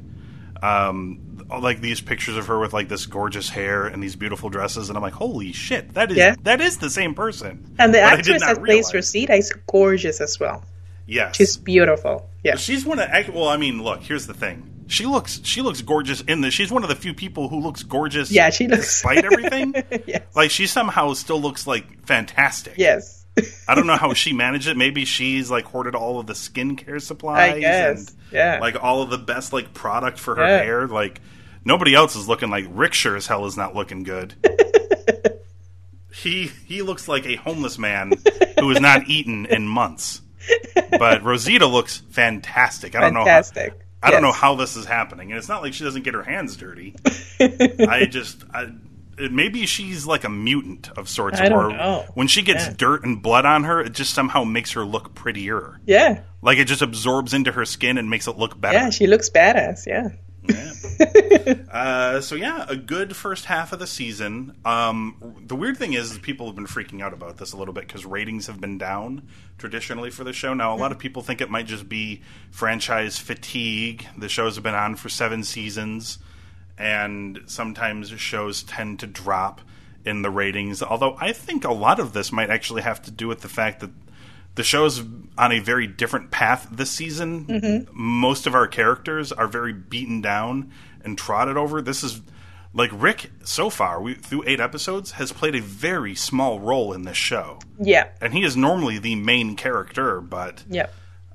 um, 0.61 1.43
like 1.59 1.81
these 1.81 2.01
pictures 2.01 2.37
of 2.37 2.45
her 2.47 2.59
with 2.59 2.71
like 2.71 2.87
this 2.87 3.07
gorgeous 3.07 3.49
hair 3.49 3.87
and 3.87 4.01
these 4.03 4.15
beautiful 4.15 4.49
dresses, 4.49 4.89
and 4.89 4.97
I'm 4.97 5.01
like, 5.01 5.13
holy 5.13 5.51
shit, 5.53 5.95
that 5.95 6.11
is 6.11 6.17
Yeah. 6.17 6.35
that 6.43 6.61
is 6.61 6.77
the 6.77 6.89
same 6.91 7.15
person. 7.15 7.73
And 7.79 7.93
the 7.93 7.99
But 7.99 8.13
actress 8.19 8.41
that 8.43 8.63
plays. 8.63 8.93
Rosita 8.93 9.33
is 9.33 9.51
gorgeous 9.67 10.21
as 10.21 10.39
well. 10.39 10.63
yes, 11.07 11.35
She's 11.37 11.57
beautiful. 11.57 12.29
Yeah. 12.43 12.55
she's 12.55 12.85
one 12.85 12.99
of 12.99 13.09
well, 13.33 13.47
I 13.47 13.57
mean, 13.57 13.83
look, 13.83 14.01
here's 14.01 14.27
the 14.27 14.33
thing. 14.33 14.67
She 14.87 15.05
looks 15.05 15.39
she 15.43 15.61
looks 15.61 15.81
gorgeous 15.81 16.21
in 16.21 16.41
this. 16.41 16.53
She's 16.53 16.71
one 16.71 16.83
of 16.83 16.89
the 16.89 16.95
few 16.95 17.13
people 17.13 17.47
who 17.47 17.59
looks 17.61 17.83
gorgeous. 17.83 18.29
Yeah, 18.31 18.49
she 18.49 18.67
looks- 18.67 18.87
despite 18.87 19.23
everything. 19.23 19.73
yes. 20.05 20.23
Like 20.35 20.51
she 20.51 20.67
somehow 20.67 21.13
still 21.13 21.39
looks 21.41 21.65
like 21.67 22.05
fantastic. 22.05 22.73
Yes. 22.77 23.25
I 23.69 23.75
don't 23.75 23.87
know 23.87 23.95
how 23.95 24.13
she 24.13 24.33
managed 24.33 24.67
it. 24.67 24.75
Maybe 24.75 25.05
she's 25.05 25.49
like 25.49 25.63
hoarded 25.65 25.95
all 25.95 26.19
of 26.19 26.27
the 26.27 26.33
skincare 26.33 27.01
supplies. 27.01 27.53
I 27.53 27.59
guess. 27.59 28.07
And, 28.09 28.17
Yeah. 28.33 28.57
Like 28.59 28.83
all 28.83 29.01
of 29.01 29.09
the 29.09 29.17
best 29.17 29.53
like 29.53 29.73
product 29.73 30.19
for 30.19 30.35
her 30.35 30.45
Yeah. 30.45 30.57
hair. 30.63 30.87
Like 30.87 31.21
nobody 31.63 31.95
else 31.95 32.15
is 32.17 32.27
looking 32.27 32.49
like 32.49 32.65
Rick 32.69 32.93
sure 32.93 33.15
as 33.15 33.27
hell 33.27 33.45
is 33.45 33.55
not 33.55 33.73
looking 33.75 34.03
good. 34.03 34.33
he 36.13 36.47
he 36.65 36.81
looks 36.81 37.07
like 37.07 37.25
a 37.25 37.35
homeless 37.35 37.77
man 37.77 38.11
who 38.59 38.69
has 38.69 38.81
not 38.81 39.07
eaten 39.07 39.45
in 39.45 39.67
months. 39.67 40.21
But 40.97 41.23
Rosita 41.23 41.65
looks 41.67 41.97
fantastic. 42.09 42.95
I 42.95 43.01
don't 43.01 43.13
know. 43.13 43.19
Fantastic. 43.25 43.73
How, 44.01 44.07
I 44.07 44.11
don't 44.11 44.21
know 44.23 44.31
how 44.31 44.55
this 44.55 44.75
is 44.75 44.85
happening, 44.85 45.31
and 45.31 45.37
it's 45.37 45.47
not 45.49 45.61
like 45.61 45.73
she 45.73 45.83
doesn't 45.83 46.03
get 46.03 46.13
her 46.15 46.23
hands 46.23 46.55
dirty. 46.57 46.95
I 47.39 48.07
just, 48.09 48.43
I, 48.53 48.71
maybe 49.29 49.65
she's 49.67 50.07
like 50.07 50.23
a 50.23 50.29
mutant 50.29 50.89
of 50.97 51.07
sorts. 51.07 51.39
I 51.39 51.49
don't 51.49 51.65
or 51.65 51.69
know. 51.77 52.05
When 52.15 52.27
she 52.27 52.41
gets 52.41 52.65
Yeah. 52.65 52.73
dirt 52.77 53.05
and 53.05 53.21
blood 53.21 53.45
on 53.45 53.63
her, 53.65 53.79
it 53.81 53.93
just 53.93 54.13
somehow 54.13 54.43
makes 54.43 54.71
her 54.71 54.83
look 54.83 55.13
prettier. 55.13 55.79
Yeah. 55.85 56.21
Like 56.41 56.57
it 56.57 56.65
just 56.65 56.81
absorbs 56.81 57.33
into 57.35 57.51
her 57.51 57.63
skin 57.65 57.97
and 57.99 58.09
makes 58.09 58.27
it 58.27 58.37
look 58.37 58.59
better. 58.59 58.75
Yeah, 58.77 58.89
she 58.89 59.05
looks 59.05 59.29
badass. 59.29 59.85
Yeah. 59.85 60.09
Yeah. 60.53 61.53
uh, 61.71 62.21
so 62.21 62.35
yeah, 62.35 62.65
a 62.67 62.75
good 62.75 63.15
first 63.15 63.45
half 63.45 63.73
of 63.73 63.79
the 63.79 63.87
season. 63.87 64.55
Um, 64.65 65.43
the 65.45 65.55
weird 65.55 65.77
thing 65.77 65.93
is, 65.93 66.17
people 66.19 66.45
have 66.47 66.55
been 66.55 66.67
freaking 66.67 67.01
out 67.01 67.13
about 67.13 67.37
this 67.37 67.53
a 67.53 67.57
little 67.57 67.73
bit 67.73 67.87
because 67.87 68.05
ratings 68.05 68.47
have 68.47 68.59
been 68.59 68.77
down 68.77 69.27
traditionally 69.57 70.09
for 70.09 70.23
the 70.23 70.33
show. 70.33 70.53
Now, 70.53 70.75
a 70.75 70.77
lot 70.77 70.91
of 70.91 70.99
people 70.99 71.21
think 71.21 71.41
it 71.41 71.49
might 71.49 71.67
just 71.67 71.87
be 71.87 72.21
franchise 72.51 73.17
fatigue. 73.17 74.05
The 74.17 74.29
shows 74.29 74.55
have 74.55 74.63
been 74.63 74.75
on 74.75 74.95
for 74.95 75.09
seven 75.09 75.43
seasons, 75.43 76.19
and 76.77 77.41
sometimes 77.45 78.09
shows 78.09 78.63
tend 78.63 78.99
to 78.99 79.07
drop 79.07 79.61
in 80.05 80.21
the 80.21 80.29
ratings. 80.29 80.81
Although 80.81 81.17
I 81.19 81.31
think 81.31 81.63
a 81.63 81.73
lot 81.73 81.99
of 81.99 82.13
this 82.13 82.31
might 82.31 82.49
actually 82.49 82.81
have 82.81 83.01
to 83.03 83.11
do 83.11 83.27
with 83.27 83.41
the 83.41 83.49
fact 83.49 83.79
that 83.81 83.91
the 84.55 84.63
show 84.63 84.85
is 84.85 85.01
on 85.37 85.51
a 85.51 85.59
very 85.59 85.87
different 85.87 86.31
path 86.31 86.67
this 86.71 86.91
season. 86.91 87.87
Most 87.93 88.47
of 88.47 88.53
our 88.55 88.67
characters 88.67 89.31
are 89.31 89.47
very 89.47 89.73
beaten 89.73 90.21
down 90.21 90.71
and 91.03 91.17
trotted 91.17 91.57
over. 91.57 91.81
This 91.81 92.03
is 92.03 92.21
like 92.73 92.89
Rick 92.93 93.31
so 93.43 93.69
far, 93.69 94.01
we, 94.01 94.13
through 94.13 94.43
eight 94.47 94.59
episodes, 94.59 95.11
has 95.13 95.31
played 95.31 95.55
a 95.55 95.61
very 95.61 96.15
small 96.15 96.59
role 96.59 96.93
in 96.93 97.03
this 97.03 97.17
show. 97.17 97.59
Yeah. 97.79 98.07
And 98.21 98.33
he 98.33 98.43
is 98.43 98.55
normally 98.55 98.97
the 98.97 99.15
main 99.15 99.55
character, 99.55 100.21
but 100.21 100.63
Yeah. 100.69 100.87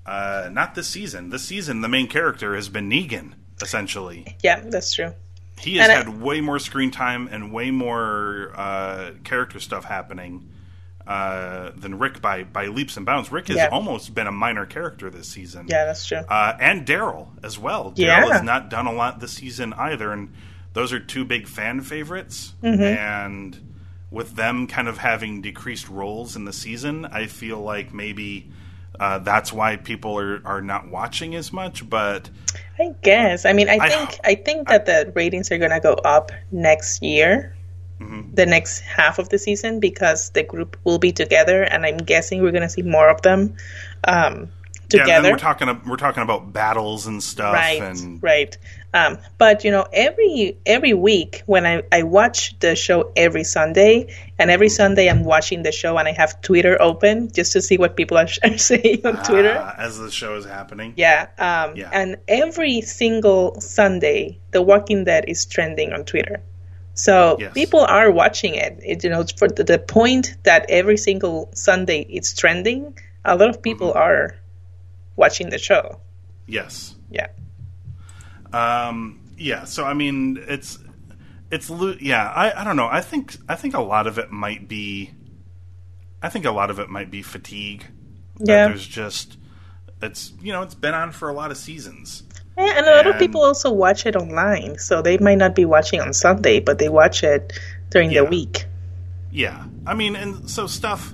uh, 0.07 0.48
not 0.52 0.74
this 0.74 0.87
season. 0.88 1.31
This 1.31 1.42
season, 1.44 1.81
the 1.83 1.88
main 1.88 2.07
character 2.09 2.55
has 2.55 2.68
been 2.68 2.88
Negan, 2.88 3.33
essentially. 3.62 4.37
Yeah, 4.42 4.61
that's 4.64 4.94
true. 4.94 5.12
He 5.59 5.76
has 5.79 5.85
And 5.88 5.92
I- 5.92 5.96
had 5.96 6.20
way 6.20 6.40
more 6.42 6.59
screen 6.59 6.90
time 6.90 7.29
and 7.31 7.50
way 7.52 7.70
more 7.70 8.52
uh, 8.55 9.11
character 9.24 9.59
stuff 9.59 9.85
happening 9.85 10.48
uh, 11.06 11.70
than 11.76 11.98
Rick 11.98 12.20
by, 12.20 12.42
by 12.44 12.66
leaps 12.66 12.96
and 12.96 13.06
bounds. 13.06 13.30
Rick 13.30 13.48
has 13.48 13.56
Yeah. 13.58 13.68
almost 13.68 14.14
been 14.14 14.26
a 14.26 14.32
minor 14.32 14.66
character 14.66 15.08
this 15.10 15.28
season. 15.28 15.66
Yeah, 15.68 15.84
that's 15.84 16.04
true. 16.06 16.18
Uh, 16.18 16.54
and 16.60 16.84
Daryl 16.86 17.28
as 17.44 17.58
well. 17.58 17.92
Daryl 17.92 17.96
Yeah. 18.28 18.32
has 18.32 18.42
not 18.42 18.70
done 18.70 18.86
a 18.86 18.92
lot 18.92 19.20
this 19.20 19.32
season 19.32 19.72
either, 19.74 20.12
and 20.12 20.32
those 20.72 20.92
are 20.92 21.00
two 21.00 21.24
big 21.24 21.46
fan 21.46 21.80
favorites. 21.80 22.54
Mm-hmm. 22.62 22.82
And 22.82 23.74
with 24.10 24.36
them 24.36 24.66
kind 24.66 24.88
of 24.88 24.98
having 24.98 25.42
decreased 25.42 25.88
roles 25.88 26.36
in 26.36 26.44
the 26.44 26.52
season, 26.52 27.04
I 27.06 27.26
feel 27.26 27.60
like 27.60 27.92
maybe 27.94 28.50
uh, 28.98 29.18
that's 29.18 29.52
why 29.52 29.76
people 29.76 30.18
are, 30.18 30.40
are 30.44 30.62
not 30.62 30.88
watching 30.88 31.34
as 31.34 31.52
much. 31.52 31.88
But 31.88 32.30
I 32.78 32.94
guess. 33.02 33.44
I 33.44 33.52
mean, 33.52 33.68
I 33.68 33.74
I- 33.80 33.88
think 33.88 34.18
I 34.24 34.34
think 34.36 34.68
that 34.68 34.86
the 34.86 35.12
ratings 35.14 35.50
are 35.52 35.58
gonna 35.58 35.80
go 35.80 35.94
up 35.94 36.32
next 36.50 37.02
year, 37.02 37.54
Mm-hmm. 38.00 38.35
the 38.35 38.44
next 38.44 38.80
half 38.80 39.18
of 39.18 39.30
the 39.30 39.38
season, 39.38 39.80
because 39.80 40.30
the 40.30 40.42
group 40.42 40.76
will 40.85 40.98
be 40.98 41.12
together, 41.12 41.62
and 41.62 41.87
I'm 41.87 41.96
guessing 41.96 42.42
we're 42.42 42.52
gonna 42.52 42.68
see 42.68 42.82
more 42.82 43.09
of 43.09 43.22
them 43.22 43.56
um, 44.04 44.12
yeah, 44.12 44.37
then 44.88 45.00
together. 45.00 45.30
we're 45.32 45.38
talking 45.38 45.80
we're 45.87 45.96
talking 45.96 46.22
about 46.22 46.52
battles 46.52 47.06
and 47.06 47.22
stuff, 47.22 47.54
right, 47.54 47.80
and 47.80 48.22
right. 48.22 48.56
Um, 48.92 49.18
but 49.37 49.64
you 49.64 49.70
know, 49.70 49.87
every 49.92 50.56
every 50.64 50.92
week 50.94 51.42
when 51.46 51.66
I 51.66 51.82
I 51.90 52.02
watch 52.04 52.59
the 52.61 52.76
show 52.76 53.12
every 53.16 53.44
Sunday, 53.44 54.14
and 54.38 54.50
every 54.50 54.68
Sunday 54.68 55.09
I'm 55.09 55.24
watching 55.24 55.62
the 55.62 55.72
show, 55.72 55.96
and 55.98 56.06
I 56.06 56.12
have 56.12 56.40
Twitter 56.42 56.76
open 56.80 57.30
just 57.32 57.52
to 57.52 57.62
see 57.62 57.78
what 57.78 57.96
people 57.96 58.16
are, 58.18 58.28
are 58.44 58.59
saying 58.59 59.06
on 59.06 59.22
Twitter. 59.24 59.57
uh, 59.57 59.74
as 59.78 59.99
the 59.99 60.11
show 60.11 60.36
is 60.36 60.44
happening. 60.44 60.94
Yeah, 60.97 61.28
um, 61.38 61.76
Yeah. 61.76 61.90
and 61.92 62.16
every 62.28 62.80
single 62.82 63.61
Sunday, 63.61 64.38
The 64.53 64.62
Walking 64.62 65.05
Dead 65.05 65.24
is 65.28 65.47
trending 65.47 65.92
on 65.92 66.05
Twitter. 66.05 66.42
So 66.97 67.36
Yes. 67.38 67.53
people 67.55 67.80
are 67.80 68.11
watching 68.11 68.55
it. 68.57 68.80
it. 68.82 69.05
You 69.05 69.11
know, 69.11 69.24
for 69.38 69.49
the, 69.49 69.62
the 69.64 69.78
point 69.78 70.34
that 70.42 70.66
every 70.68 70.97
single 70.97 71.51
Sunday 71.55 72.01
it's 72.11 72.34
trending, 72.34 72.99
a 73.24 73.36
lot 73.36 73.49
of 73.51 73.62
people 73.62 73.88
Mm-hmm. 73.90 73.99
are 73.99 74.34
watching 75.14 75.51
the 75.51 75.59
show. 75.59 76.01
Yes. 76.47 76.94
Yeah, 77.11 77.28
Um, 78.53 79.20
yeah. 79.36 79.64
So 79.64 79.84
I 79.84 79.94
mean, 79.94 80.42
it's 80.49 80.78
it's 81.51 81.70
yeah. 82.01 82.28
I, 82.34 82.61
I 82.61 82.64
don't 82.64 82.76
know. 82.76 82.88
I 82.90 83.01
think 83.01 83.36
I 83.49 83.55
think 83.57 83.74
a 83.74 83.80
lot 83.82 84.07
of 84.07 84.18
it 84.18 84.30
might 84.30 84.66
be. 84.68 85.12
I 86.22 86.28
think 86.28 86.44
a 86.44 86.51
lot 86.51 86.70
of 86.70 86.78
it 86.78 86.88
might 86.88 87.11
be 87.11 87.22
fatigue. 87.22 87.86
Yeah. 88.38 88.68
There's 88.68 88.86
just 88.86 89.38
it's 90.03 90.32
you 90.40 90.53
know 90.53 90.62
it's 90.62 90.74
been 90.74 90.94
on 90.94 91.12
for 91.12 91.28
a 91.28 91.32
lot 91.32 91.51
of 91.51 91.57
seasons. 91.57 92.22
Yeah, 92.59 92.78
and 92.78 92.86
a 92.86 92.90
lot 92.96 93.07
of 93.07 93.18
people 93.18 93.42
also 93.42 93.70
watch 93.70 94.07
it 94.07 94.16
online, 94.16 94.78
so 94.78 95.02
they 95.02 95.18
might 95.18 95.38
not 95.38 95.54
be 95.54 95.64
watching 95.64 96.00
on 96.00 96.12
Sunday, 96.14 96.61
but 96.61 96.78
they 96.78 96.88
watch 96.88 97.22
it 97.22 97.52
during 97.90 98.11
Yeah. 98.11 98.22
the 98.22 98.30
week. 98.30 98.64
Yeah, 99.30 99.64
I 99.86 99.94
mean, 99.94 100.16
and 100.16 100.48
so 100.50 100.66
stuff 100.66 101.12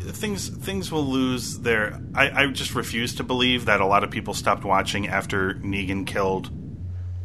things 0.00 0.48
things 0.48 0.90
will 0.92 1.04
lose 1.04 1.58
their. 1.60 2.00
I, 2.14 2.44
I 2.44 2.46
just 2.48 2.74
refuse 2.74 3.14
to 3.16 3.24
believe 3.24 3.66
that 3.66 3.80
a 3.80 3.86
lot 3.86 4.04
of 4.04 4.10
people 4.10 4.34
stopped 4.34 4.64
watching 4.64 5.08
after 5.08 5.54
Negan 5.54 6.06
killed 6.06 6.50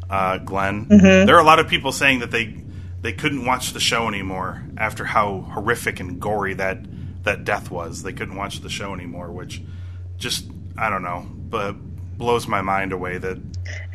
uh, 0.09 0.37
Glenn. 0.39 0.85
Mm-hmm. 0.85 1.25
There 1.25 1.35
are 1.35 1.41
a 1.41 1.45
lot 1.45 1.59
of 1.59 1.67
people 1.67 1.91
saying 1.91 2.19
that 2.19 2.31
they 2.31 2.61
they 3.01 3.11
couldn't 3.13 3.45
watch 3.45 3.73
the 3.73 3.79
show 3.79 4.07
anymore 4.07 4.63
after 4.77 5.03
how 5.05 5.41
horrific 5.41 5.99
and 5.99 6.19
gory 6.21 6.53
that 6.55 6.79
that 7.23 7.43
death 7.43 7.69
was. 7.71 8.03
They 8.03 8.13
couldn't 8.13 8.35
watch 8.35 8.61
the 8.61 8.69
show 8.69 8.93
anymore, 8.93 9.31
which 9.31 9.61
just 10.17 10.45
I 10.77 10.89
don't 10.89 11.03
know, 11.03 11.25
but 11.29 11.75
blows 12.18 12.47
my 12.47 12.61
mind 12.61 12.93
away 12.93 13.18
that 13.18 13.38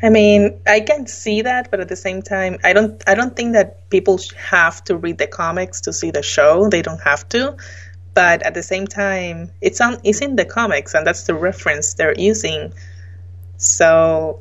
I 0.01 0.09
mean, 0.09 0.59
I 0.67 0.79
can 0.79 1.07
see 1.07 1.41
that, 1.43 1.69
but 1.71 1.79
at 1.79 1.89
the 1.89 1.95
same 1.95 2.21
time, 2.21 2.57
I 2.63 2.73
don't. 2.73 3.01
I 3.07 3.15
don't 3.15 3.35
think 3.35 3.53
that 3.53 3.89
people 3.89 4.19
have 4.37 4.83
to 4.85 4.97
read 4.97 5.17
the 5.17 5.27
comics 5.27 5.81
to 5.81 5.93
see 5.93 6.11
the 6.11 6.23
show. 6.23 6.69
They 6.69 6.81
don't 6.81 7.01
have 7.01 7.27
to. 7.29 7.55
But 8.13 8.43
at 8.43 8.53
the 8.53 8.63
same 8.63 8.87
time, 8.87 9.51
it's 9.61 9.79
on. 9.81 9.99
It's 10.03 10.21
in 10.21 10.35
the 10.35 10.45
comics, 10.45 10.93
and 10.95 11.05
that's 11.05 11.23
the 11.23 11.33
reference 11.35 11.93
they're 11.93 12.15
using. 12.17 12.73
So 13.57 14.39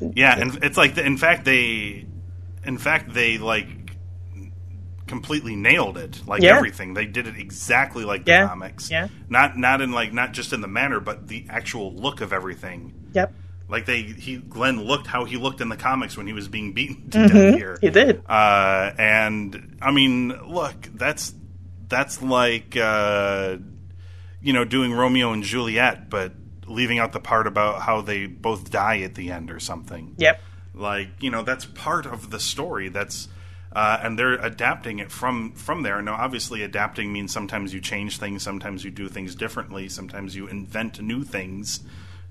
Yeah, 0.00 0.38
and 0.38 0.62
it's 0.62 0.76
like 0.76 0.96
in 0.98 1.16
fact 1.16 1.44
they, 1.44 2.06
in 2.64 2.78
fact 2.78 3.12
they 3.14 3.38
like 3.38 3.66
completely 5.06 5.56
nailed 5.56 5.96
it. 5.98 6.22
Like 6.26 6.42
Yeah. 6.42 6.56
everything, 6.56 6.94
they 6.94 7.06
did 7.06 7.26
it 7.26 7.36
exactly 7.36 8.04
like 8.04 8.24
the 8.26 8.32
Yeah, 8.32 8.46
comics. 8.48 8.90
yeah. 8.90 9.08
Not 9.28 9.56
not 9.58 9.80
in 9.80 9.90
like 9.90 10.12
not 10.12 10.32
just 10.32 10.52
in 10.52 10.60
the 10.60 10.68
manner, 10.68 11.00
but 11.00 11.28
the 11.28 11.46
actual 11.48 11.92
look 11.94 12.20
of 12.20 12.32
everything. 12.32 12.92
Yep, 13.18 13.34
Like 13.68 13.86
they 13.86 14.02
he 14.02 14.36
Glenn 14.38 14.82
looked 14.84 15.06
how 15.06 15.24
he 15.24 15.36
looked 15.36 15.60
in 15.60 15.68
the 15.68 15.76
comics 15.76 16.16
when 16.16 16.26
he 16.26 16.32
was 16.32 16.48
being 16.48 16.72
beaten 16.72 17.10
to 17.10 17.28
death 17.28 17.54
here. 17.56 17.74
Mm-hmm. 17.74 17.86
he 17.86 17.90
did. 17.90 18.22
Uh, 18.26 18.92
and 18.98 19.78
I 19.82 19.90
mean, 19.90 20.28
look, 20.48 20.76
that's 20.94 21.34
that's 21.88 22.22
like 22.22 22.76
uh, 22.76 23.56
you 24.40 24.52
know 24.52 24.64
doing 24.64 24.92
Romeo 24.92 25.32
and 25.32 25.42
Juliet, 25.42 26.08
but 26.08 26.32
leaving 26.66 26.98
out 26.98 27.12
the 27.12 27.20
part 27.20 27.46
about 27.46 27.82
how 27.82 28.00
they 28.00 28.26
both 28.26 28.70
die 28.70 29.00
at 29.00 29.14
the 29.14 29.30
end 29.30 29.50
or 29.50 29.60
something. 29.60 30.14
Yep. 30.18 30.40
Like 30.74 31.08
you 31.20 31.30
know, 31.30 31.42
that's 31.42 31.64
part 31.64 32.06
of 32.06 32.30
the 32.30 32.40
story. 32.40 32.88
That's 32.88 33.28
uh, 33.72 34.00
and 34.02 34.18
they're 34.18 34.34
adapting 34.34 34.98
it 34.98 35.10
from 35.10 35.52
from 35.52 35.82
there. 35.82 36.00
Now, 36.00 36.14
obviously, 36.14 36.62
adapting 36.62 37.12
means 37.12 37.32
sometimes 37.32 37.74
you 37.74 37.80
change 37.80 38.18
things, 38.18 38.42
sometimes 38.42 38.84
you 38.84 38.90
do 38.90 39.08
things 39.08 39.34
differently, 39.34 39.88
sometimes 39.88 40.34
you 40.34 40.46
invent 40.46 41.00
new 41.00 41.24
things 41.24 41.80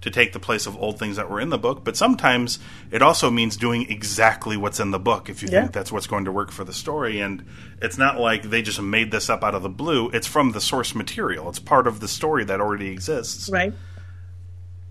to 0.01 0.11
take 0.11 0.31
the 0.31 0.39
place 0.39 0.67
of 0.67 0.77
old 0.77 0.99
things 0.99 1.15
that 1.17 1.29
were 1.29 1.39
in 1.39 1.49
the 1.49 1.57
book. 1.57 1.83
But 1.83 1.97
sometimes 1.97 2.59
it 2.91 3.01
also 3.01 3.31
means 3.31 3.57
doing 3.57 3.89
exactly 3.89 4.55
what's 4.55 4.79
in 4.79 4.91
the 4.91 4.99
book 4.99 5.29
if 5.29 5.41
you 5.41 5.49
Yeah. 5.51 5.61
think 5.61 5.73
that's 5.73 5.91
what's 5.91 6.07
going 6.07 6.25
to 6.25 6.31
work 6.31 6.51
for 6.51 6.63
the 6.63 6.73
story. 6.73 7.19
And 7.19 7.43
it's 7.81 7.97
not 7.97 8.19
like 8.19 8.43
they 8.43 8.61
just 8.61 8.81
made 8.81 9.11
this 9.11 9.29
up 9.29 9.43
out 9.43 9.55
of 9.55 9.63
the 9.63 9.69
blue. 9.69 10.09
It's 10.09 10.27
from 10.27 10.51
the 10.51 10.61
source 10.61 10.93
material. 10.93 11.49
It's 11.49 11.59
part 11.59 11.87
of 11.87 11.99
the 11.99 12.07
story 12.07 12.43
that 12.45 12.61
already 12.61 12.89
exists. 12.89 13.49
Right. 13.49 13.73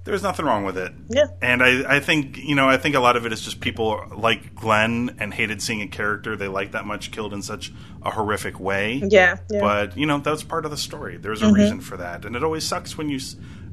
There's 0.06 0.22
nothing 0.22 0.46
wrong 0.46 0.64
with 0.64 0.78
it. 0.78 0.92
Yeah. 1.08 1.26
And 1.42 1.62
I, 1.62 1.96
I 1.96 2.00
think 2.00 2.38
you 2.38 2.54
know 2.54 2.68
I 2.68 2.76
think 2.76 2.94
a 2.94 3.00
lot 3.00 3.16
of 3.16 3.26
it 3.26 3.32
is 3.32 3.40
just 3.42 3.60
people 3.60 4.04
like 4.16 4.54
Glenn 4.54 5.16
and 5.18 5.34
hated 5.34 5.60
seeing 5.60 5.82
a 5.82 5.88
character 5.88 6.36
they 6.36 6.46
liked 6.46 6.72
that 6.72 6.86
much 6.86 7.10
killed 7.10 7.34
in 7.34 7.42
such 7.42 7.72
a 8.02 8.12
horrific 8.12 8.60
way. 8.60 9.02
Yeah. 9.04 9.38
Yeah. 9.50 9.60
But 9.60 9.96
you 9.96 10.06
know 10.06 10.18
that's 10.18 10.44
part 10.44 10.64
of 10.64 10.70
the 10.70 10.76
story. 10.76 11.16
There's 11.16 11.42
a 11.42 11.46
mm-hmm. 11.46 11.54
reason 11.54 11.80
for 11.80 11.96
that, 11.96 12.24
and 12.24 12.36
it 12.36 12.44
always 12.44 12.64
sucks 12.64 12.96
when 12.96 13.08
you. 13.08 13.18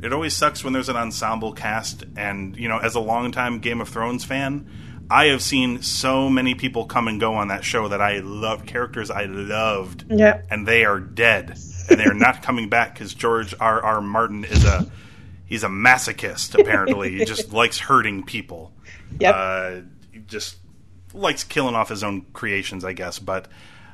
It 0.04 0.12
always 0.14 0.36
sucks 0.36 0.64
when 0.64 0.74
there's 0.74 0.89
an 0.89 0.97
ensemble 0.97 1.54
cast, 1.54 2.04
and 2.18 2.56
you 2.58 2.68
know, 2.68 2.78
as 2.78 2.95
a 2.95 2.99
longtime 2.99 3.60
Game 3.60 3.80
of 3.82 3.88
Thrones 3.89 4.26
fan, 4.26 4.70
I 5.10 5.26
have 5.28 5.41
seen 5.41 5.82
so 5.82 6.30
many 6.30 6.56
people 6.56 6.86
come 6.86 7.08
and 7.08 7.20
go 7.20 7.36
on 7.36 7.47
that 7.49 7.64
show 7.64 7.88
that 7.88 8.01
I 8.01 8.20
love 8.20 8.66
characters 8.66 9.10
I 9.10 9.26
loved, 9.26 10.06
Yeah. 10.10 10.41
and 10.49 10.68
they 10.68 10.84
are 10.86 10.99
dead, 10.99 11.58
and 11.89 11.99
they 11.99 12.06
are 12.06 12.14
not 12.14 12.41
coming 12.43 12.70
back 12.70 12.93
because 12.93 13.14
George 13.14 13.54
R. 13.60 13.82
R. 13.82 14.01
Martin 14.01 14.43
is 14.43 14.66
a 14.66 14.89
he's 15.45 15.64
a 15.64 15.68
masochist. 15.70 16.60
Apparently, 16.60 17.12
he 17.18 17.26
just 17.26 17.54
likes 17.54 17.80
hurting 17.80 18.24
people. 18.24 18.74
Yep. 19.20 19.36
Uh, 19.36 19.72
he 20.12 20.20
just 20.20 20.58
likes 21.14 21.43
killing 21.43 21.76
off 21.76 21.89
his 21.89 22.04
own 22.04 22.24
creations, 22.34 22.84
I 22.84 22.91
guess. 22.93 23.20
But 23.20 23.47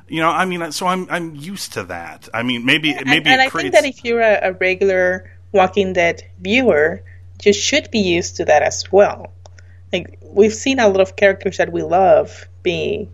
you 0.08 0.20
know, 0.20 0.30
I 0.30 0.44
mean, 0.44 0.72
so 0.72 0.86
I'm 0.88 1.06
I'm 1.08 1.36
used 1.36 1.74
to 1.74 1.84
that. 1.84 2.28
I 2.34 2.42
mean, 2.42 2.64
maybe 2.64 2.94
maybe 2.94 3.28
and, 3.30 3.40
and 3.40 3.42
I 3.42 3.48
creates. 3.48 3.74
think 3.76 3.84
that 3.84 3.84
if 3.98 4.04
you're 4.04 4.20
a, 4.20 4.40
a 4.48 4.52
regular 4.54 5.30
Walking 5.52 5.92
Dead 5.92 6.22
viewer, 6.40 7.02
you 7.42 7.52
should 7.52 7.90
be 7.90 7.98
used 8.00 8.36
to 8.36 8.44
that 8.46 8.62
as 8.62 8.90
well. 8.92 9.32
Like 9.92 10.18
we've 10.22 10.54
seen 10.54 10.78
a 10.78 10.88
lot 10.88 11.00
of 11.00 11.16
characters 11.16 11.56
that 11.56 11.72
we 11.72 11.82
love 11.82 12.46
being 12.62 13.10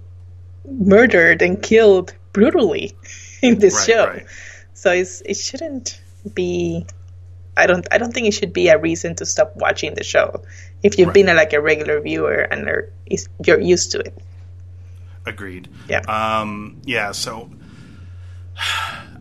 murdered 0.69 1.43
and 1.43 1.63
killed 1.63 2.13
brutally 2.33 2.93
in 3.43 3.59
this 3.59 3.75
Right, 3.75 3.87
show. 3.87 4.07
right. 4.07 4.27
So 4.75 4.93
it's 4.93 5.21
it 5.23 5.37
shouldn't 5.37 6.01
be. 6.35 6.87
I 7.57 7.67
don't. 7.67 7.87
I 7.91 7.97
don't 7.97 8.13
think 8.13 8.27
it 8.27 8.33
should 8.33 8.53
be 8.53 8.69
a 8.69 8.77
reason 8.79 9.15
to 9.17 9.25
stop 9.25 9.57
watching 9.57 9.95
the 9.95 10.05
show 10.05 10.43
if 10.83 10.99
you've 10.99 11.09
Right. 11.09 11.15
been 11.15 11.29
a, 11.31 11.35
like 11.35 11.55
a 11.55 11.61
regular 11.61 12.01
viewer 12.01 12.41
and 12.41 12.69
are, 12.69 12.93
is, 13.07 13.29
you're 13.47 13.59
used 13.61 13.93
to 13.93 14.01
it. 14.01 14.13
Agreed. 15.25 15.69
Yeah. 15.89 16.01
Um, 16.01 16.83
yeah. 16.85 17.13
So 17.13 17.49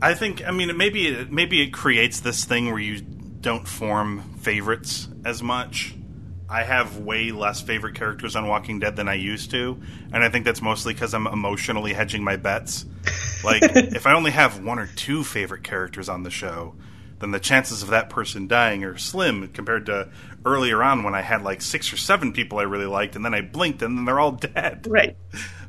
I 0.02 0.14
think 0.14 0.46
I 0.46 0.52
mean 0.52 0.76
maybe 0.78 1.08
it, 1.08 1.32
maybe 1.32 1.62
it 1.62 1.72
creates 1.72 2.20
this 2.20 2.46
thing 2.46 2.68
where 2.68 2.80
you 2.80 3.02
don't 3.02 3.68
form 3.68 4.22
favorites 4.40 5.08
as 5.24 5.42
much. 5.44 5.96
I 6.48 6.64
have 6.64 6.98
way 7.00 7.32
less 7.32 7.62
favorite 7.62 7.96
characters 7.96 8.36
on 8.36 8.48
Walking 8.48 8.80
Dead 8.80 8.96
than 8.96 9.08
I 9.08 9.16
used 9.16 9.52
to, 9.52 9.82
and 10.14 10.24
I 10.24 10.30
think 10.30 10.46
that's 10.46 10.62
mostly 10.62 10.94
because 10.94 11.14
I'm 11.14 11.26
emotionally 11.26 11.94
hedging 11.94 12.24
my 12.24 12.36
bets. 12.36 12.86
Like 13.44 13.64
if 13.64 14.06
I 14.06 14.14
only 14.14 14.32
have 14.32 14.64
one 14.64 14.78
or 14.80 14.88
two 14.88 15.24
favorite 15.24 15.64
characters 15.64 16.08
on 16.08 16.24
the 16.24 16.30
show, 16.30 16.76
then 17.20 17.32
the 17.32 17.40
chances 17.40 17.82
of 17.82 17.90
that 17.90 18.10
person 18.10 18.48
dying 18.48 18.84
are 18.84 18.98
slim 18.98 19.48
compared 19.50 19.88
to 19.88 20.10
earlier 20.46 20.84
on 20.84 21.04
when 21.04 21.16
I 21.16 21.22
had 21.22 21.42
like 21.42 21.62
six 21.62 21.92
or 21.92 21.98
seven 21.98 22.34
people 22.34 22.60
I 22.60 22.64
really 22.64 22.86
liked, 22.86 23.16
and 23.16 23.26
then 23.26 23.34
I 23.34 23.42
blinked 23.42 23.82
and 23.82 23.98
then 23.98 24.06
they're 24.06 24.20
all 24.20 24.32
dead. 24.54 24.86
Right. 24.88 25.18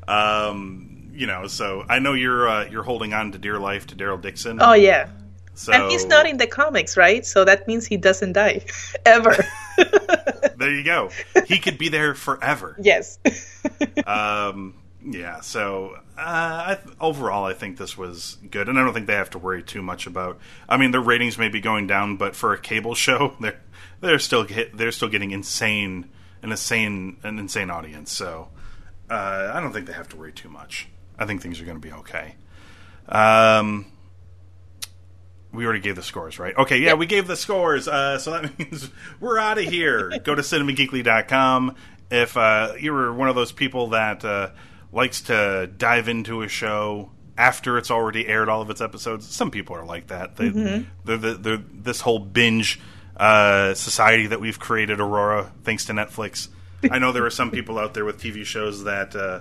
Um, 0.07 0.96
you 1.17 1.27
know, 1.27 1.47
so 1.47 1.85
I 1.89 1.99
know 1.99 2.13
you're 2.13 2.49
uh, 2.49 2.69
you're 2.69 2.83
holding 2.83 3.15
on 3.15 3.33
to 3.33 3.39
dear 3.39 3.59
life 3.59 3.87
to 3.89 3.97
Daryl 3.97 4.21
Dixon. 4.21 4.59
Oh 4.61 4.75
yeah. 4.75 5.09
so 5.55 5.73
And 5.73 5.91
he's 5.91 6.05
not 6.07 6.27
in 6.27 6.37
the 6.37 6.47
comics, 6.47 6.97
right? 6.97 7.25
So 7.25 7.45
that 7.45 7.67
means 7.67 7.87
he 7.87 7.97
doesn't 7.97 8.35
die 8.35 8.65
ever. 9.07 9.37
there 10.57 10.73
you 10.73 10.85
go. 10.85 11.11
He 11.47 11.59
could 11.59 11.79
be 11.79 11.89
there 11.89 12.15
forever. 12.15 12.77
yes. 12.83 13.19
Um, 14.07 14.75
yeah. 15.03 15.41
So 15.41 15.97
uh, 16.19 16.77
I, 16.77 16.79
overall, 17.01 17.45
I 17.45 17.55
think 17.55 17.79
this 17.79 17.97
was 17.97 18.37
good, 18.51 18.69
and 18.69 18.79
I 18.79 18.85
don't 18.85 18.93
think 18.93 19.07
they 19.07 19.15
have 19.15 19.31
to 19.31 19.39
worry 19.39 19.63
too 19.63 19.83
much 19.83 20.07
about. 20.07 20.39
I 20.69 20.77
mean, 20.77 20.91
their 20.91 21.01
ratings 21.01 21.39
may 21.39 21.49
be 21.49 21.61
going 21.61 21.87
down, 21.87 22.17
but 22.17 22.37
for 22.37 22.53
a 22.53 22.59
cable 22.59 22.95
show, 22.95 23.37
they're 23.41 23.61
they're 24.01 24.19
still 24.19 24.47
they're 24.75 24.93
still 24.93 25.09
getting 25.09 25.31
insane 25.31 26.11
an 26.43 26.51
insane 26.51 27.17
an 27.23 27.39
insane 27.39 27.71
audience. 27.71 28.13
So 28.13 28.49
uh, 29.11 29.53
I 29.55 29.61
don't 29.61 29.73
think 29.73 29.87
they 29.87 29.93
have 29.93 30.09
to 30.11 30.17
worry 30.17 30.33
too 30.33 30.49
much. 30.49 30.89
I 31.19 31.27
think 31.27 31.43
things 31.43 31.61
are 31.61 31.65
going 31.65 31.81
to 31.81 31.87
be 31.87 31.93
okay. 31.93 32.35
Um, 33.09 33.87
we 35.53 35.65
already 35.65 35.81
gave 35.81 35.97
the 35.97 36.03
scores, 36.03 36.39
right? 36.39 36.57
Okay, 36.57 36.79
yeah, 36.79 36.95
we 36.95 37.07
gave 37.07 37.27
the 37.27 37.37
scores. 37.37 37.89
Uh, 37.89 38.19
so 38.19 38.33
that 38.33 38.59
means 38.59 38.91
we're 39.21 39.39
out 39.39 39.59
of 39.59 39.65
here. 39.65 40.19
Go 40.25 40.35
to 40.35 40.43
cinemageekly.com. 40.43 41.77
If 42.11 42.37
uh, 42.37 42.75
you 42.79 42.93
were 42.93 43.13
one 43.13 43.29
of 43.29 43.35
those 43.35 43.53
people 43.53 43.89
that 43.89 44.25
uh, 44.25 44.51
likes 44.93 45.23
to 45.23 45.69
dive 45.77 46.09
into 46.09 46.43
a 46.43 46.49
show 46.49 47.11
after 47.39 47.79
it's 47.79 47.91
already 47.91 48.27
aired 48.27 48.49
all 48.49 48.63
of 48.63 48.71
its 48.71 48.81
episodes, 48.81 49.27
some 49.27 49.51
people 49.51 49.77
are 49.77 49.85
like 49.85 50.09
that. 50.09 50.37
They, 50.37 50.49
they're, 50.51 50.87
the 51.05 51.35
they're 51.35 51.63
this 51.73 52.01
whole 52.01 52.19
binge 52.19 52.81
uh, 53.17 53.75
society 53.75 54.29
that 54.29 54.41
we've 54.41 54.59
created, 54.59 55.01
Aurora, 55.01 55.53
thanks 55.65 55.87
to 55.87 55.93
Netflix. 55.93 56.49
I 56.91 56.99
know 56.99 57.13
there 57.13 57.25
are 57.25 57.31
some 57.31 57.51
people 57.51 57.79
out 57.79 57.95
there 57.95 58.05
with 58.05 58.21
TV 58.21 58.45
shows 58.45 58.85
that 58.85 59.17
uh, 59.17 59.41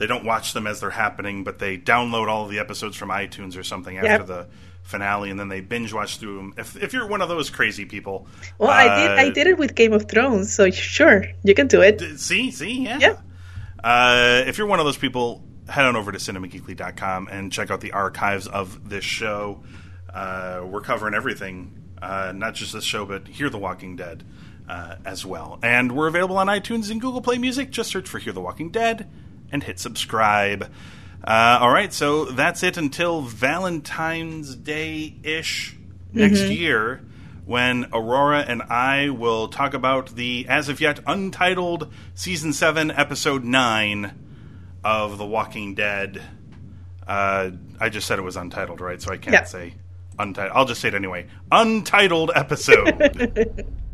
they 0.00 0.06
don't 0.06 0.24
watch 0.24 0.54
them 0.54 0.66
as 0.66 0.80
they're 0.80 0.88
happening, 0.88 1.44
but 1.44 1.58
they 1.58 1.76
download 1.76 2.26
all 2.26 2.46
of 2.46 2.50
the 2.50 2.58
episodes 2.58 2.96
from 2.96 3.10
iTunes 3.10 3.56
or 3.58 3.62
something 3.62 3.98
after 3.98 4.24
the 4.24 4.48
finale, 4.82 5.28
and 5.28 5.38
then 5.38 5.48
they 5.48 5.60
binge 5.60 5.92
watch 5.92 6.16
through 6.16 6.36
them. 6.38 6.54
If, 6.56 6.82
if 6.82 6.94
you're 6.94 7.06
one 7.06 7.20
of 7.20 7.28
those 7.28 7.50
crazy 7.50 7.84
people, 7.84 8.26
Well, 8.56 8.70
I 8.70 8.84
did. 8.98 9.10
I 9.10 9.28
uh, 9.28 9.30
did 9.30 9.46
it 9.46 9.58
with 9.58 9.74
Game 9.74 9.92
of 9.92 10.08
Thrones, 10.08 10.54
so 10.54 10.70
sure, 10.70 11.26
you 11.44 11.54
can 11.54 11.66
do 11.66 11.82
it. 11.82 12.00
See, 12.18 12.50
see, 12.50 12.82
yeah. 12.82 12.98
Yeah. 12.98 13.16
Uh, 13.84 14.42
if 14.46 14.56
you're 14.56 14.66
one 14.66 14.80
of 14.80 14.86
those 14.86 14.96
people, 14.96 15.44
head 15.68 15.84
on 15.84 15.96
over 15.96 16.10
to 16.12 16.18
cinemageekly.com 16.18 17.28
and 17.30 17.52
check 17.52 17.70
out 17.70 17.82
the 17.82 17.92
archives 17.92 18.46
of 18.46 18.88
this 18.88 19.04
show. 19.04 19.62
Uh, 20.12 20.62
we're 20.64 20.80
covering 20.80 21.12
everything, 21.12 21.78
uh, 22.00 22.32
not 22.34 22.54
just 22.54 22.72
this 22.72 22.84
show, 22.84 23.04
but 23.04 23.28
Hear 23.28 23.50
the 23.50 23.58
Walking 23.58 23.96
Dead 23.96 24.24
uh, 24.66 24.96
as 25.04 25.26
well. 25.26 25.58
And 25.62 25.92
we're 25.92 26.08
available 26.08 26.38
on 26.38 26.46
iTunes 26.46 26.90
and 26.90 27.02
Google 27.02 27.20
Play 27.20 27.36
Music. 27.36 27.70
Just 27.70 27.90
search 27.90 28.08
for 28.08 28.18
Hear 28.18 28.32
the 28.32 28.40
Walking 28.40 28.70
Dead 28.70 29.06
and 29.52 29.62
hit 29.62 29.78
subscribe. 29.78 30.70
Uh, 31.22 31.58
all 31.60 31.70
right, 31.70 31.92
so 31.92 32.24
that's 32.26 32.62
it 32.62 32.76
until 32.76 33.20
Valentine's 33.22 34.54
Day 34.56 35.16
ish 35.22 35.76
next 36.12 36.44
year 36.44 37.02
when 37.44 37.86
Aurora 37.92 38.40
and 38.40 38.62
I 38.62 39.10
will 39.10 39.48
talk 39.48 39.74
about 39.74 40.14
the 40.16 40.46
as 40.48 40.68
of 40.68 40.80
yet 40.80 41.00
untitled 41.06 41.92
season 42.14 42.52
7 42.52 42.90
episode 42.90 43.44
9 43.44 44.14
of 44.84 45.18
The 45.18 45.26
Walking 45.26 45.74
Dead 45.74 46.22
Uh, 47.06 47.50
I 47.80 47.88
just 47.88 48.06
said 48.06 48.18
it 48.18 48.22
was 48.22 48.36
untitled, 48.36 48.80
right? 48.80 49.02
So 49.02 49.10
I 49.12 49.16
can't 49.16 49.34
Yeah. 49.34 49.44
say 49.44 49.74
untitled. 50.18 50.56
I'll 50.56 50.64
just 50.64 50.80
say 50.80 50.88
it 50.88 50.94
anyway. 50.94 51.26
Untitled 51.50 52.30
episode. 52.34 53.66